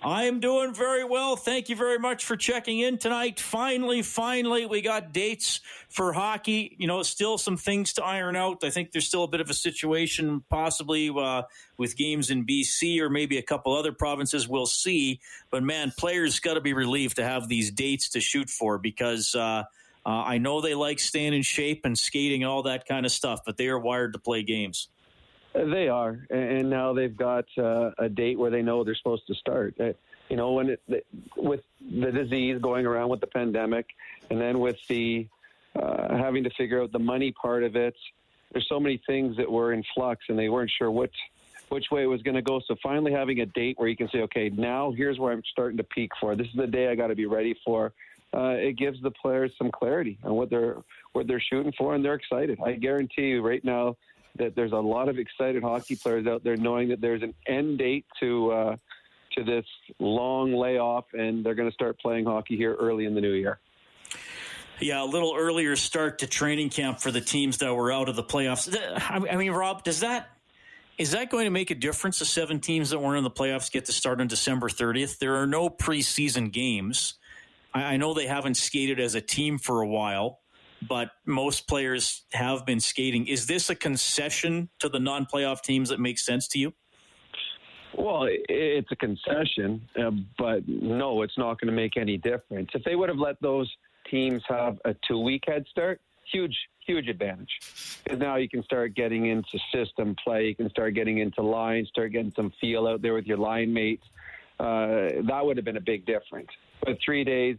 I 0.01 0.23
am 0.23 0.39
doing 0.39 0.73
very 0.73 1.03
well. 1.03 1.35
Thank 1.35 1.69
you 1.69 1.75
very 1.75 1.99
much 1.99 2.25
for 2.25 2.35
checking 2.35 2.79
in 2.79 2.97
tonight. 2.97 3.39
Finally, 3.39 4.01
finally, 4.01 4.65
we 4.65 4.81
got 4.81 5.11
dates 5.11 5.59
for 5.89 6.13
hockey. 6.13 6.75
You 6.79 6.87
know, 6.87 7.03
still 7.03 7.37
some 7.37 7.57
things 7.57 7.93
to 7.93 8.03
iron 8.03 8.35
out. 8.35 8.63
I 8.63 8.69
think 8.69 8.91
there's 8.91 9.07
still 9.07 9.23
a 9.23 9.27
bit 9.27 9.41
of 9.41 9.49
a 9.49 9.53
situation, 9.53 10.43
possibly 10.49 11.09
uh, 11.09 11.43
with 11.77 11.97
games 11.97 12.31
in 12.31 12.45
BC 12.45 12.99
or 12.99 13.09
maybe 13.09 13.37
a 13.37 13.43
couple 13.43 13.75
other 13.75 13.91
provinces. 13.91 14.47
We'll 14.47 14.65
see. 14.65 15.19
But 15.51 15.63
man, 15.63 15.91
players 15.97 16.39
got 16.39 16.55
to 16.55 16.61
be 16.61 16.73
relieved 16.73 17.17
to 17.17 17.23
have 17.23 17.47
these 17.47 17.69
dates 17.71 18.09
to 18.09 18.21
shoot 18.21 18.49
for 18.49 18.77
because. 18.77 19.35
Uh, 19.35 19.63
uh, 20.05 20.09
I 20.09 20.37
know 20.37 20.61
they 20.61 20.75
like 20.75 20.99
staying 20.99 21.33
in 21.33 21.41
shape 21.41 21.81
and 21.83 21.97
skating 21.97 22.45
all 22.45 22.63
that 22.63 22.87
kind 22.87 23.05
of 23.05 23.11
stuff, 23.11 23.41
but 23.45 23.57
they 23.57 23.67
are 23.67 23.79
wired 23.79 24.13
to 24.13 24.19
play 24.19 24.43
games. 24.43 24.89
They 25.53 25.87
are, 25.87 26.27
and 26.29 26.69
now 26.69 26.93
they've 26.93 27.15
got 27.15 27.45
uh, 27.57 27.91
a 27.97 28.09
date 28.09 28.37
where 28.37 28.51
they 28.51 28.61
know 28.61 28.83
they're 28.83 28.93
supposed 28.95 29.25
to 29.27 29.35
start. 29.35 29.73
Uh, 29.79 29.93
you 30.29 30.35
know, 30.35 30.51
when 30.51 30.69
it 30.69 31.05
with 31.37 31.61
the 31.79 32.11
disease 32.11 32.59
going 32.61 32.85
around 32.85 33.09
with 33.09 33.21
the 33.21 33.27
pandemic, 33.27 33.85
and 34.29 34.39
then 34.39 34.59
with 34.59 34.77
the 34.89 35.27
uh, 35.75 36.17
having 36.17 36.43
to 36.43 36.49
figure 36.51 36.81
out 36.81 36.91
the 36.91 36.99
money 36.99 37.31
part 37.31 37.63
of 37.63 37.75
it, 37.75 37.95
there's 38.51 38.67
so 38.67 38.79
many 38.81 39.01
things 39.07 39.37
that 39.37 39.49
were 39.49 39.71
in 39.71 39.83
flux, 39.93 40.25
and 40.27 40.37
they 40.37 40.49
weren't 40.49 40.71
sure 40.77 40.91
what 40.91 41.09
which 41.69 41.85
way 41.89 42.03
it 42.03 42.07
was 42.07 42.21
going 42.21 42.35
to 42.35 42.41
go. 42.41 42.59
So 42.67 42.75
finally 42.83 43.11
having 43.11 43.39
a 43.39 43.45
date 43.45 43.79
where 43.79 43.87
you 43.87 43.95
can 43.95 44.09
say, 44.09 44.19
okay, 44.19 44.49
now 44.49 44.91
here's 44.91 45.19
where 45.19 45.31
I'm 45.31 45.41
starting 45.51 45.77
to 45.77 45.83
peak 45.83 46.11
for. 46.19 46.35
This 46.35 46.47
is 46.47 46.53
the 46.55 46.67
day 46.67 46.89
I 46.89 46.95
got 46.95 47.07
to 47.07 47.15
be 47.15 47.25
ready 47.25 47.55
for. 47.65 47.93
Uh, 48.35 48.55
it 48.57 48.77
gives 48.77 49.01
the 49.01 49.11
players 49.11 49.51
some 49.57 49.71
clarity 49.71 50.17
on 50.23 50.33
what 50.33 50.49
they're 50.49 50.77
what 51.13 51.27
they're 51.27 51.43
shooting 51.49 51.71
for, 51.77 51.95
and 51.95 52.03
they're 52.03 52.15
excited. 52.15 52.59
I 52.63 52.73
guarantee 52.73 53.29
you, 53.29 53.41
right 53.41 53.63
now, 53.63 53.95
that 54.37 54.55
there's 54.55 54.73
a 54.73 54.77
lot 54.77 55.07
of 55.07 55.17
excited 55.17 55.63
hockey 55.63 55.95
players 55.95 56.27
out 56.27 56.43
there 56.43 56.57
knowing 56.57 56.89
that 56.89 56.99
there's 56.99 57.23
an 57.23 57.33
end 57.47 57.77
date 57.77 58.05
to 58.19 58.51
uh, 58.51 58.75
to 59.35 59.43
this 59.43 59.65
long 59.99 60.53
layoff, 60.53 61.05
and 61.13 61.45
they're 61.45 61.55
going 61.55 61.69
to 61.69 61.73
start 61.73 61.99
playing 61.99 62.25
hockey 62.25 62.57
here 62.57 62.75
early 62.75 63.05
in 63.05 63.15
the 63.15 63.21
new 63.21 63.33
year. 63.33 63.59
Yeah, 64.79 65.01
a 65.01 65.05
little 65.05 65.33
earlier 65.37 65.77
start 65.77 66.19
to 66.19 66.27
training 66.27 66.69
camp 66.69 66.99
for 66.99 67.11
the 67.11 67.21
teams 67.21 67.59
that 67.59 67.73
were 67.73 67.93
out 67.93 68.09
of 68.09 68.17
the 68.17 68.23
playoffs. 68.23 68.75
I 69.09 69.37
mean, 69.37 69.51
Rob, 69.51 69.83
does 69.83 70.01
that 70.01 70.29
is 70.97 71.11
that 71.11 71.29
going 71.29 71.45
to 71.45 71.51
make 71.51 71.71
a 71.71 71.75
difference? 71.75 72.19
The 72.19 72.25
seven 72.25 72.59
teams 72.59 72.89
that 72.89 72.99
weren't 72.99 73.17
in 73.17 73.23
the 73.23 73.31
playoffs 73.31 73.71
get 73.71 73.85
to 73.85 73.91
start 73.91 74.21
on 74.21 74.27
December 74.27 74.69
30th. 74.69 75.19
There 75.19 75.35
are 75.35 75.47
no 75.47 75.69
preseason 75.69 76.51
games. 76.51 77.15
I 77.75 77.97
know 77.97 78.13
they 78.13 78.27
haven't 78.27 78.55
skated 78.55 78.99
as 78.99 79.15
a 79.15 79.21
team 79.21 79.57
for 79.57 79.81
a 79.81 79.87
while 79.87 80.39
but 80.87 81.11
most 81.25 81.67
players 81.67 82.23
have 82.33 82.65
been 82.65 82.79
skating. 82.79 83.27
Is 83.27 83.47
this 83.47 83.69
a 83.69 83.75
concession 83.75 84.69
to 84.79 84.89
the 84.89 84.99
non 84.99 85.25
playoff 85.25 85.61
teams 85.61 85.89
that 85.89 85.99
makes 85.99 86.25
sense 86.25 86.47
to 86.49 86.59
you? 86.59 86.73
Well, 87.97 88.27
it's 88.29 88.91
a 88.91 88.95
concession, 88.95 89.81
uh, 89.97 90.11
but 90.37 90.67
no, 90.67 91.21
it's 91.21 91.37
not 91.37 91.59
going 91.59 91.67
to 91.67 91.75
make 91.75 91.95
any 91.95 92.17
difference. 92.17 92.69
If 92.73 92.83
they 92.83 92.95
would 92.95 93.07
have 93.09 93.17
let 93.17 93.41
those 93.41 93.71
teams 94.11 94.43
have 94.49 94.79
a 94.83 94.93
two 95.07 95.19
week 95.19 95.43
head 95.47 95.65
start, 95.69 96.01
huge, 96.31 96.55
huge 96.85 97.07
advantage. 97.07 97.49
Because 98.03 98.19
now 98.19 98.35
you 98.35 98.49
can 98.49 98.63
start 98.63 98.95
getting 98.95 99.27
into 99.27 99.57
system 99.73 100.15
play, 100.21 100.47
you 100.47 100.55
can 100.55 100.69
start 100.69 100.93
getting 100.93 101.19
into 101.19 101.41
lines, 101.41 101.87
start 101.87 102.11
getting 102.11 102.33
some 102.35 102.51
feel 102.59 102.85
out 102.85 103.01
there 103.01 103.13
with 103.13 103.25
your 103.25 103.37
line 103.37 103.73
mates. 103.73 104.05
Uh, 104.59 105.21
that 105.27 105.41
would 105.41 105.55
have 105.57 105.65
been 105.65 105.77
a 105.77 105.81
big 105.81 106.05
difference. 106.05 106.49
But 106.85 106.97
three 107.03 107.23
days, 107.23 107.57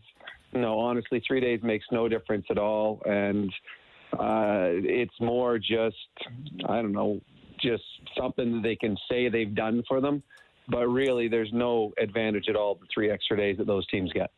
no, 0.53 0.79
honestly, 0.79 1.23
three 1.27 1.41
days 1.41 1.61
makes 1.63 1.85
no 1.91 2.09
difference 2.09 2.47
at 2.51 2.59
all, 2.59 3.03
and 3.05 3.53
uh, 4.13 4.71
it's 4.85 5.21
more 5.21 5.59
just 5.59 5.97
I 6.69 6.81
don't 6.81 6.93
know, 6.93 7.21
just 7.61 7.83
something 8.17 8.53
that 8.53 8.63
they 8.63 8.77
can 8.77 8.97
say 9.11 9.29
they've 9.29 9.55
done 9.55 9.83
for 9.89 10.01
them, 10.01 10.23
but 10.69 10.87
really, 10.87 11.29
there's 11.29 11.53
no 11.53 11.93
advantage 11.99 12.49
at 12.49 12.57
all 12.57 12.77
the 12.77 12.87
three 12.93 13.11
extra 13.11 13.37
days 13.37 13.59
that 13.59 13.67
those 13.67 13.87
teams 13.89 14.13
get. 14.13 14.31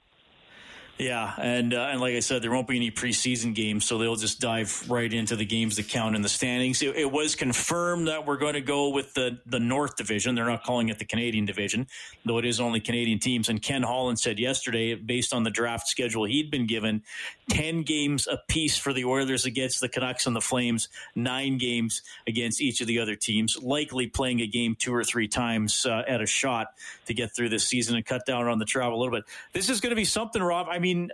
Yeah, 0.99 1.33
and 1.39 1.75
uh, 1.75 1.89
and 1.93 2.01
like 2.01 2.17
I 2.17 2.21
said, 2.21 2.43
there 2.43 2.51
won't 2.51 2.67
be 2.67 2.75
any 2.75 2.91
preseason 2.91 3.55
games, 3.55 3.85
so 3.85 3.99
they'll 3.99 4.17
just 4.17 4.41
dive 4.41 4.85
right 4.91 5.13
into 5.13 5.37
the 5.37 5.45
games 5.45 5.77
that 5.77 5.89
count 5.89 6.17
in 6.17 6.23
the 6.23 6.29
standings. 6.29 6.83
It, 6.83 6.97
it, 6.97 7.13
was 7.13 7.37
confirmed 7.37 8.09
that 8.09 8.27
we're 8.27 8.37
going 8.37 8.55
to 8.55 8.61
go 8.61 8.89
with 8.89 9.15
the 9.15 9.39
the 9.47 9.61
North 9.61 9.95
Division. 9.95 10.35
They're 10.35 10.47
not 10.47 10.65
calling 10.65 10.89
it 10.89 10.99
the 10.99 11.05
Canadian 11.05 11.45
Division, 11.45 11.87
though 12.25 12.39
it 12.39 12.45
is 12.45 12.59
only 12.59 12.81
Canadian 12.81 13.21
teams. 13.21 13.49
And 13.49 13.63
Ken 13.63 13.85
Holland 13.85 14.19
said 14.19 14.41
yesterday, 14.41 14.97
based 14.97 15.33
on 15.33 15.45
the 15.45 15.51
draft 15.51 15.87
schedule 15.87 16.25
he'd 16.25 16.51
been 16.51 16.67
given, 16.67 17.05
ten 17.49 17.83
games 17.83 18.27
apiece 18.27 18.77
for 18.77 18.93
the 18.93 19.05
Oilers 19.05 19.45
against 19.45 19.81
the 19.81 19.89
Canucks 19.89 20.27
and 20.27 20.35
the 20.35 20.41
Flames, 20.41 20.89
nine 21.15 21.59
games 21.59 22.03
against 22.27 22.61
each 22.61 22.81
of 22.81 22.89
the 22.89 22.99
other 22.99 23.15
teams. 23.15 23.57
Likely 23.63 24.09
playing 24.09 24.41
a 24.41 24.49
game 24.49 24.75
two 24.77 24.93
or 24.93 25.05
three 25.05 25.29
times 25.29 25.87
uh, 25.87 26.03
at 26.09 26.21
a 26.21 26.27
shot 26.27 26.73
to 27.07 27.15
get 27.15 27.33
through 27.37 27.51
this 27.51 27.65
season 27.65 27.95
and 27.95 28.05
cut 28.05 28.27
down 28.27 28.49
on 28.49 28.59
the 28.59 28.65
travel 28.65 28.99
a 28.99 29.01
little 29.01 29.15
bit. 29.15 29.25
This 29.53 29.69
is 29.69 29.81
going 29.81 29.91
to 29.91 29.97
be 29.97 30.05
something, 30.05 30.43
Rob. 30.43 30.67
I 30.69 30.81
mean 30.81 30.88
mean, 30.95 31.11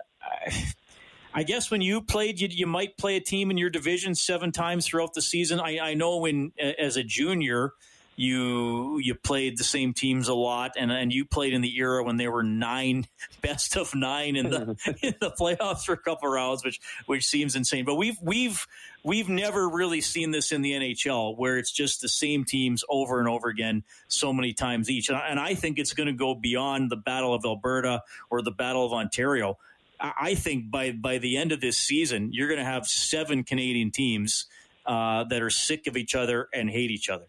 I 1.35 1.43
guess 1.43 1.71
when 1.71 1.81
you 1.81 2.01
played, 2.01 2.41
you, 2.41 2.49
you 2.51 2.67
might 2.67 2.97
play 2.97 3.17
a 3.17 3.21
team 3.21 3.51
in 3.51 3.59
your 3.59 3.71
division 3.71 4.15
seven 4.15 4.53
times 4.53 4.87
throughout 4.87 5.15
the 5.15 5.23
season. 5.23 5.61
I, 5.61 5.79
I 5.81 5.95
know 5.95 6.19
when 6.19 6.53
as 6.79 6.97
a 6.97 7.03
junior, 7.03 7.73
you 8.17 8.99
you 8.99 9.15
played 9.15 9.59
the 9.59 9.65
same 9.65 9.93
teams 9.93 10.29
a 10.29 10.35
lot, 10.35 10.73
and 10.77 10.93
and 10.93 11.13
you 11.13 11.25
played 11.25 11.53
in 11.53 11.61
the 11.61 11.77
era 11.77 12.03
when 12.03 12.17
they 12.17 12.29
were 12.29 12.43
nine 12.43 13.07
best 13.43 13.77
of 13.77 13.95
nine 13.95 14.37
in 14.37 14.51
the 14.51 14.77
in 15.03 15.15
the 15.21 15.31
playoffs 15.31 15.85
for 15.85 15.93
a 15.93 15.99
couple 15.99 16.29
rounds, 16.29 16.65
which 16.65 16.81
which 17.07 17.27
seems 17.27 17.57
insane. 17.57 17.85
But 17.85 17.97
we've 17.97 18.17
we've 18.23 18.67
we've 19.03 19.29
never 19.29 19.69
really 19.69 20.01
seen 20.01 20.31
this 20.31 20.53
in 20.53 20.63
the 20.63 20.73
NHL 20.73 21.37
where 21.37 21.59
it's 21.59 21.73
just 21.73 22.01
the 22.01 22.09
same 22.09 22.45
teams 22.45 22.85
over 22.89 23.19
and 23.19 23.29
over 23.29 23.49
again 23.49 23.83
so 24.09 24.33
many 24.33 24.53
times 24.53 24.91
each, 24.91 25.09
and 25.09 25.19
I, 25.19 25.29
and 25.29 25.41
I 25.41 25.55
think 25.55 25.79
it's 25.79 25.93
going 25.93 26.07
to 26.07 26.13
go 26.13 26.35
beyond 26.35 26.91
the 26.91 26.97
Battle 26.97 27.35
of 27.35 27.45
Alberta 27.45 28.03
or 28.31 28.43
the 28.43 28.53
Battle 28.53 28.85
of 28.85 28.93
Ontario. 28.93 29.59
I 30.01 30.35
think 30.35 30.71
by 30.71 30.93
by 30.93 31.19
the 31.19 31.37
end 31.37 31.53
of 31.53 31.61
this 31.61 31.77
season, 31.77 32.31
you're 32.33 32.49
going 32.49 32.59
to 32.59 32.65
have 32.65 32.87
seven 32.87 33.43
Canadian 33.43 33.91
teams 33.91 34.47
uh, 34.87 35.25
that 35.25 35.43
are 35.43 35.51
sick 35.51 35.87
of 35.87 35.97
each 35.97 36.15
other 36.15 36.49
and 36.53 36.69
hate 36.69 36.91
each 36.91 37.09
other. 37.09 37.27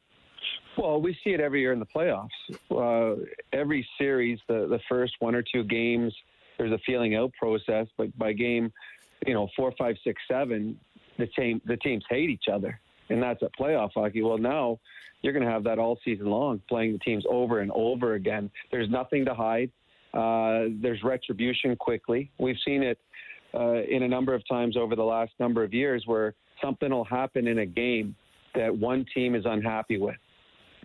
Well, 0.78 1.02
we 1.02 1.18
see 1.24 1.32
it 1.32 1.40
every 1.40 1.62
year 1.62 1.72
in 1.72 1.80
the 1.80 1.86
playoffs. 1.86 2.30
Uh, 2.70 3.22
every 3.54 3.88
series, 3.98 4.40
the 4.48 4.68
the 4.68 4.80
first 4.90 5.14
one 5.20 5.36
or 5.36 5.42
two 5.42 5.64
games, 5.64 6.14
there's 6.58 6.72
a 6.72 6.80
feeling 6.86 7.16
out 7.16 7.32
process, 7.40 7.88
but 7.98 8.18
by 8.18 8.34
game, 8.34 8.72
you 9.26 9.34
know, 9.34 9.48
four, 9.56 9.74
five, 9.78 9.96
six, 10.04 10.22
seven, 10.28 10.78
the 11.18 11.28
team 11.28 11.62
the 11.66 11.78
teams 11.78 12.04
hate 12.10 12.30
each 12.30 12.46
other, 12.52 12.80
and 13.10 13.22
that's 13.22 13.42
at 13.44 13.52
playoff 13.58 13.92
hockey. 13.96 14.22
Well, 14.22 14.38
now 14.38 14.80
you're 15.22 15.34
going 15.34 15.46
to 15.46 15.52
have 15.52 15.64
that 15.64 15.80
all 15.80 15.98
season 16.04 16.28
long, 16.28 16.62
playing 16.68 16.94
the 16.94 17.00
teams 17.00 17.24
over 17.30 17.60
and 17.60 17.72
over 17.72 18.14
again. 18.14 18.52
There's 18.72 18.90
nothing 18.90 19.26
to 19.26 19.34
hide. 19.34 19.72
Uh, 20.14 20.70
there's 20.82 21.04
retribution 21.04 21.76
quickly. 21.76 22.32
We've 22.38 22.58
seen 22.66 22.84
it 22.84 23.00
uh, 23.54 23.82
in 23.84 24.04
a 24.04 24.08
number 24.08 24.34
of 24.34 24.48
times 24.48 24.78
over 24.78 24.96
the 24.96 25.04
last 25.04 25.32
number 25.40 25.64
of 25.64 25.74
years 25.74 26.04
where 26.06 26.36
something 26.62 26.92
will 26.92 27.06
happen 27.06 27.48
in 27.48 27.60
a 27.60 27.66
game 27.66 28.16
that 28.54 28.76
one 28.76 29.06
team 29.14 29.36
is 29.36 29.44
unhappy 29.46 29.98
with. 29.98 30.16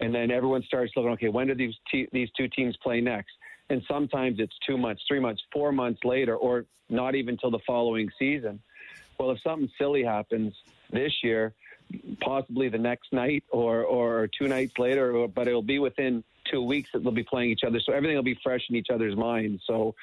And 0.01 0.15
then 0.15 0.31
everyone 0.31 0.63
starts 0.63 0.93
looking, 0.97 1.13
okay, 1.13 1.29
when 1.29 1.47
do 1.47 1.55
these, 1.55 1.75
these 2.13 2.31
two 2.37 2.49
teams 2.49 2.77
play 2.79 3.01
next? 3.01 3.33
And 3.69 3.83
sometimes 3.87 4.41
it's 4.41 4.55
two 4.67 4.77
months, 4.77 5.03
three 5.07 5.21
months, 5.21 5.43
four 5.53 5.73
months 5.73 6.01
later, 6.05 6.37
or 6.37 6.65
not 6.89 7.15
even 7.15 7.37
till 7.37 7.51
the 7.51 7.61
following 7.67 8.11
season. 8.19 8.61
Well, 9.19 9.31
if 9.31 9.41
something 9.43 9.71
silly 9.79 10.03
happens 10.03 10.55
this 10.91 11.13
year, 11.23 11.55
possibly 12.21 12.69
the 12.69 12.79
next 12.79 13.13
night 13.13 13.45
or, 13.51 13.85
or 13.85 14.29
two 14.29 14.49
nights 14.49 14.79
later, 14.79 15.27
but 15.29 15.47
it'll 15.47 15.63
be 15.63 15.79
within 15.79 16.25
two 16.51 16.63
weeks 16.63 16.91
that 16.93 17.03
they'll 17.03 17.13
be 17.13 17.23
playing 17.23 17.51
each 17.51 17.65
other. 17.65 17.79
So 17.81 17.93
everything 17.93 18.17
will 18.17 18.23
be 18.23 18.39
fresh 18.43 18.63
in 18.71 18.77
each 18.77 18.89
other's 18.93 19.17
minds. 19.17 19.63
So 19.67 19.95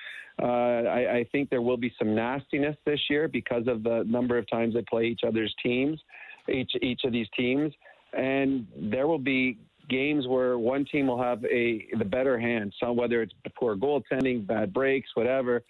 uh, 0.41 0.45
I, 0.45 1.17
I 1.17 1.23
think 1.31 1.49
there 1.49 1.61
will 1.61 1.77
be 1.77 1.93
some 1.97 2.13
nastiness 2.13 2.77
this 2.85 3.09
year 3.09 3.27
because 3.27 3.67
of 3.67 3.83
the 3.83 4.03
number 4.05 4.37
of 4.37 4.49
times 4.49 4.75
they 4.75 4.83
play 4.83 5.05
each 5.05 5.21
other's 5.25 5.53
teams, 5.63 5.99
each 6.47 6.71
each 6.81 7.01
of 7.03 7.11
these 7.11 7.27
teams, 7.35 7.73
and 8.13 8.67
there 8.77 9.07
will 9.07 9.19
be 9.19 9.57
games 9.89 10.27
where 10.27 10.57
one 10.57 10.85
team 10.85 11.07
will 11.07 11.21
have 11.21 11.43
a 11.45 11.87
the 11.97 12.05
better 12.05 12.39
hand. 12.39 12.73
So 12.79 12.91
whether 12.91 13.21
it's 13.21 13.33
poor 13.57 13.75
goaltending, 13.75 14.45
bad 14.45 14.73
breaks, 14.73 15.09
whatever, 15.15 15.63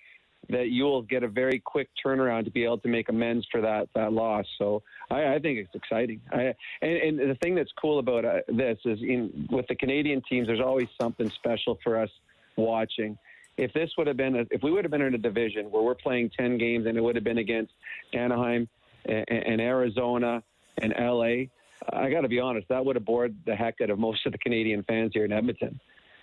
that 0.49 0.69
you 0.69 0.84
will 0.84 1.01
get 1.01 1.23
a 1.23 1.27
very 1.27 1.60
quick 1.60 1.89
turnaround 2.03 2.45
to 2.45 2.51
be 2.51 2.63
able 2.63 2.77
to 2.80 2.88
make 2.88 3.10
amends 3.10 3.45
for 3.51 3.62
that 3.62 3.89
that 3.95 4.13
loss. 4.13 4.45
So 4.58 4.82
I, 5.10 5.36
I 5.36 5.39
think 5.39 5.60
it's 5.60 5.75
exciting. 5.75 6.21
I, 6.32 6.53
and, 6.82 7.19
and, 7.19 7.30
the 7.30 7.36
thing 7.41 7.56
that's 7.56 7.71
cool 7.80 7.99
about 7.99 8.25
uh, 8.25 8.39
this 8.47 8.77
is, 8.86 8.99
in 9.01 9.47
with 9.51 9.67
the 9.67 9.75
Canadian 9.75 10.21
teams, 10.30 10.47
there's 10.47 10.62
always 10.62 10.88
something 10.99 11.30
special 11.32 11.77
for 11.84 12.01
us 12.01 12.10
watching. 12.56 13.17
If 13.58 13.73
this 13.73 13.89
would 13.97 14.08
have 14.08 14.17
been, 14.17 14.36
a, 14.36 14.45
if 14.51 14.62
we 14.62 14.71
would 14.71 14.86
have 14.86 14.91
been 14.91 15.01
in 15.01 15.15
a 15.15 15.19
division 15.19 15.65
where 15.71 15.84
we're 15.84 15.95
playing 15.95 16.32
ten 16.38 16.58
games 16.58 16.86
and 16.86 16.97
it 16.97 17.01
would 17.01 17.15
have 17.15 17.25
been 17.25 17.39
against 17.39 17.73
Anaheim 18.13 18.69
and, 19.06 19.25
and 19.30 19.62
Arizona 19.62 20.43
and 20.77 20.93
LA, 20.97 21.47
I 21.91 22.09
got 22.09 22.21
to 22.21 22.27
be 22.27 22.39
honest, 22.39 22.67
that 22.69 22.83
would 22.83 22.95
have 22.95 23.05
bored 23.05 23.35
the 23.45 23.55
heck 23.55 23.75
out 23.81 23.89
of 23.89 23.99
most 23.99 24.25
of 24.25 24.31
the 24.31 24.37
Canadian 24.37 24.83
fans 24.83 25.11
here 25.13 25.25
in 25.25 25.31
Edmonton. 25.31 25.79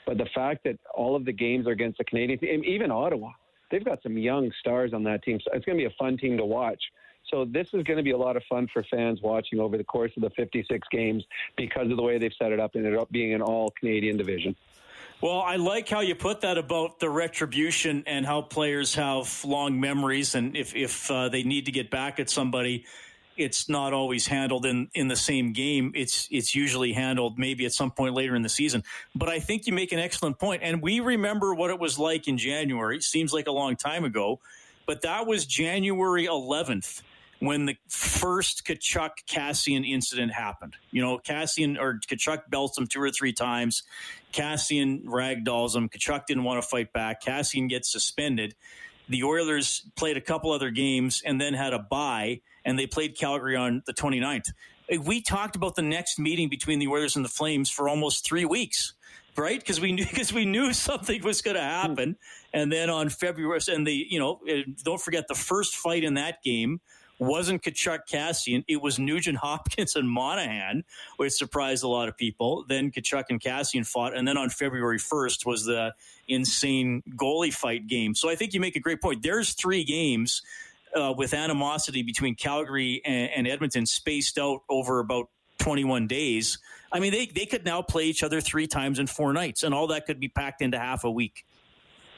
But 0.06 0.18
the 0.18 0.26
fact 0.34 0.64
that 0.64 0.78
all 0.94 1.16
of 1.16 1.24
the 1.24 1.32
games 1.32 1.66
are 1.66 1.70
against 1.70 1.98
the 1.98 2.04
Canadian 2.04 2.38
team, 2.38 2.62
even 2.64 2.90
Ottawa, 2.90 3.30
they've 3.70 3.84
got 3.84 4.02
some 4.02 4.18
young 4.18 4.52
stars 4.60 4.92
on 4.92 5.04
that 5.04 5.22
team. 5.22 5.40
So 5.40 5.50
it's 5.54 5.64
going 5.64 5.78
to 5.78 5.82
be 5.82 5.86
a 5.86 5.96
fun 5.98 6.18
team 6.18 6.36
to 6.36 6.44
watch. 6.44 6.82
So 7.30 7.44
this 7.44 7.68
is 7.72 7.82
going 7.84 7.96
to 7.96 8.02
be 8.02 8.10
a 8.10 8.16
lot 8.16 8.36
of 8.36 8.42
fun 8.48 8.68
for 8.72 8.84
fans 8.90 9.20
watching 9.22 9.58
over 9.58 9.78
the 9.78 9.84
course 9.84 10.12
of 10.16 10.22
the 10.22 10.30
56 10.30 10.86
games 10.90 11.24
because 11.56 11.90
of 11.90 11.96
the 11.96 12.02
way 12.02 12.18
they've 12.18 12.34
set 12.38 12.52
it 12.52 12.60
up 12.60 12.74
and 12.74 12.84
it 12.84 12.96
up 12.96 13.10
being 13.10 13.32
an 13.32 13.40
all 13.40 13.72
Canadian 13.78 14.16
division. 14.16 14.54
Well, 15.20 15.40
I 15.40 15.56
like 15.56 15.88
how 15.88 16.00
you 16.00 16.14
put 16.14 16.42
that 16.42 16.58
about 16.58 17.00
the 17.00 17.08
retribution 17.08 18.04
and 18.06 18.26
how 18.26 18.42
players 18.42 18.96
have 18.96 19.42
long 19.44 19.80
memories, 19.80 20.34
and 20.34 20.54
if 20.56 20.74
if 20.76 21.10
uh, 21.10 21.30
they 21.30 21.44
need 21.44 21.66
to 21.66 21.72
get 21.72 21.90
back 21.90 22.20
at 22.20 22.28
somebody, 22.28 22.84
it's 23.36 23.68
not 23.68 23.92
always 23.92 24.26
handled 24.26 24.66
in 24.66 24.88
in 24.94 25.08
the 25.08 25.16
same 25.16 25.52
game. 25.52 25.92
It's 25.94 26.28
it's 26.30 26.54
usually 26.54 26.92
handled 26.92 27.38
maybe 27.38 27.66
at 27.66 27.72
some 27.72 27.90
point 27.90 28.14
later 28.14 28.34
in 28.34 28.42
the 28.42 28.48
season. 28.48 28.84
But 29.14 29.28
I 29.28 29.40
think 29.40 29.66
you 29.66 29.72
make 29.72 29.92
an 29.92 29.98
excellent 29.98 30.38
point, 30.38 30.62
and 30.62 30.82
we 30.82 31.00
remember 31.00 31.54
what 31.54 31.70
it 31.70 31.78
was 31.78 31.98
like 31.98 32.28
in 32.28 32.38
January. 32.38 33.00
Seems 33.00 33.32
like 33.32 33.46
a 33.46 33.52
long 33.52 33.76
time 33.76 34.04
ago, 34.04 34.40
but 34.86 35.02
that 35.02 35.26
was 35.26 35.46
January 35.46 36.26
11th 36.26 37.02
when 37.40 37.66
the 37.66 37.76
first 37.88 38.66
Tkachuk 38.66 39.10
Kassian 39.28 39.88
incident 39.88 40.32
happened. 40.32 40.76
You 40.90 41.02
know, 41.02 41.18
Kassian 41.18 41.78
or 41.78 41.98
Tkachuk 41.98 42.48
belts 42.48 42.78
him 42.78 42.86
two 42.86 43.02
or 43.02 43.10
three 43.10 43.32
times. 43.32 43.82
Kassian 44.32 45.04
ragdolls 45.04 45.76
him. 45.76 45.88
Tkachuk 45.88 46.26
didn't 46.26 46.44
want 46.44 46.62
to 46.62 46.68
fight 46.68 46.92
back. 46.92 47.22
Kassian 47.22 47.68
gets 47.68 47.90
suspended. 47.90 48.54
The 49.08 49.24
Oilers 49.24 49.86
played 49.96 50.16
a 50.16 50.20
couple 50.20 50.52
other 50.52 50.70
games 50.70 51.22
and 51.24 51.40
then 51.40 51.54
had 51.54 51.72
a 51.72 51.78
bye, 51.78 52.40
and 52.64 52.78
they 52.78 52.86
played 52.86 53.16
Calgary 53.18 53.56
on 53.56 53.82
the 53.86 53.92
29th. 53.92 54.52
Eh, 54.88 54.98
we 55.04 55.20
talked 55.20 55.56
about 55.56 55.74
the 55.74 55.82
next 55.82 56.18
meeting 56.18 56.48
between 56.48 56.78
the 56.78 56.88
Oilers 56.88 57.16
and 57.16 57.24
the 57.24 57.28
Flames 57.28 57.70
for 57.70 57.88
almost 57.88 58.24
three 58.24 58.44
weeks 58.44 58.94
right? 59.36 59.58
Because 59.58 59.80
we 59.80 59.92
knew 59.92 60.04
because 60.10 60.32
we 60.32 60.44
knew 60.44 60.72
something 60.72 61.22
was 61.22 61.42
going 61.42 61.56
to 61.56 61.62
happen. 61.62 62.16
And 62.52 62.70
then 62.70 62.90
on 62.90 63.08
February, 63.08 63.60
and 63.68 63.86
the 63.86 64.06
you 64.08 64.18
know, 64.18 64.40
eh, 64.48 64.62
don't 64.82 65.00
forget 65.00 65.28
the 65.28 65.34
first 65.34 65.76
fight 65.76 66.04
in 66.04 66.14
that 66.14 66.42
game 66.42 66.80
wasn't 67.18 67.62
Tkachuk 67.62 68.00
Kassian. 68.10 68.64
It 68.68 68.82
was 68.82 68.98
Nugent 68.98 69.38
Hopkins 69.38 69.96
and 69.96 70.08
Monahan, 70.08 70.84
which 71.16 71.32
surprised 71.32 71.84
a 71.84 71.88
lot 71.88 72.08
of 72.08 72.16
people. 72.16 72.64
Then 72.68 72.90
Tkachuk 72.90 73.24
and 73.30 73.40
Kassian 73.40 73.86
fought. 73.86 74.16
And 74.16 74.26
then 74.26 74.36
on 74.36 74.50
February 74.50 74.98
1st 74.98 75.46
was 75.46 75.64
the 75.64 75.94
insane 76.28 77.02
goalie 77.10 77.52
fight 77.52 77.86
game. 77.86 78.14
So 78.14 78.28
I 78.28 78.34
think 78.34 78.54
you 78.54 78.60
make 78.60 78.76
a 78.76 78.80
great 78.80 79.00
point. 79.00 79.22
There's 79.22 79.52
three 79.52 79.84
games 79.84 80.42
uh, 80.94 81.12
with 81.16 81.34
animosity 81.34 82.02
between 82.02 82.34
Calgary 82.34 83.02
and, 83.04 83.30
and 83.30 83.48
Edmonton 83.48 83.86
spaced 83.86 84.38
out 84.38 84.62
over 84.68 85.00
about 85.00 85.28
21 85.58 86.06
days. 86.06 86.58
I 86.92 87.00
mean, 87.00 87.12
they, 87.12 87.26
they 87.26 87.46
could 87.46 87.64
now 87.64 87.82
play 87.82 88.04
each 88.04 88.22
other 88.22 88.40
three 88.40 88.66
times 88.66 88.98
in 88.98 89.06
four 89.06 89.32
nights, 89.32 89.62
and 89.62 89.74
all 89.74 89.88
that 89.88 90.06
could 90.06 90.20
be 90.20 90.28
packed 90.28 90.62
into 90.62 90.78
half 90.78 91.04
a 91.04 91.10
week. 91.10 91.44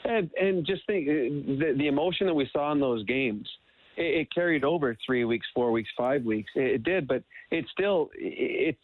And, 0.05 0.29
and 0.39 0.65
just 0.65 0.85
think 0.85 1.07
uh, 1.07 1.11
the, 1.11 1.75
the 1.77 1.87
emotion 1.87 2.27
that 2.27 2.33
we 2.33 2.49
saw 2.51 2.71
in 2.71 2.79
those 2.79 3.03
games– 3.05 3.47
it, 3.97 4.21
it 4.21 4.33
carried 4.33 4.63
over 4.63 4.95
three 5.05 5.25
weeks, 5.25 5.47
four 5.53 5.71
weeks, 5.71 5.89
five 5.97 6.23
weeks. 6.23 6.49
It, 6.55 6.75
it 6.75 6.83
did, 6.83 7.07
but 7.07 7.23
it's 7.51 7.69
still 7.71 8.09
it's 8.15 8.79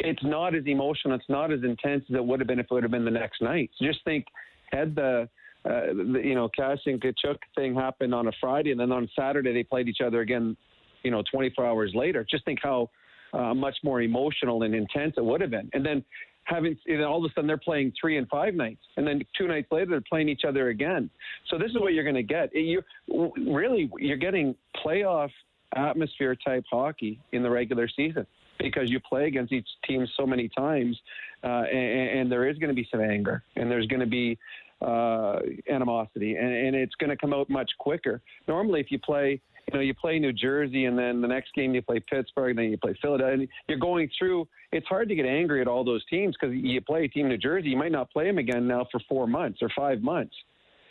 it's 0.00 0.22
not 0.24 0.54
as 0.54 0.66
emotional. 0.66 1.14
It's 1.14 1.28
not 1.28 1.52
as 1.52 1.60
intense 1.62 2.04
as 2.10 2.16
it 2.16 2.24
would 2.24 2.40
have 2.40 2.46
been 2.46 2.58
if 2.58 2.66
it 2.66 2.72
would 2.72 2.82
have 2.82 2.92
been 2.92 3.04
the 3.04 3.10
next 3.10 3.40
night. 3.40 3.70
So 3.78 3.86
just 3.86 4.04
think, 4.04 4.26
had 4.72 4.94
the 4.94 5.28
uh, 5.64 5.94
the, 5.94 6.20
you 6.22 6.34
know, 6.34 6.50
Kassian 6.58 7.02
Tkachuk 7.02 7.38
thing 7.54 7.74
happened 7.74 8.14
on 8.14 8.28
a 8.28 8.32
Friday, 8.40 8.70
and 8.70 8.78
then 8.78 8.92
on 8.92 9.08
Saturday 9.18 9.52
they 9.54 9.62
played 9.62 9.88
each 9.88 10.00
other 10.04 10.20
again, 10.20 10.56
you 11.02 11.10
know, 11.10 11.22
24 11.32 11.64
hours 11.64 11.92
later. 11.94 12.26
Just 12.28 12.44
think 12.44 12.58
how 12.62 12.90
uh, 13.32 13.54
much 13.54 13.76
more 13.82 14.02
emotional 14.02 14.62
and 14.62 14.74
intense 14.74 15.14
it 15.16 15.24
would 15.24 15.40
have 15.40 15.50
been. 15.50 15.70
And 15.72 15.84
then 15.84 16.04
having 16.44 16.76
all 17.06 17.24
of 17.24 17.30
a 17.30 17.34
sudden 17.34 17.46
they're 17.46 17.56
playing 17.56 17.92
three 18.00 18.18
and 18.18 18.28
five 18.28 18.54
nights, 18.54 18.82
and 18.96 19.06
then 19.06 19.22
two 19.36 19.46
nights 19.46 19.68
later 19.70 19.90
they're 19.90 20.02
playing 20.08 20.28
each 20.28 20.42
other 20.46 20.68
again. 20.68 21.10
So 21.48 21.58
this 21.58 21.70
is 21.70 21.78
what 21.78 21.94
you're 21.94 22.04
going 22.04 22.14
to 22.14 22.22
get. 22.22 22.54
You 22.54 22.82
really 23.08 23.90
you're 23.98 24.16
getting 24.16 24.54
playoff 24.84 25.30
atmosphere 25.76 26.36
type 26.36 26.64
hockey 26.70 27.20
in 27.32 27.42
the 27.42 27.50
regular 27.50 27.88
season 27.88 28.26
because 28.58 28.90
you 28.90 29.00
play 29.00 29.26
against 29.26 29.52
each 29.52 29.66
team 29.86 30.06
so 30.16 30.26
many 30.26 30.48
times, 30.48 30.96
uh, 31.42 31.64
and, 31.70 32.20
and, 32.20 32.32
there 32.32 32.48
is 32.48 32.56
going 32.58 32.68
to 32.68 32.74
be 32.74 32.86
some 32.90 33.00
anger, 33.00 33.42
and 33.56 33.68
there's 33.68 33.86
going 33.86 34.00
to 34.00 34.06
be 34.06 34.38
uh, 34.80 35.40
animosity, 35.68 36.36
and, 36.36 36.52
and 36.52 36.76
it's 36.76 36.94
going 36.96 37.10
to 37.10 37.16
come 37.16 37.34
out 37.34 37.50
much 37.50 37.70
quicker. 37.78 38.22
Normally, 38.46 38.80
if 38.80 38.90
you 38.90 38.98
play 38.98 39.40
you 39.68 39.78
know, 39.78 39.80
you 39.80 39.94
play 39.94 40.18
New 40.18 40.32
Jersey, 40.32 40.84
and 40.84 40.98
then 40.98 41.20
the 41.20 41.28
next 41.28 41.54
game 41.54 41.74
you 41.74 41.82
play 41.82 42.00
Pittsburgh, 42.00 42.50
and 42.50 42.58
then 42.58 42.70
you 42.70 42.78
play 42.78 42.96
Philadelphia. 43.00 43.46
You're 43.68 43.78
going 43.78 44.10
through. 44.18 44.46
It's 44.72 44.86
hard 44.86 45.08
to 45.08 45.14
get 45.14 45.26
angry 45.26 45.60
at 45.60 45.68
all 45.68 45.84
those 45.84 46.04
teams 46.06 46.36
because 46.38 46.54
you 46.54 46.80
play 46.80 47.08
Team 47.08 47.28
New 47.28 47.38
Jersey, 47.38 47.68
you 47.68 47.76
might 47.76 47.92
not 47.92 48.10
play 48.10 48.26
them 48.26 48.38
again 48.38 48.66
now 48.66 48.86
for 48.90 49.00
four 49.08 49.26
months 49.26 49.60
or 49.62 49.70
five 49.76 50.02
months. 50.02 50.34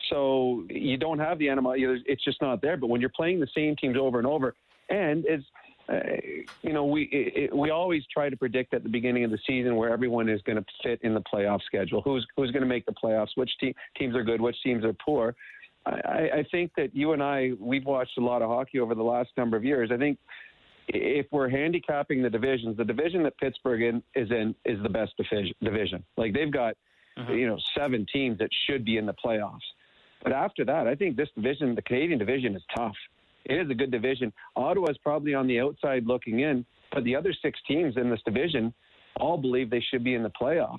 So 0.09 0.65
you 0.69 0.97
don't 0.97 1.19
have 1.19 1.39
the 1.39 1.49
animal. 1.49 1.73
It's 1.77 2.23
just 2.23 2.41
not 2.41 2.61
there. 2.61 2.77
But 2.77 2.87
when 2.87 2.99
you're 2.99 3.11
playing 3.15 3.39
the 3.39 3.47
same 3.55 3.75
teams 3.75 3.97
over 3.97 4.17
and 4.17 4.27
over, 4.27 4.55
and 4.89 5.23
it's 5.25 5.45
uh, 5.89 5.99
you 6.61 6.71
know, 6.71 6.85
we 6.85 7.09
it, 7.11 7.55
we 7.55 7.69
always 7.69 8.03
try 8.11 8.29
to 8.29 8.37
predict 8.37 8.73
at 8.73 8.83
the 8.83 8.89
beginning 8.89 9.25
of 9.25 9.31
the 9.31 9.39
season 9.45 9.75
where 9.75 9.89
everyone 9.89 10.29
is 10.29 10.41
going 10.43 10.55
to 10.57 10.65
fit 10.81 10.99
in 11.03 11.13
the 11.13 11.21
playoff 11.21 11.61
schedule. 11.65 12.01
Who's 12.01 12.25
who's 12.37 12.51
going 12.51 12.61
to 12.61 12.67
make 12.67 12.85
the 12.85 12.93
playoffs? 12.93 13.29
Which 13.35 13.51
te- 13.59 13.75
teams 13.97 14.15
are 14.15 14.23
good? 14.23 14.39
Which 14.39 14.55
teams 14.63 14.85
are 14.85 14.93
poor? 14.93 15.35
I, 15.85 16.29
I 16.35 16.45
think 16.51 16.71
that 16.77 16.95
you 16.95 17.13
and 17.13 17.21
I, 17.21 17.51
we've 17.59 17.85
watched 17.85 18.17
a 18.17 18.21
lot 18.21 18.41
of 18.41 18.49
hockey 18.49 18.79
over 18.79 18.95
the 18.95 19.03
last 19.03 19.29
number 19.37 19.57
of 19.57 19.65
years. 19.65 19.89
I 19.91 19.97
think 19.97 20.17
if 20.87 21.25
we're 21.31 21.49
handicapping 21.49 22.21
the 22.21 22.29
divisions, 22.29 22.77
the 22.77 22.85
division 22.85 23.23
that 23.23 23.37
Pittsburgh 23.37 23.81
in, 23.81 24.03
is 24.15 24.31
in 24.31 24.55
is 24.65 24.81
the 24.83 24.89
best 24.89 25.13
division. 25.61 26.03
Like 26.17 26.33
they've 26.33 26.51
got, 26.51 26.75
uh-huh. 27.17 27.33
you 27.33 27.47
know, 27.47 27.57
seven 27.77 28.05
teams 28.11 28.37
that 28.39 28.49
should 28.65 28.85
be 28.85 28.97
in 28.97 29.05
the 29.05 29.13
playoffs. 29.13 29.59
But 30.23 30.31
after 30.31 30.63
that, 30.65 30.87
I 30.87 30.95
think 30.95 31.17
this 31.17 31.29
division, 31.35 31.75
the 31.75 31.81
Canadian 31.81 32.19
division, 32.19 32.55
is 32.55 32.63
tough. 32.75 32.95
It 33.45 33.55
is 33.55 33.69
a 33.69 33.73
good 33.73 33.91
division. 33.91 34.31
Ottawa's 34.55 34.97
probably 34.99 35.33
on 35.33 35.47
the 35.47 35.59
outside 35.59 36.05
looking 36.05 36.39
in, 36.39 36.65
but 36.93 37.03
the 37.03 37.15
other 37.15 37.33
six 37.41 37.59
teams 37.67 37.97
in 37.97 38.09
this 38.09 38.21
division 38.25 38.73
all 39.17 39.37
believe 39.37 39.69
they 39.69 39.83
should 39.91 40.03
be 40.03 40.15
in 40.15 40.23
the 40.23 40.31
playoffs, 40.41 40.77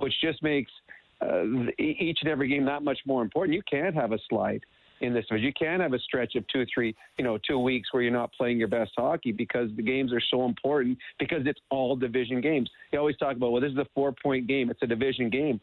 which 0.00 0.14
just 0.22 0.42
makes 0.42 0.72
Uh, 1.20 1.70
each 1.78 2.18
and 2.20 2.30
every 2.30 2.48
game 2.48 2.64
that 2.66 2.82
much 2.82 2.98
more 3.06 3.22
important. 3.22 3.54
You 3.54 3.62
can't 3.70 3.94
have 3.94 4.12
a 4.12 4.18
slide 4.28 4.62
in 5.00 5.14
this. 5.14 5.24
but 5.28 5.40
You 5.40 5.52
can't 5.52 5.80
have 5.80 5.92
a 5.92 5.98
stretch 5.98 6.34
of 6.34 6.44
two, 6.48 6.64
three, 6.72 6.94
you 7.18 7.24
know, 7.24 7.38
two 7.38 7.58
weeks 7.58 7.92
where 7.92 8.02
you're 8.02 8.12
not 8.12 8.32
playing 8.32 8.58
your 8.58 8.68
best 8.68 8.92
hockey 8.96 9.32
because 9.32 9.70
the 9.76 9.82
games 9.82 10.12
are 10.12 10.22
so 10.30 10.44
important 10.44 10.98
because 11.18 11.42
it's 11.46 11.60
all 11.70 11.96
division 11.96 12.40
games. 12.40 12.70
You 12.92 12.98
always 12.98 13.16
talk 13.16 13.36
about, 13.36 13.52
well, 13.52 13.60
this 13.60 13.72
is 13.72 13.78
a 13.78 13.86
four 13.94 14.12
point 14.12 14.46
game. 14.46 14.70
It's 14.70 14.82
a 14.82 14.86
division 14.86 15.30
game. 15.30 15.60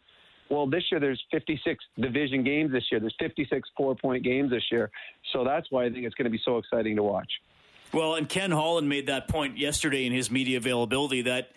Well, 0.49 0.67
this 0.67 0.83
year 0.91 0.99
there's 0.99 1.21
56 1.31 1.83
division 1.99 2.43
games 2.43 2.71
this 2.71 2.83
year. 2.91 2.99
There's 2.99 3.15
56 3.19 3.69
four 3.75 3.95
point 3.95 4.23
games 4.23 4.51
this 4.51 4.63
year. 4.71 4.91
So 5.31 5.43
that's 5.43 5.67
why 5.71 5.85
I 5.85 5.89
think 5.89 6.05
it's 6.05 6.15
going 6.15 6.25
to 6.25 6.31
be 6.31 6.41
so 6.43 6.57
exciting 6.57 6.95
to 6.97 7.03
watch. 7.03 7.31
Well, 7.93 8.15
and 8.15 8.27
Ken 8.27 8.51
Holland 8.51 8.89
made 8.89 9.07
that 9.07 9.27
point 9.27 9.57
yesterday 9.57 10.05
in 10.05 10.13
his 10.13 10.31
media 10.31 10.57
availability 10.57 11.21
that 11.23 11.51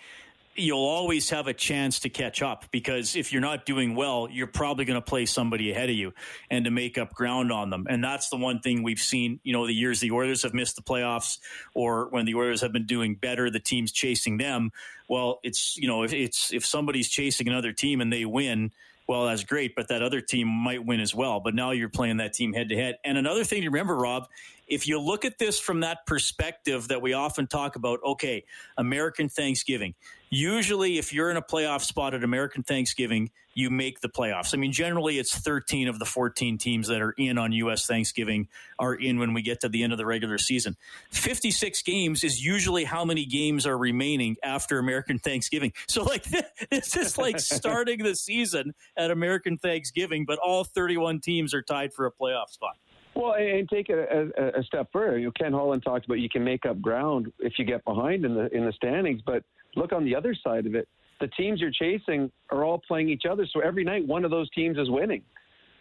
you'll 0.56 0.78
always 0.78 1.30
have 1.30 1.46
a 1.46 1.52
chance 1.52 2.00
to 2.00 2.08
catch 2.08 2.42
up 2.42 2.64
because 2.70 3.16
if 3.16 3.32
you're 3.32 3.42
not 3.42 3.66
doing 3.66 3.94
well, 3.94 4.28
you're 4.30 4.46
probably 4.46 4.84
going 4.84 5.00
to 5.00 5.04
play 5.04 5.26
somebody 5.26 5.70
ahead 5.70 5.90
of 5.90 5.96
you 5.96 6.12
and 6.50 6.64
to 6.64 6.70
make 6.70 6.98
up 6.98 7.14
ground 7.14 7.52
on 7.52 7.70
them. 7.70 7.86
And 7.88 8.02
that's 8.02 8.28
the 8.28 8.36
one 8.36 8.60
thing 8.60 8.82
we've 8.82 8.98
seen, 8.98 9.40
you 9.42 9.52
know, 9.52 9.66
the 9.66 9.74
years 9.74 10.00
the 10.00 10.10
Oilers 10.10 10.42
have 10.42 10.54
missed 10.54 10.76
the 10.76 10.82
playoffs 10.82 11.38
or 11.74 12.08
when 12.10 12.24
the 12.24 12.34
Oilers 12.34 12.60
have 12.62 12.72
been 12.72 12.86
doing 12.86 13.14
better, 13.14 13.50
the 13.50 13.60
team's 13.60 13.92
chasing 13.92 14.38
them. 14.38 14.72
Well, 15.08 15.40
it's, 15.42 15.76
you 15.76 15.88
know, 15.88 16.02
if 16.02 16.12
it's, 16.12 16.52
if 16.52 16.64
somebody's 16.64 17.08
chasing 17.08 17.48
another 17.48 17.72
team 17.72 18.00
and 18.00 18.12
they 18.12 18.24
win, 18.24 18.72
well, 19.06 19.26
that's 19.26 19.44
great, 19.44 19.76
but 19.76 19.88
that 19.88 20.02
other 20.02 20.20
team 20.20 20.48
might 20.48 20.84
win 20.84 21.00
as 21.00 21.14
well. 21.14 21.38
But 21.40 21.54
now 21.54 21.70
you're 21.70 21.88
playing 21.88 22.16
that 22.16 22.32
team 22.32 22.52
head 22.52 22.70
to 22.70 22.76
head. 22.76 22.96
And 23.04 23.16
another 23.16 23.44
thing 23.44 23.62
to 23.62 23.68
remember, 23.68 23.96
Rob, 23.96 24.26
if 24.66 24.88
you 24.88 24.98
look 25.00 25.24
at 25.24 25.38
this 25.38 25.60
from 25.60 25.80
that 25.80 26.06
perspective 26.06 26.88
that 26.88 27.00
we 27.00 27.12
often 27.12 27.46
talk 27.46 27.76
about, 27.76 28.00
okay, 28.04 28.44
American 28.76 29.28
Thanksgiving. 29.28 29.94
Usually, 30.30 30.98
if 30.98 31.12
you're 31.12 31.30
in 31.30 31.36
a 31.36 31.42
playoff 31.42 31.82
spot 31.82 32.14
at 32.14 32.24
American 32.24 32.62
Thanksgiving, 32.62 33.30
you 33.54 33.70
make 33.70 34.00
the 34.00 34.08
playoffs. 34.08 34.52
I 34.52 34.58
mean, 34.58 34.72
generally, 34.72 35.18
it's 35.18 35.34
13 35.34 35.88
of 35.88 35.98
the 35.98 36.04
14 36.04 36.58
teams 36.58 36.88
that 36.88 37.00
are 37.00 37.12
in 37.12 37.38
on 37.38 37.52
U.S. 37.52 37.86
Thanksgiving 37.86 38.48
are 38.78 38.94
in 38.94 39.18
when 39.18 39.32
we 39.32 39.40
get 39.40 39.60
to 39.60 39.68
the 39.68 39.82
end 39.82 39.92
of 39.92 39.98
the 39.98 40.04
regular 40.04 40.36
season. 40.36 40.76
56 41.10 41.80
games 41.82 42.22
is 42.22 42.44
usually 42.44 42.84
how 42.84 43.04
many 43.04 43.24
games 43.24 43.66
are 43.66 43.78
remaining 43.78 44.36
after 44.42 44.78
American 44.78 45.18
Thanksgiving. 45.18 45.72
So, 45.88 46.02
like, 46.02 46.24
this 46.70 46.96
is 46.96 47.16
like 47.16 47.40
starting 47.40 48.02
the 48.02 48.14
season 48.14 48.74
at 48.98 49.10
American 49.10 49.56
Thanksgiving, 49.56 50.26
but 50.26 50.38
all 50.38 50.64
31 50.64 51.20
teams 51.20 51.54
are 51.54 51.62
tied 51.62 51.94
for 51.94 52.04
a 52.06 52.12
playoff 52.12 52.50
spot. 52.50 52.76
Well, 53.14 53.34
and 53.34 53.66
take 53.68 53.88
it 53.88 53.98
a, 53.98 54.58
a, 54.58 54.62
step 54.64 54.88
further. 54.92 55.18
You 55.18 55.26
know, 55.26 55.32
Ken 55.32 55.52
Holland 55.52 55.82
talked 55.82 56.04
about 56.04 56.18
you 56.18 56.28
can 56.28 56.44
make 56.44 56.66
up 56.66 56.82
ground 56.82 57.32
if 57.38 57.54
you 57.58 57.64
get 57.64 57.82
behind 57.84 58.26
in 58.26 58.34
the 58.34 58.54
in 58.54 58.66
the 58.66 58.72
standings, 58.72 59.22
but 59.24 59.42
look 59.76 59.92
on 59.92 60.04
the 60.04 60.14
other 60.14 60.34
side 60.34 60.66
of 60.66 60.74
it. 60.74 60.88
The 61.20 61.28
teams 61.28 61.60
you're 61.60 61.70
chasing 61.70 62.30
are 62.50 62.64
all 62.64 62.78
playing 62.86 63.08
each 63.08 63.24
other, 63.30 63.46
so 63.52 63.60
every 63.60 63.84
night 63.84 64.06
one 64.06 64.24
of 64.24 64.30
those 64.30 64.50
teams 64.50 64.76
is 64.76 64.90
winning. 64.90 65.22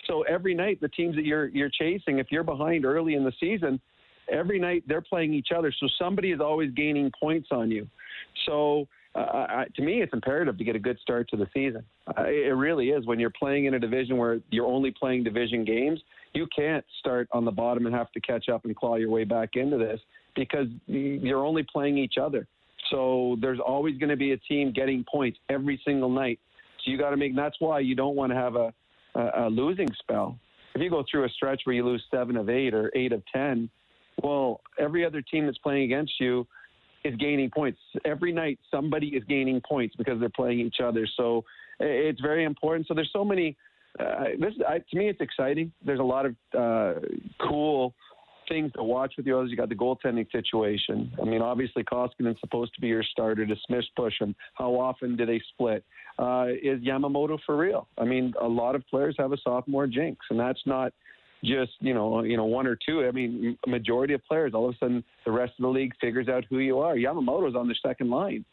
So 0.08 0.22
every 0.24 0.54
night 0.54 0.80
the 0.82 0.90
teams 0.90 1.16
that 1.16 1.26
you're 1.26 1.48
you're 1.48 1.70
chasing, 1.70 2.20
if 2.20 2.28
you're 2.30 2.44
behind 2.44 2.86
early 2.86 3.16
in 3.16 3.24
the 3.24 3.34
season, 3.40 3.80
every 4.32 4.60
night 4.60 4.84
they're 4.88 5.02
playing 5.02 5.34
each 5.34 5.50
other. 5.56 5.74
So 5.80 5.88
somebody 6.00 6.32
is 6.32 6.40
always 6.40 6.72
gaining 6.72 7.12
points 7.20 7.50
on 7.52 7.72
you. 7.72 7.88
So 8.46 8.88
uh, 9.16 9.20
I, 9.50 9.66
to 9.76 9.82
me, 9.82 10.02
it's 10.02 10.14
imperative 10.14 10.58
to 10.58 10.64
get 10.64 10.76
a 10.76 10.80
good 10.80 11.00
start 11.00 11.30
to 11.30 11.38
the 11.38 11.48
season. 11.54 11.84
It 12.18 12.56
really 12.56 12.90
is. 12.90 13.06
When 13.06 13.20
you're 13.20 13.32
playing 13.32 13.66
in 13.66 13.76
a 13.76 13.80
division 13.80 14.18
where 14.18 14.40
you're 14.52 14.68
only 14.68 14.92
playing 14.92 15.24
division 15.24 15.64
games, 15.64 16.02
you 16.34 16.48
can't 16.54 16.84
start 17.00 17.30
on 17.32 17.46
the 17.46 17.52
bottom 17.52 17.86
and 17.86 17.96
have 17.96 18.12
to 18.12 18.20
catch 18.20 18.50
up 18.50 18.66
and 18.66 18.76
claw 18.76 18.96
your 18.96 19.10
way 19.10 19.24
back 19.24 19.52
into 19.54 19.78
this 19.78 20.00
because 20.36 20.68
you're 20.86 21.46
only 21.46 21.64
playing 21.64 21.98
each 21.98 22.16
other. 22.22 22.46
So 22.92 23.38
there's 23.42 23.60
always 23.60 23.98
going 23.98 24.10
to 24.10 24.18
be 24.18 24.32
a 24.34 24.38
team 24.38 24.72
getting 24.72 25.04
points 25.12 25.40
every 25.50 25.82
single 25.86 26.10
night. 26.10 26.40
So 26.84 26.92
you 26.92 26.98
got 26.98 27.12
to 27.12 27.18
make. 27.18 27.36
That's 27.36 27.56
why 27.60 27.80
you 27.80 27.96
don't 27.96 28.16
want 28.16 28.32
to 28.32 28.36
have 28.36 28.56
a, 28.56 28.74
a, 29.16 29.46
a 29.46 29.50
losing 29.50 29.90
spell. 30.00 30.38
If 30.76 30.82
you 30.82 30.90
go 30.90 31.04
through 31.10 31.26
a 31.26 31.30
stretch 31.30 31.62
where 31.64 31.76
you 31.76 31.86
lose 31.86 32.04
seven 32.12 32.36
of 32.38 32.50
eight 32.50 32.74
or 32.74 32.92
eight 32.96 33.12
of 33.12 33.24
ten, 33.34 33.70
well, 34.22 34.62
every 34.78 35.06
other 35.06 35.22
team 35.22 35.46
that's 35.46 35.58
playing 35.58 35.84
against 35.84 36.14
you 36.20 36.46
is 37.04 37.16
gaining 37.16 37.50
points. 37.50 37.80
Every 38.04 38.32
night, 38.32 38.60
somebody 38.70 39.08
is 39.08 39.24
gaining 39.26 39.62
points 39.62 39.96
because 39.96 40.20
they're 40.20 40.30
playing 40.30 40.60
each 40.60 40.78
other. 40.84 41.08
So 41.18 41.44
it's 41.80 42.22
very 42.22 42.44
important. 42.44 42.88
So 42.88 42.94
there's 42.94 43.12
so 43.14 43.24
many. 43.24 43.56
Uh, 44.00 44.26
this 44.40 44.54
I, 44.68 44.80
to 44.80 44.98
me, 44.98 45.08
it's 45.08 45.22
exciting. 45.22 45.72
There's 45.86 46.00
a 46.00 46.04
lot 46.04 46.26
of 46.26 46.36
uh, 46.58 47.00
cool 47.48 47.94
things 48.48 48.72
to 48.74 48.84
watch 48.84 49.14
with 49.18 49.26
the 49.26 49.34
others. 49.34 49.52
You 49.52 49.58
got 49.58 49.70
the 49.70 49.76
goaltending 49.76 50.32
situation. 50.32 51.12
I 51.22 51.26
mean, 51.26 51.42
obviously 51.42 51.84
Koskinen's 51.84 52.40
supposed 52.40 52.74
to 52.76 52.82
be 52.82 52.88
your 52.88 53.04
starter. 53.04 53.46
Does 53.46 53.60
Smith 53.68 53.86
push 53.96 54.14
him? 54.20 54.36
How 54.54 54.72
often 54.72 55.16
do 55.16 55.26
they 55.26 55.42
split? 55.54 55.84
Uh, 56.18 56.48
is 56.62 56.80
Yamamoto 56.82 57.38
for 57.46 57.58
real? 57.58 57.88
I 57.98 58.06
mean, 58.06 58.34
a 58.42 58.48
lot 58.48 58.76
of 58.76 58.86
players 58.88 59.16
have 59.20 59.32
a 59.32 59.38
sophomore 59.44 59.88
jinx, 59.88 60.26
and 60.30 60.40
that's 60.40 60.62
not 60.66 60.94
just 61.44 61.74
you 61.80 61.94
know 61.94 62.24
you 62.24 62.38
know 62.38 62.46
one 62.46 62.68
or 62.68 62.78
two. 62.88 63.06
I 63.06 63.12
mean, 63.12 63.58
majority 63.68 64.14
of 64.14 64.24
players. 64.26 64.54
All 64.54 64.70
of 64.70 64.76
a 64.76 64.78
sudden, 64.78 65.04
the 65.26 65.32
rest 65.32 65.54
of 65.60 65.64
the 65.64 65.70
league 65.70 65.94
figures 66.00 66.28
out 66.28 66.46
who 66.50 66.60
you 66.60 66.80
are. 66.80 66.96
Yamamoto's 66.96 67.56
on 67.56 67.68
the 67.68 67.76
second 67.86 68.10
line, 68.10 68.46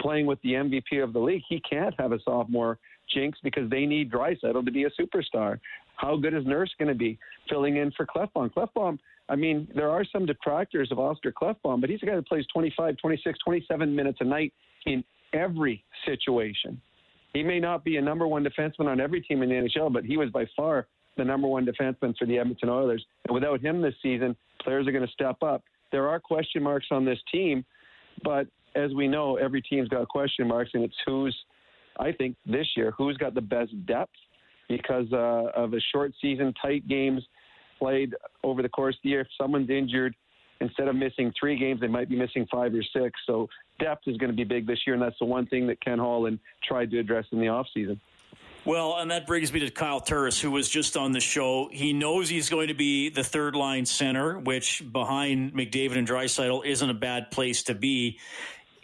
playing 0.00 0.26
with 0.26 0.40
the 0.42 0.50
MVP 0.50 1.02
of 1.02 1.12
the 1.12 1.18
league. 1.18 1.42
He 1.48 1.60
can't 1.60 1.94
have 1.98 2.12
a 2.12 2.18
sophomore 2.24 2.78
jinx 3.12 3.38
because 3.42 3.70
they 3.70 3.86
need 3.86 4.10
Draisaitl 4.10 4.64
to 4.64 4.70
be 4.70 4.84
a 4.84 4.90
superstar. 5.00 5.58
How 5.96 6.16
good 6.16 6.34
is 6.34 6.44
Nurse 6.44 6.72
going 6.78 6.88
to 6.88 6.94
be 6.94 7.18
filling 7.48 7.76
in 7.76 7.92
for 7.92 8.06
Klefbom? 8.06 8.50
Klefbom 8.52 8.98
I 9.28 9.36
mean, 9.36 9.68
there 9.74 9.90
are 9.90 10.04
some 10.04 10.26
detractors 10.26 10.92
of 10.92 10.98
Oscar 10.98 11.32
Klefbom, 11.32 11.80
but 11.80 11.88
he's 11.88 12.02
a 12.02 12.06
guy 12.06 12.16
that 12.16 12.28
plays 12.28 12.44
25, 12.52 12.96
26, 12.98 13.38
27 13.44 13.94
minutes 13.94 14.18
a 14.20 14.24
night 14.24 14.52
in 14.86 15.02
every 15.32 15.84
situation. 16.04 16.80
He 17.32 17.42
may 17.42 17.58
not 17.58 17.84
be 17.84 17.96
a 17.96 18.02
number 18.02 18.26
one 18.28 18.44
defenseman 18.44 18.86
on 18.86 19.00
every 19.00 19.20
team 19.20 19.42
in 19.42 19.48
the 19.48 19.54
NHL, 19.54 19.92
but 19.92 20.04
he 20.04 20.16
was 20.16 20.30
by 20.30 20.46
far 20.56 20.86
the 21.16 21.24
number 21.24 21.48
one 21.48 21.66
defenseman 21.66 22.16
for 22.16 22.26
the 22.26 22.38
Edmonton 22.38 22.68
Oilers. 22.68 23.04
And 23.26 23.34
without 23.34 23.60
him 23.60 23.80
this 23.80 23.94
season, 24.02 24.36
players 24.62 24.86
are 24.86 24.92
going 24.92 25.06
to 25.06 25.12
step 25.12 25.42
up. 25.42 25.62
There 25.90 26.08
are 26.08 26.20
question 26.20 26.62
marks 26.62 26.86
on 26.90 27.04
this 27.04 27.18
team, 27.32 27.64
but 28.22 28.46
as 28.74 28.92
we 28.94 29.08
know, 29.08 29.36
every 29.36 29.62
team's 29.62 29.88
got 29.88 30.08
question 30.08 30.48
marks, 30.48 30.70
and 30.74 30.84
it's 30.84 30.94
who's, 31.06 31.36
I 31.98 32.12
think, 32.12 32.36
this 32.46 32.66
year, 32.76 32.92
who's 32.96 33.16
got 33.16 33.34
the 33.34 33.40
best 33.40 33.72
depth 33.86 34.12
because 34.68 35.06
uh, 35.12 35.50
of 35.54 35.74
a 35.74 35.80
short 35.92 36.12
season, 36.20 36.52
tight 36.60 36.86
games 36.88 37.22
played 37.78 38.14
over 38.42 38.62
the 38.62 38.68
course 38.68 38.94
of 38.94 39.00
the 39.02 39.10
year. 39.10 39.20
If 39.20 39.28
someone's 39.40 39.70
injured, 39.70 40.14
instead 40.60 40.88
of 40.88 40.96
missing 40.96 41.32
three 41.38 41.58
games, 41.58 41.80
they 41.80 41.88
might 41.88 42.08
be 42.08 42.16
missing 42.16 42.46
five 42.50 42.74
or 42.74 42.82
six. 42.92 43.18
So 43.26 43.48
depth 43.78 44.06
is 44.06 44.16
going 44.16 44.30
to 44.30 44.36
be 44.36 44.44
big 44.44 44.66
this 44.66 44.80
year, 44.86 44.94
and 44.94 45.02
that's 45.02 45.18
the 45.18 45.26
one 45.26 45.46
thing 45.46 45.66
that 45.68 45.80
Ken 45.80 45.98
Holland 45.98 46.38
tried 46.66 46.90
to 46.92 46.98
address 46.98 47.26
in 47.32 47.38
the 47.38 47.46
offseason. 47.46 47.98
Well, 48.64 48.96
and 48.96 49.10
that 49.10 49.26
brings 49.26 49.52
me 49.52 49.60
to 49.60 49.70
Kyle 49.70 50.00
Turris, 50.00 50.40
who 50.40 50.50
was 50.50 50.70
just 50.70 50.96
on 50.96 51.12
the 51.12 51.20
show. 51.20 51.68
He 51.70 51.92
knows 51.92 52.30
he's 52.30 52.48
going 52.48 52.68
to 52.68 52.74
be 52.74 53.10
the 53.10 53.22
third 53.22 53.54
line 53.54 53.84
center, 53.84 54.38
which 54.38 54.82
behind 54.90 55.52
McDavid 55.52 55.98
and 55.98 56.08
Draisaitl 56.08 56.64
isn't 56.64 56.88
a 56.88 56.94
bad 56.94 57.30
place 57.30 57.64
to 57.64 57.74
be. 57.74 58.18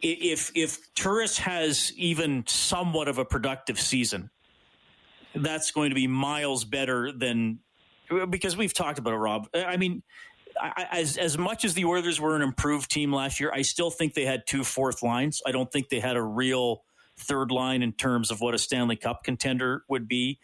If 0.03 0.53
if 0.55 0.95
Turris 0.95 1.39
has 1.39 1.93
even 1.97 2.45
somewhat 2.47 3.09
of 3.09 3.17
a 3.19 3.25
productive 3.25 3.81
season, 3.81 4.31
that's 5.35 5.71
going 5.71 5.91
to 5.91 5.95
be 5.95 6.07
miles 6.07 6.65
better 6.65 7.11
than 7.11 7.61
because 8.29 8.57
we've 8.57 8.75
talked 8.75 8.99
about 8.99 9.13
it, 9.13 9.17
Rob. 9.17 9.49
I 9.55 9.77
mean, 9.77 10.03
as 10.91 11.17
as 11.17 11.39
much 11.39 11.65
as 11.65 11.75
the 11.75 11.85
Oilers 11.85 12.21
were 12.21 12.37
an 12.37 12.43
improved 12.43 12.91
team 12.91 13.13
last 13.13 13.41
year, 13.41 13.51
I 13.53 13.63
still 13.63 13.91
think 13.91 14.15
they 14.15 14.25
had 14.25 14.47
two 14.47 14.65
fourth 14.65 15.03
lines. 15.03 15.43
I 15.47 15.53
don't 15.53 15.71
think 15.71 15.89
they 15.89 16.01
had 16.01 16.17
a 16.17 16.23
real 16.23 16.83
third 17.19 17.51
line 17.51 17.83
in 17.83 17.93
terms 17.93 18.31
of 18.31 18.41
what 18.41 18.55
a 18.55 18.59
Stanley 18.59 18.97
Cup 18.97 19.25
contender 19.25 19.85
would 19.89 20.09
be. 20.09 20.39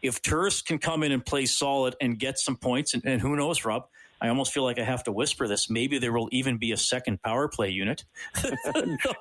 If 0.00 0.20
Turris 0.20 0.62
can 0.62 0.78
come 0.78 1.02
in 1.02 1.12
and 1.12 1.24
play 1.24 1.46
solid 1.46 1.94
and 2.00 2.18
get 2.18 2.38
some 2.38 2.56
points, 2.56 2.94
and, 2.94 3.04
and 3.04 3.20
who 3.20 3.36
knows, 3.36 3.64
Rob, 3.64 3.86
I 4.22 4.28
almost 4.28 4.52
feel 4.52 4.62
like 4.62 4.78
I 4.78 4.84
have 4.84 5.02
to 5.04 5.12
whisper 5.12 5.48
this. 5.48 5.68
Maybe 5.68 5.98
there 5.98 6.12
will 6.12 6.28
even 6.30 6.56
be 6.56 6.70
a 6.70 6.76
second 6.76 7.20
power 7.22 7.48
play 7.48 7.70
unit. 7.70 8.04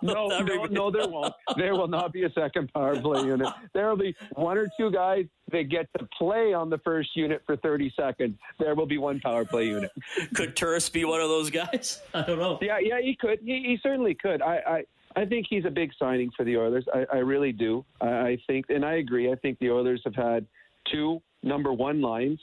no, 0.04 0.28
no, 0.28 0.66
no, 0.70 0.92
there 0.92 1.08
won't. 1.08 1.34
There 1.58 1.74
will 1.74 1.88
not 1.88 2.14
be 2.14 2.24
a 2.26 2.30
second 2.34 2.72
power 2.72 3.02
play 3.02 3.24
unit. 3.26 3.48
There 3.74 3.90
will 3.90 3.98
be 3.98 4.16
one 4.34 4.60
or 4.60 4.68
two 4.78 4.92
guys 4.92 5.26
that 5.52 5.70
get 5.70 5.88
to 5.98 6.08
play 6.16 6.54
on 6.54 6.70
the 6.70 6.78
first 6.80 7.10
unit 7.16 7.42
for 7.48 7.58
30 7.58 7.92
seconds. 8.00 8.38
There 8.60 8.76
will 8.76 8.86
be 8.86 9.00
one 9.00 9.20
power 9.20 9.44
play 9.44 9.66
unit. 9.66 9.90
could 10.36 10.56
Turris 10.56 10.88
be 10.88 11.04
one 11.04 11.20
of 11.20 11.30
those 11.30 11.50
guys? 11.50 12.00
I 12.14 12.22
don't 12.22 12.38
know. 12.38 12.60
Yeah, 12.62 12.78
yeah, 12.80 13.02
he 13.02 13.18
could. 13.20 13.40
He, 13.44 13.64
he 13.66 13.80
certainly 13.82 14.14
could. 14.14 14.44
I, 14.44 14.60
I 14.68 14.84
I 15.16 15.26
think 15.26 15.48
he's 15.50 15.66
a 15.66 15.72
big 15.72 15.92
signing 15.98 16.30
for 16.38 16.46
the 16.46 16.58
Oilers. 16.58 16.86
I, 16.94 17.06
I 17.12 17.18
really 17.18 17.52
do. 17.52 17.84
I, 18.00 18.08
I 18.08 18.38
think, 18.46 18.68
and 18.70 18.86
I 18.86 18.98
agree. 18.98 19.32
I 19.32 19.36
think 19.36 19.58
the 19.60 19.72
Oilers 19.72 20.02
have 20.06 20.16
had 20.16 20.46
two 20.92 21.22
number 21.42 21.74
one 21.74 22.02
lines 22.02 22.40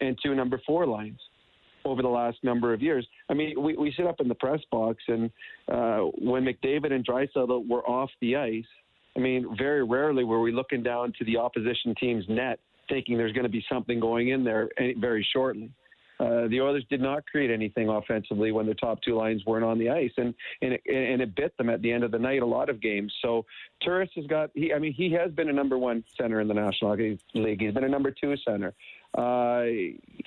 and 0.00 0.18
two 0.22 0.34
number 0.34 0.60
four 0.66 0.84
lines 0.84 1.18
over 1.86 2.02
the 2.02 2.08
last 2.08 2.38
number 2.42 2.72
of 2.74 2.82
years. 2.82 3.06
I 3.30 3.34
mean, 3.34 3.60
we, 3.60 3.76
we 3.76 3.92
sit 3.96 4.06
up 4.06 4.20
in 4.20 4.28
the 4.28 4.34
press 4.34 4.60
box, 4.70 5.02
and 5.08 5.30
uh, 5.72 6.00
when 6.18 6.44
McDavid 6.44 6.92
and 6.92 7.06
Draisaitl 7.06 7.68
were 7.68 7.88
off 7.88 8.10
the 8.20 8.36
ice, 8.36 8.64
I 9.16 9.20
mean, 9.20 9.56
very 9.56 9.84
rarely 9.84 10.24
were 10.24 10.40
we 10.40 10.52
looking 10.52 10.82
down 10.82 11.12
to 11.18 11.24
the 11.24 11.36
opposition 11.38 11.94
team's 11.98 12.24
net 12.28 12.58
thinking 12.88 13.16
there's 13.16 13.32
going 13.32 13.44
to 13.44 13.50
be 13.50 13.64
something 13.68 13.98
going 13.98 14.28
in 14.28 14.44
there 14.44 14.68
very 14.98 15.26
shortly. 15.32 15.70
Uh, 16.18 16.48
the 16.48 16.60
Oilers 16.60 16.84
did 16.88 17.00
not 17.00 17.26
create 17.26 17.50
anything 17.50 17.88
offensively 17.88 18.50
when 18.52 18.64
their 18.64 18.74
top 18.74 19.00
two 19.02 19.14
lines 19.14 19.44
weren't 19.46 19.64
on 19.64 19.78
the 19.78 19.90
ice, 19.90 20.12
and 20.16 20.34
and 20.62 20.72
it, 20.72 20.80
and 20.86 21.20
it 21.20 21.34
bit 21.34 21.56
them 21.58 21.68
at 21.68 21.82
the 21.82 21.92
end 21.92 22.04
of 22.04 22.10
the 22.10 22.18
night 22.18 22.42
a 22.42 22.46
lot 22.46 22.68
of 22.68 22.80
games. 22.80 23.12
So 23.22 23.44
Turris 23.82 24.10
has 24.16 24.26
got, 24.26 24.50
he, 24.54 24.72
I 24.72 24.78
mean, 24.78 24.94
he 24.94 25.12
has 25.12 25.30
been 25.32 25.48
a 25.48 25.52
number 25.52 25.76
one 25.76 26.02
center 26.18 26.40
in 26.40 26.48
the 26.48 26.54
National 26.54 26.90
Hockey 26.90 27.18
League. 27.34 27.60
He's 27.60 27.74
been 27.74 27.84
a 27.84 27.88
number 27.88 28.10
two 28.10 28.34
center. 28.46 28.74
Uh, 29.16 29.64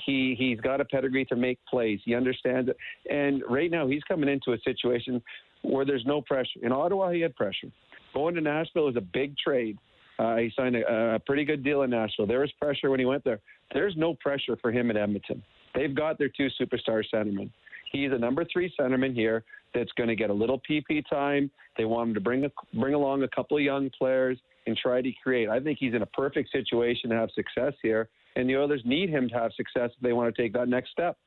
he 0.06 0.36
he's 0.38 0.60
got 0.62 0.82
a 0.82 0.86
pedigree 0.86 1.26
to 1.26 1.36
make 1.36 1.60
plays. 1.70 2.00
He 2.06 2.16
understands 2.16 2.70
it, 2.70 2.78
and 3.12 3.44
right 3.50 3.72
now 3.72 3.88
he's 3.88 4.04
coming 4.04 4.30
into 4.30 4.54
a 4.54 4.60
situation 4.64 5.22
where 5.62 5.86
there's 5.86 6.06
no 6.06 6.22
pressure. 6.22 6.60
In 6.62 6.72
Ottawa, 6.72 7.12
he 7.12 7.22
had 7.22 7.36
pressure. 7.36 7.68
Going 8.14 8.36
to 8.36 8.42
Nashville 8.42 8.88
is 8.88 8.96
a 8.96 9.02
big 9.02 9.38
trade. 9.38 9.78
Uh, 10.20 10.36
he 10.36 10.52
signed 10.56 10.76
a, 10.76 11.16
a 11.16 11.20
pretty 11.20 11.46
good 11.46 11.64
deal 11.64 11.82
in 11.84 11.90
Nashville. 11.90 12.28
There 12.28 12.42
was 12.42 12.52
pressure 12.62 12.90
when 12.92 13.00
he 13.00 13.06
went 13.06 13.24
there. 13.24 13.40
There's 13.74 13.96
no 13.98 14.14
pressure 14.16 14.58
for 14.62 14.72
him 14.72 14.92
at 14.92 14.98
Edmonton. 14.98 15.42
They've 15.74 15.96
got 15.96 16.18
their 16.18 16.30
two 16.30 16.50
superstar 16.60 17.04
centermen. 17.12 17.50
He's 17.92 18.12
a 18.12 18.18
number 18.18 18.46
three 18.52 18.72
centerman 18.80 19.16
here 19.16 19.44
that's 19.74 19.92
going 19.94 20.10
to 20.10 20.16
get 20.16 20.30
a 20.30 20.34
little 20.34 20.62
PP 20.70 21.04
time. 21.10 21.50
They 21.78 21.86
want 21.86 22.10
him 22.10 22.14
to 22.16 22.22
bring 22.22 22.46
a, 22.46 22.52
bring 22.74 22.94
along 22.94 23.24
a 23.24 23.30
couple 23.30 23.58
of 23.58 23.64
young 23.64 23.90
players 23.98 24.38
and 24.68 24.78
try 24.78 25.02
to 25.02 25.12
create. 25.24 25.50
I 25.50 25.60
think 25.60 25.80
he's 25.80 25.94
in 25.94 26.02
a 26.02 26.08
perfect 26.08 26.52
situation 26.52 27.10
to 27.10 27.16
have 27.16 27.30
success 27.32 27.74
here 27.82 28.10
and 28.36 28.50
the 28.50 28.58
Oilers 28.58 28.82
need 28.86 29.10
him 29.10 29.30
to 29.30 29.36
have 29.36 29.52
success 29.54 29.92
if 29.96 30.02
they 30.02 30.14
want 30.14 30.34
to 30.34 30.42
take 30.42 30.54
that 30.54 30.68
next 30.68 30.92
step. 30.92 31.18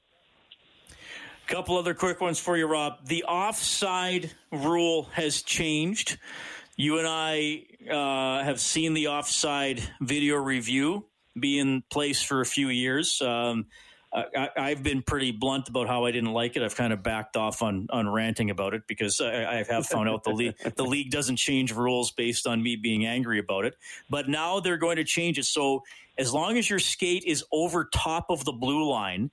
A 0.91 1.51
couple 1.51 1.77
other 1.77 1.95
quick 1.95 2.21
ones 2.21 2.39
for 2.39 2.57
you, 2.57 2.67
Rob. 2.67 3.07
The 3.07 3.25
offside 3.25 4.31
rule 4.51 5.05
has 5.13 5.43
changed. 5.43 6.19
You 6.77 6.99
and 6.99 7.07
I 7.07 7.65
uh, 7.91 8.45
have 8.45 8.61
seen 8.61 8.95
the 8.95 9.09
offside 9.09 9.83
video 10.01 10.37
review 10.37 11.07
be 11.39 11.59
in 11.59 11.83
place 11.91 12.23
for 12.23 12.41
a 12.41 12.47
few 12.47 12.69
years. 12.69 13.21
Um, 13.21 13.67
I, 14.15 14.69
have 14.69 14.83
been 14.83 15.03
pretty 15.03 15.31
blunt 15.31 15.71
about 15.71 15.89
how 15.89 16.05
I 16.05 16.11
didn't 16.11 16.33
like 16.33 16.57
it. 16.57 16.63
I've 16.63 16.77
kind 16.77 16.93
of 16.93 17.03
backed 17.03 17.37
off 17.37 17.63
on 17.63 17.87
on 17.91 18.09
ranting 18.09 18.51
about 18.51 18.75
it 18.75 18.83
because 18.87 19.23
I, 19.23 19.61
I 19.61 19.65
have 19.65 19.87
found 19.87 20.09
out 20.09 20.23
the 20.23 20.33
league 20.33 20.55
the 20.77 20.85
league 20.85 21.11
doesn't 21.11 21.37
change 21.37 21.73
rules 21.73 22.11
based 22.11 22.47
on 22.47 22.63
me 22.63 22.77
being 22.77 23.07
angry 23.07 23.39
about 23.39 23.65
it. 23.65 23.75
But 24.11 24.29
now 24.29 24.61
they're 24.61 24.77
going 24.77 24.97
to 24.97 25.05
change 25.05 25.39
it. 25.39 25.47
So 25.47 25.83
as 26.19 26.33
long 26.33 26.59
as 26.59 26.69
your 26.69 26.79
skate 26.79 27.25
is 27.25 27.43
over 27.51 27.89
top 27.93 28.27
of 28.29 28.45
the 28.45 28.53
blue 28.53 28.87
line, 28.89 29.31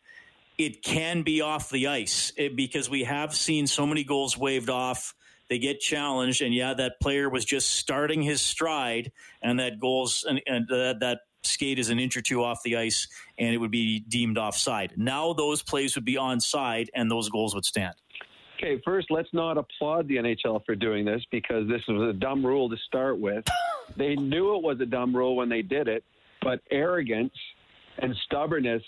it 0.58 0.82
can 0.82 1.23
be 1.23 1.41
off 1.41 1.69
the 1.69 1.88
ice 1.88 2.32
it, 2.38 2.56
because 2.56 2.89
we 2.89 3.04
have 3.04 3.36
seen 3.36 3.67
so 3.67 3.86
many 3.86 4.06
goals 4.06 4.38
waved 4.38 4.69
off. 4.69 5.13
They 5.50 5.60
get 5.60 5.80
challenged, 5.80 6.42
and 6.42 6.54
yeah, 6.54 6.74
that 6.76 7.00
player 7.00 7.30
was 7.30 7.44
just 7.44 7.72
starting 7.72 8.22
his 8.22 8.42
stride, 8.42 9.12
and 9.42 9.60
that 9.60 9.80
goals 9.80 10.26
and, 10.28 10.42
and 10.46 10.72
uh, 10.72 10.94
that 11.00 11.22
skate 11.44 11.80
is 11.80 11.90
an 11.90 12.00
inch 12.00 12.18
or 12.18 12.22
two 12.22 12.44
off 12.44 12.62
the 12.64 12.76
ice 12.76 13.08
and 13.38 13.54
it 13.54 13.58
would 13.58 13.72
be 13.72 14.00
deemed 14.02 14.38
offside. 14.38 14.94
Now 14.98 15.34
those 15.34 15.62
plays 15.62 15.96
would 15.96 16.06
be 16.06 16.16
onside 16.16 16.88
and 16.94 17.10
those 17.10 17.30
goals 17.30 17.56
would 17.56 17.66
stand. 17.66 17.96
Okay, 18.58 18.82
first, 18.84 19.10
let's 19.10 19.30
not 19.32 19.58
applaud 19.58 20.08
the 20.10 20.18
NHL 20.18 20.66
for 20.66 20.76
doing 20.76 21.06
this 21.06 21.24
because 21.32 21.68
this 21.70 21.82
was 21.88 22.14
a 22.14 22.20
dumb 22.20 22.46
rule 22.46 22.69
to 22.69 22.76
start 22.88 23.17
with. 23.17 23.46
they 23.96 24.15
knew 24.15 24.56
it 24.56 24.62
was 24.62 24.82
a 24.82 24.86
dumb 24.86 25.15
rule 25.15 25.38
when 25.38 25.48
they 25.48 25.62
did 25.62 25.88
it, 25.88 26.04
but 26.42 26.60
arrogance 26.69 27.34
and 28.00 28.13
stubbornness 28.26 28.84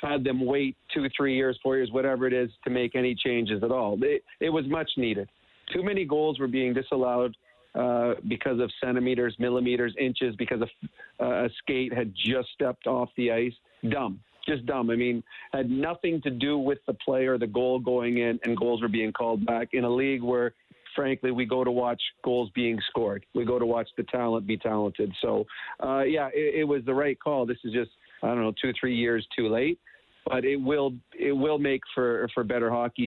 had 0.00 0.24
them 0.24 0.44
wait 0.44 0.76
two, 0.94 1.08
three 1.14 1.36
years, 1.36 1.58
four 1.62 1.76
years, 1.76 1.90
whatever 1.92 2.26
it 2.26 2.32
is, 2.32 2.50
to 2.64 2.70
make 2.70 2.96
any 2.96 3.14
changes 3.14 3.62
at 3.62 3.70
all. 3.70 3.98
It, 4.02 4.24
it 4.40 4.48
was 4.48 4.66
much 4.66 4.90
needed. 4.96 5.28
Too 5.72 5.82
many 5.82 6.04
goals 6.04 6.38
were 6.38 6.48
being 6.48 6.74
disallowed 6.74 7.36
uh, 7.74 8.14
because 8.28 8.60
of 8.60 8.70
centimeters, 8.82 9.34
millimeters, 9.38 9.94
inches, 9.98 10.34
because 10.36 10.60
a, 10.60 11.24
uh, 11.24 11.46
a 11.46 11.48
skate 11.62 11.92
had 11.92 12.12
just 12.14 12.48
stepped 12.54 12.86
off 12.86 13.08
the 13.16 13.32
ice. 13.32 13.54
Dumb, 13.88 14.20
just 14.46 14.66
dumb. 14.66 14.90
I 14.90 14.96
mean, 14.96 15.22
had 15.52 15.70
nothing 15.70 16.20
to 16.22 16.30
do 16.30 16.58
with 16.58 16.78
the 16.86 16.94
play 16.94 17.26
or 17.26 17.38
the 17.38 17.46
goal 17.46 17.78
going 17.78 18.18
in, 18.18 18.38
and 18.44 18.56
goals 18.56 18.82
were 18.82 18.88
being 18.88 19.12
called 19.12 19.46
back 19.46 19.68
in 19.72 19.84
a 19.84 19.90
league 19.90 20.22
where 20.22 20.54
frankly, 20.94 21.30
we 21.30 21.46
go 21.46 21.64
to 21.64 21.70
watch 21.70 22.02
goals 22.22 22.50
being 22.54 22.78
scored. 22.90 23.24
We 23.34 23.46
go 23.46 23.58
to 23.58 23.66
watch 23.66 23.88
the 23.96 24.02
talent 24.04 24.46
be 24.46 24.56
talented. 24.58 25.10
So, 25.22 25.46
uh, 25.82 26.02
yeah, 26.02 26.28
it, 26.34 26.60
it 26.60 26.64
was 26.64 26.82
the 26.84 26.92
right 26.92 27.18
call. 27.18 27.46
This 27.46 27.56
is 27.64 27.72
just 27.72 27.90
I 28.22 28.28
don't 28.28 28.40
know 28.40 28.52
two 28.60 28.72
three 28.78 28.94
years 28.94 29.26
too 29.36 29.48
late, 29.48 29.78
but 30.26 30.44
it 30.44 30.56
will 30.56 30.92
it 31.18 31.32
will 31.32 31.58
make 31.58 31.80
for 31.94 32.28
for 32.34 32.44
better 32.44 32.70
hockey. 32.70 33.06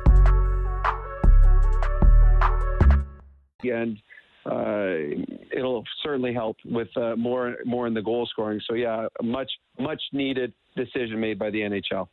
And 3.63 3.97
uh, 4.45 4.95
it'll 5.55 5.83
certainly 6.03 6.33
help 6.33 6.57
with 6.65 6.89
uh, 6.97 7.15
more 7.15 7.57
more 7.65 7.87
in 7.87 7.93
the 7.93 8.01
goal 8.01 8.27
scoring. 8.31 8.59
So 8.67 8.75
yeah, 8.75 9.07
much 9.21 9.51
much 9.79 10.01
needed 10.13 10.53
decision 10.75 11.19
made 11.19 11.37
by 11.37 11.49
the 11.49 11.59
NHL. 11.59 12.07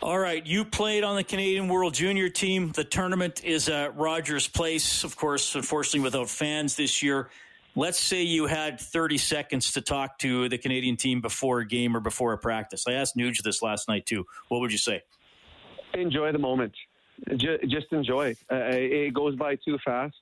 All 0.00 0.18
right, 0.18 0.44
you 0.44 0.64
played 0.64 1.04
on 1.04 1.14
the 1.14 1.22
Canadian 1.22 1.68
World 1.68 1.94
Junior 1.94 2.28
team. 2.28 2.72
The 2.72 2.82
tournament 2.82 3.44
is 3.44 3.68
at 3.68 3.96
Rogers 3.96 4.48
Place, 4.48 5.04
of 5.04 5.16
course, 5.16 5.54
unfortunately 5.54 6.00
without 6.00 6.28
fans 6.28 6.74
this 6.74 7.02
year. 7.04 7.30
Let's 7.76 7.98
say 7.98 8.22
you 8.22 8.46
had 8.46 8.80
30 8.80 9.16
seconds 9.16 9.72
to 9.72 9.80
talk 9.80 10.18
to 10.18 10.48
the 10.48 10.58
Canadian 10.58 10.96
team 10.96 11.20
before 11.20 11.60
a 11.60 11.66
game 11.66 11.96
or 11.96 12.00
before 12.00 12.32
a 12.32 12.38
practice. 12.38 12.84
I 12.86 12.94
asked 12.94 13.16
Nuge 13.16 13.42
this 13.42 13.62
last 13.62 13.88
night 13.88 14.04
too. 14.04 14.26
What 14.48 14.60
would 14.60 14.72
you 14.72 14.78
say? 14.78 15.02
Enjoy 15.94 16.32
the 16.32 16.38
moment 16.38 16.74
just 17.36 17.92
enjoy. 17.92 18.34
Uh, 18.50 18.56
it 18.70 19.14
goes 19.14 19.36
by 19.36 19.56
too 19.56 19.78
fast. 19.84 20.16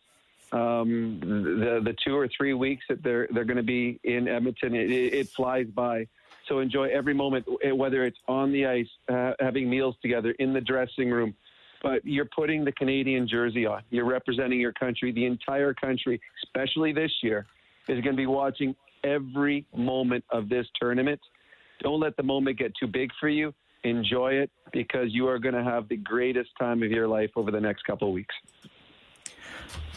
Um, 0.53 1.20
the 1.20 1.80
the 1.84 1.94
two 2.05 2.16
or 2.16 2.28
three 2.28 2.55
weeks 2.55 2.84
that 2.88 3.03
they're 3.03 3.28
they're 3.32 3.44
going 3.44 3.57
to 3.57 3.62
be 3.62 4.01
in 4.03 4.26
Edmonton, 4.26 4.74
it, 4.74 4.90
it, 4.90 5.28
flies 5.28 5.66
by. 5.68 6.09
So 6.48 6.59
enjoy 6.59 6.88
every 6.88 7.14
moment, 7.14 7.46
whether 7.72 8.05
it's 8.05 8.18
on 8.26 8.51
the 8.51 8.66
ice, 8.66 8.88
uh, 9.09 9.34
having 9.38 9.70
meals 9.70 9.94
together, 10.03 10.32
in 10.40 10.53
the 10.53 10.61
dressing 10.61 11.11
room. 11.11 11.34
But 11.82 12.05
you're 12.05 12.28
putting 12.36 12.64
the 12.64 12.72
Canadian 12.72 13.28
jersey 13.28 13.64
on. 13.64 13.82
You're 13.90 14.07
representing 14.07 14.61
your 14.61 14.72
country. 14.72 15.12
The 15.12 15.24
entire 15.24 15.72
country, 15.72 16.20
especially 16.44 16.92
this 16.92 17.12
year, 17.22 17.46
is 17.88 18.01
going 18.03 18.16
to 18.16 18.20
be 18.20 18.26
watching 18.26 18.74
every 19.05 19.64
moment 19.74 20.24
of 20.30 20.48
this 20.48 20.66
tournament. 20.80 21.20
Don't 21.80 22.01
let 22.01 22.16
the 22.16 22.22
moment 22.22 22.59
get 22.59 22.72
too 22.78 22.88
big 22.88 23.11
for 23.20 23.28
you 23.28 23.55
enjoy 23.84 24.32
it 24.34 24.50
because 24.72 25.08
you 25.10 25.28
are 25.28 25.38
going 25.38 25.54
to 25.54 25.64
have 25.64 25.88
the 25.88 25.96
greatest 25.96 26.50
time 26.58 26.82
of 26.82 26.90
your 26.90 27.08
life 27.08 27.30
over 27.36 27.50
the 27.50 27.60
next 27.60 27.82
couple 27.82 28.08
of 28.08 28.14
weeks. 28.14 28.34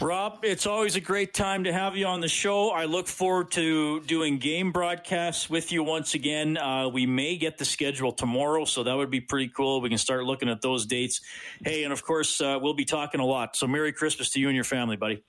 Rob, 0.00 0.40
it's 0.42 0.66
always 0.66 0.96
a 0.96 1.00
great 1.00 1.34
time 1.34 1.64
to 1.64 1.72
have 1.72 1.96
you 1.96 2.06
on 2.06 2.20
the 2.20 2.28
show. 2.28 2.70
I 2.70 2.84
look 2.84 3.06
forward 3.06 3.52
to 3.52 4.00
doing 4.00 4.38
game 4.38 4.72
broadcasts 4.72 5.48
with 5.48 5.70
you 5.70 5.82
once 5.82 6.14
again. 6.14 6.56
Uh, 6.56 6.88
we 6.88 7.06
may 7.06 7.36
get 7.36 7.58
the 7.58 7.64
schedule 7.64 8.12
tomorrow, 8.12 8.64
so 8.64 8.82
that 8.82 8.94
would 8.94 9.10
be 9.10 9.20
pretty 9.20 9.48
cool. 9.48 9.80
We 9.80 9.88
can 9.88 9.98
start 9.98 10.24
looking 10.24 10.48
at 10.48 10.60
those 10.62 10.84
dates. 10.84 11.20
Hey, 11.64 11.84
and 11.84 11.92
of 11.92 12.04
course, 12.04 12.40
uh, 12.40 12.58
we'll 12.60 12.74
be 12.74 12.84
talking 12.84 13.20
a 13.20 13.24
lot. 13.24 13.56
So, 13.56 13.66
Merry 13.66 13.92
Christmas 13.92 14.30
to 14.30 14.40
you 14.40 14.48
and 14.48 14.54
your 14.54 14.64
family, 14.64 14.96
buddy. 14.96 15.22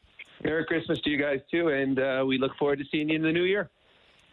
Merry 0.44 0.66
Christmas 0.66 1.00
to 1.02 1.10
you 1.10 1.18
guys, 1.18 1.40
too. 1.50 1.70
And 1.70 2.00
uh, 2.00 2.24
we 2.26 2.38
look 2.38 2.56
forward 2.58 2.80
to 2.80 2.86
seeing 2.92 3.10
you 3.10 3.16
in 3.16 3.22
the 3.22 3.32
new 3.32 3.44
year. 3.44 3.70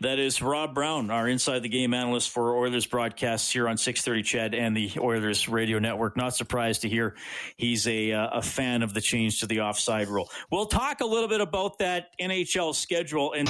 That 0.02 0.18
is 0.18 0.42
Rob 0.42 0.74
Brown, 0.74 1.12
our 1.12 1.28
inside 1.28 1.60
the 1.60 1.68
game 1.68 1.94
analyst 1.94 2.30
for 2.30 2.56
Oilers 2.56 2.86
broadcasts 2.86 3.48
here 3.52 3.68
on 3.68 3.76
630 3.76 4.24
CHED 4.24 4.52
and 4.52 4.76
the 4.76 4.90
Oilers 4.98 5.48
radio 5.48 5.78
network. 5.78 6.16
Not 6.16 6.34
surprised 6.34 6.82
to 6.82 6.88
hear 6.88 7.14
he's 7.56 7.86
a, 7.86 8.10
uh, 8.10 8.38
a 8.38 8.42
fan 8.42 8.82
of 8.82 8.94
the 8.94 9.00
change 9.00 9.38
to 9.40 9.46
the 9.46 9.60
offside 9.60 10.08
rule. 10.08 10.28
We'll 10.50 10.66
talk 10.66 11.02
a 11.02 11.06
little 11.06 11.28
bit 11.28 11.40
about 11.40 11.78
that 11.78 12.18
NHL 12.18 12.74
schedule 12.74 13.32
and. 13.32 13.48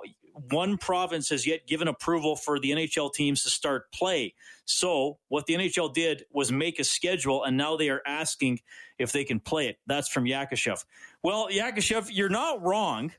one 0.49 0.77
province 0.77 1.29
has 1.29 1.45
yet 1.45 1.67
given 1.67 1.87
approval 1.87 2.35
for 2.35 2.59
the 2.59 2.71
NHL 2.71 3.13
teams 3.13 3.43
to 3.43 3.49
start 3.49 3.91
play. 3.91 4.33
So, 4.65 5.19
what 5.27 5.45
the 5.45 5.55
NHL 5.55 5.93
did 5.93 6.25
was 6.31 6.51
make 6.51 6.79
a 6.79 6.83
schedule, 6.83 7.43
and 7.43 7.57
now 7.57 7.75
they 7.75 7.89
are 7.89 8.01
asking 8.05 8.61
if 8.97 9.11
they 9.11 9.23
can 9.23 9.39
play 9.39 9.67
it. 9.67 9.77
That's 9.87 10.07
from 10.07 10.25
Yakushev. 10.25 10.83
Well, 11.23 11.49
Yakushev, 11.49 12.09
you're 12.11 12.29
not 12.29 12.61
wrong. 12.61 13.11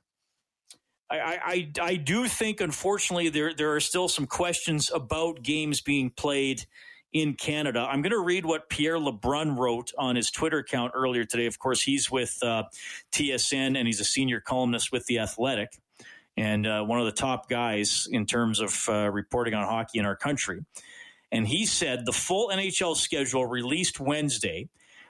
I, 1.11 1.71
I, 1.79 1.83
I 1.83 1.97
do 1.97 2.27
think, 2.27 2.63
unfortunately, 2.63 3.29
there, 3.29 3.53
there 3.53 3.75
are 3.75 3.81
still 3.81 4.09
some 4.09 4.27
questions 4.27 4.91
about 4.91 5.43
games 5.43 5.83
being 5.83 6.09
played 6.09 6.65
in 7.13 7.35
Canada. 7.35 7.87
I'm 7.91 8.03
going 8.03 8.13
to 8.13 8.21
read 8.21 8.47
what 8.47 8.69
Pierre 8.69 8.97
LeBrun 8.97 9.59
wrote 9.59 9.93
on 9.99 10.17
his 10.17 10.31
Twitter 10.31 10.59
account 10.59 10.93
earlier 10.95 11.25
today. 11.25 11.47
Of 11.47 11.59
course, 11.59 11.83
he's 11.83 12.11
with 12.11 12.39
uh, 12.43 12.65
TSN 13.13 13.77
and 13.77 13.87
he's 13.87 14.01
a 14.01 14.05
senior 14.05 14.41
columnist 14.41 14.93
with 14.93 15.07
The 15.07 15.19
Athletic 15.19 15.73
and 16.37 16.67
uh, 16.67 16.83
one 16.83 16.99
of 16.99 17.05
the 17.05 17.13
top 17.13 17.49
guys 17.49 18.09
in 18.11 18.27
terms 18.27 18.61
of 18.61 18.89
uh, 18.89 19.11
reporting 19.11 19.55
on 19.55 19.67
hockey 19.67 19.99
in 19.99 20.07
our 20.07 20.17
country. 20.17 20.65
And 21.31 21.47
he 21.47 21.67
said 21.67 22.05
the 22.05 22.13
full 22.13 22.49
NHL 22.49 22.97
schedule 22.97 23.47
released 23.47 24.01
Wednesday 24.01 24.69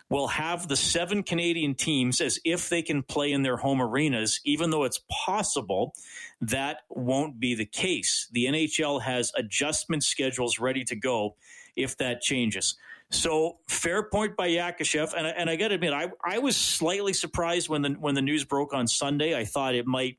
will 0.09 0.29
have 0.29 0.69
the 0.69 0.77
seven 0.77 1.23
Canadian 1.23 1.75
teams 1.75 2.21
as 2.21 2.39
if 2.45 2.69
they 2.69 2.83
can 2.83 3.03
play 3.03 3.33
in 3.33 3.43
their 3.43 3.57
home 3.57 3.81
arenas, 3.81 4.41
even 4.45 4.71
though 4.71 4.85
it's 4.85 5.01
possible 5.11 5.95
that 6.41 6.81
won't 6.91 7.41
be 7.41 7.55
the 7.55 7.65
case. 7.65 8.29
The 8.31 8.45
NHL 8.45 9.01
has 9.03 9.33
adjustment 9.37 10.05
schedules 10.05 10.59
ready 10.59 10.85
to 10.85 10.97
go 10.97 11.37
if 11.77 11.97
that 11.99 12.21
changes. 12.21 12.77
So 13.11 13.59
fair 13.69 14.03
point 14.03 14.37
by 14.37 14.49
Yakushev, 14.49 15.13
and, 15.15 15.27
and 15.27 15.51
I 15.51 15.57
got 15.57 15.69
to 15.69 15.75
admit, 15.75 15.93
I, 15.93 16.11
I 16.25 16.39
was 16.39 16.57
slightly 16.57 17.13
surprised 17.13 17.69
when 17.69 17.83
the 17.83 17.91
when 17.91 18.15
the 18.15 18.23
news 18.23 18.45
broke 18.45 18.73
on 18.73 18.89
Sunday. 18.89 19.37
I 19.37 19.45
thought 19.45 19.75
it 19.75 19.87
might 19.87 20.19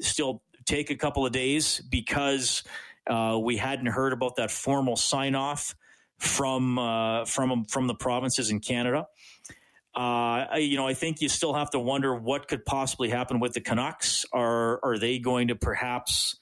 still 0.00 0.42
take 0.66 0.90
a 0.90 0.96
couple 0.96 1.24
of 1.24 1.32
days 1.32 1.80
because 1.88 2.64
uh, 3.06 3.38
we 3.40 3.56
hadn't 3.56 3.86
heard 3.86 4.12
about 4.12 4.36
that 4.36 4.50
formal 4.50 4.96
sign 4.96 5.36
off 5.36 5.76
from 6.18 6.78
uh, 6.78 7.24
from 7.24 7.66
from 7.66 7.86
the 7.86 7.94
provinces 7.94 8.50
in 8.50 8.60
Canada. 8.60 9.06
Uh, 9.94 10.46
you 10.56 10.76
know, 10.76 10.88
I 10.88 10.94
think 10.94 11.20
you 11.20 11.28
still 11.28 11.54
have 11.54 11.70
to 11.70 11.78
wonder 11.78 12.16
what 12.16 12.48
could 12.48 12.64
possibly 12.64 13.10
happen 13.10 13.38
with 13.38 13.52
the 13.52 13.60
Canucks. 13.60 14.26
Are 14.32 14.80
are 14.82 14.98
they 14.98 15.18
going 15.18 15.48
to 15.48 15.54
perhaps 15.54 16.36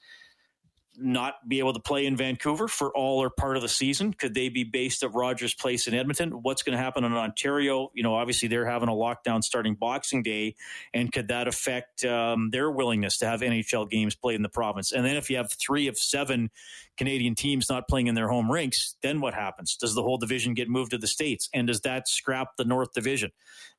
not 0.97 1.47
be 1.47 1.59
able 1.59 1.73
to 1.73 1.79
play 1.79 2.05
in 2.05 2.15
Vancouver 2.15 2.67
for 2.67 2.95
all 2.95 3.21
or 3.21 3.29
part 3.29 3.55
of 3.55 3.61
the 3.61 3.69
season? 3.69 4.13
Could 4.13 4.33
they 4.33 4.49
be 4.49 4.63
based 4.63 5.03
at 5.03 5.13
Rogers 5.13 5.53
Place 5.53 5.87
in 5.87 5.93
Edmonton? 5.93 6.31
What's 6.43 6.63
going 6.63 6.77
to 6.77 6.83
happen 6.83 7.03
in 7.03 7.13
Ontario? 7.13 7.91
You 7.93 8.03
know, 8.03 8.15
obviously 8.15 8.47
they're 8.47 8.65
having 8.65 8.89
a 8.89 8.93
lockdown 8.93 9.43
starting 9.43 9.75
Boxing 9.75 10.23
Day, 10.23 10.55
and 10.93 11.11
could 11.11 11.29
that 11.29 11.47
affect 11.47 12.05
um, 12.05 12.49
their 12.51 12.69
willingness 12.69 13.17
to 13.19 13.25
have 13.25 13.41
NHL 13.41 13.89
games 13.89 14.15
played 14.15 14.35
in 14.35 14.43
the 14.43 14.49
province? 14.49 14.91
And 14.91 15.05
then 15.05 15.15
if 15.15 15.29
you 15.29 15.37
have 15.37 15.51
three 15.51 15.87
of 15.87 15.97
seven 15.97 16.51
Canadian 16.97 17.35
teams 17.35 17.69
not 17.69 17.87
playing 17.87 18.07
in 18.07 18.15
their 18.15 18.27
home 18.27 18.51
rinks, 18.51 18.95
then 19.01 19.19
what 19.19 19.33
happens? 19.33 19.75
Does 19.75 19.95
the 19.95 20.03
whole 20.03 20.17
division 20.17 20.53
get 20.53 20.69
moved 20.69 20.91
to 20.91 20.97
the 20.97 21.07
states, 21.07 21.49
and 21.53 21.67
does 21.67 21.81
that 21.81 22.07
scrap 22.07 22.55
the 22.57 22.65
North 22.65 22.93
Division? 22.93 23.31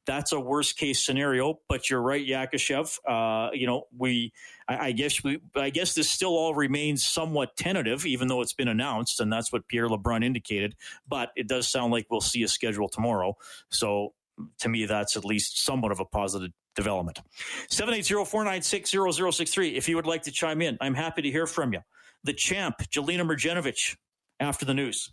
That's 0.07 0.32
a 0.32 0.40
worst 0.40 0.76
case 0.76 1.05
scenario. 1.05 1.61
But 1.68 1.90
you're 1.90 2.02
right, 2.02 2.26
Yakushev. 2.26 2.98
Uh, 3.07 3.50
you 3.52 3.66
know, 3.66 3.84
we 3.96 4.32
I, 4.68 4.88
I, 4.88 4.92
guess 4.92 5.24
we 5.24 5.40
I 5.55 5.70
guess 5.70 5.94
this 5.94 6.11
still 6.11 6.36
all 6.36 6.55
remains 6.55 7.05
somewhat 7.05 7.57
tentative, 7.57 8.07
even 8.07 8.28
though 8.28 8.40
it's 8.40 8.52
been 8.52 8.68
announced, 8.68 9.20
and 9.20 9.32
that's 9.32 9.52
what 9.52 9.68
Pierre 9.68 9.88
LeBrun 9.88 10.24
indicated. 10.24 10.74
But 11.09 11.30
it 11.36 11.48
does 11.48 11.68
sound 11.68 11.92
like 11.92 12.07
we'll 12.11 12.20
see 12.20 12.42
a 12.42 12.48
schedule 12.48 12.88
tomorrow. 12.88 13.36
So 13.70 14.14
to 14.61 14.68
me, 14.68 14.86
that's 14.86 15.16
at 15.16 15.24
least 15.24 15.64
somewhat 15.64 15.92
of 15.92 16.00
a 16.00 16.05
positive 16.05 16.50
development. 16.74 17.20
780-496-0063. 17.70 19.74
If 19.74 19.88
you 19.88 19.94
would 19.96 20.07
like 20.07 20.24
to 20.24 20.32
chime 20.32 20.61
in, 20.61 20.76
I'm 20.80 20.94
happy 20.94 21.22
to 21.22 21.30
hear 21.30 21.46
from 21.46 21.72
you. 21.72 21.80
The 22.24 22.32
champ, 22.32 22.78
Jelena 22.90 23.20
Mrdjenovich, 23.20 23.96
after 24.40 24.64
the 24.64 24.74
news. 24.74 25.12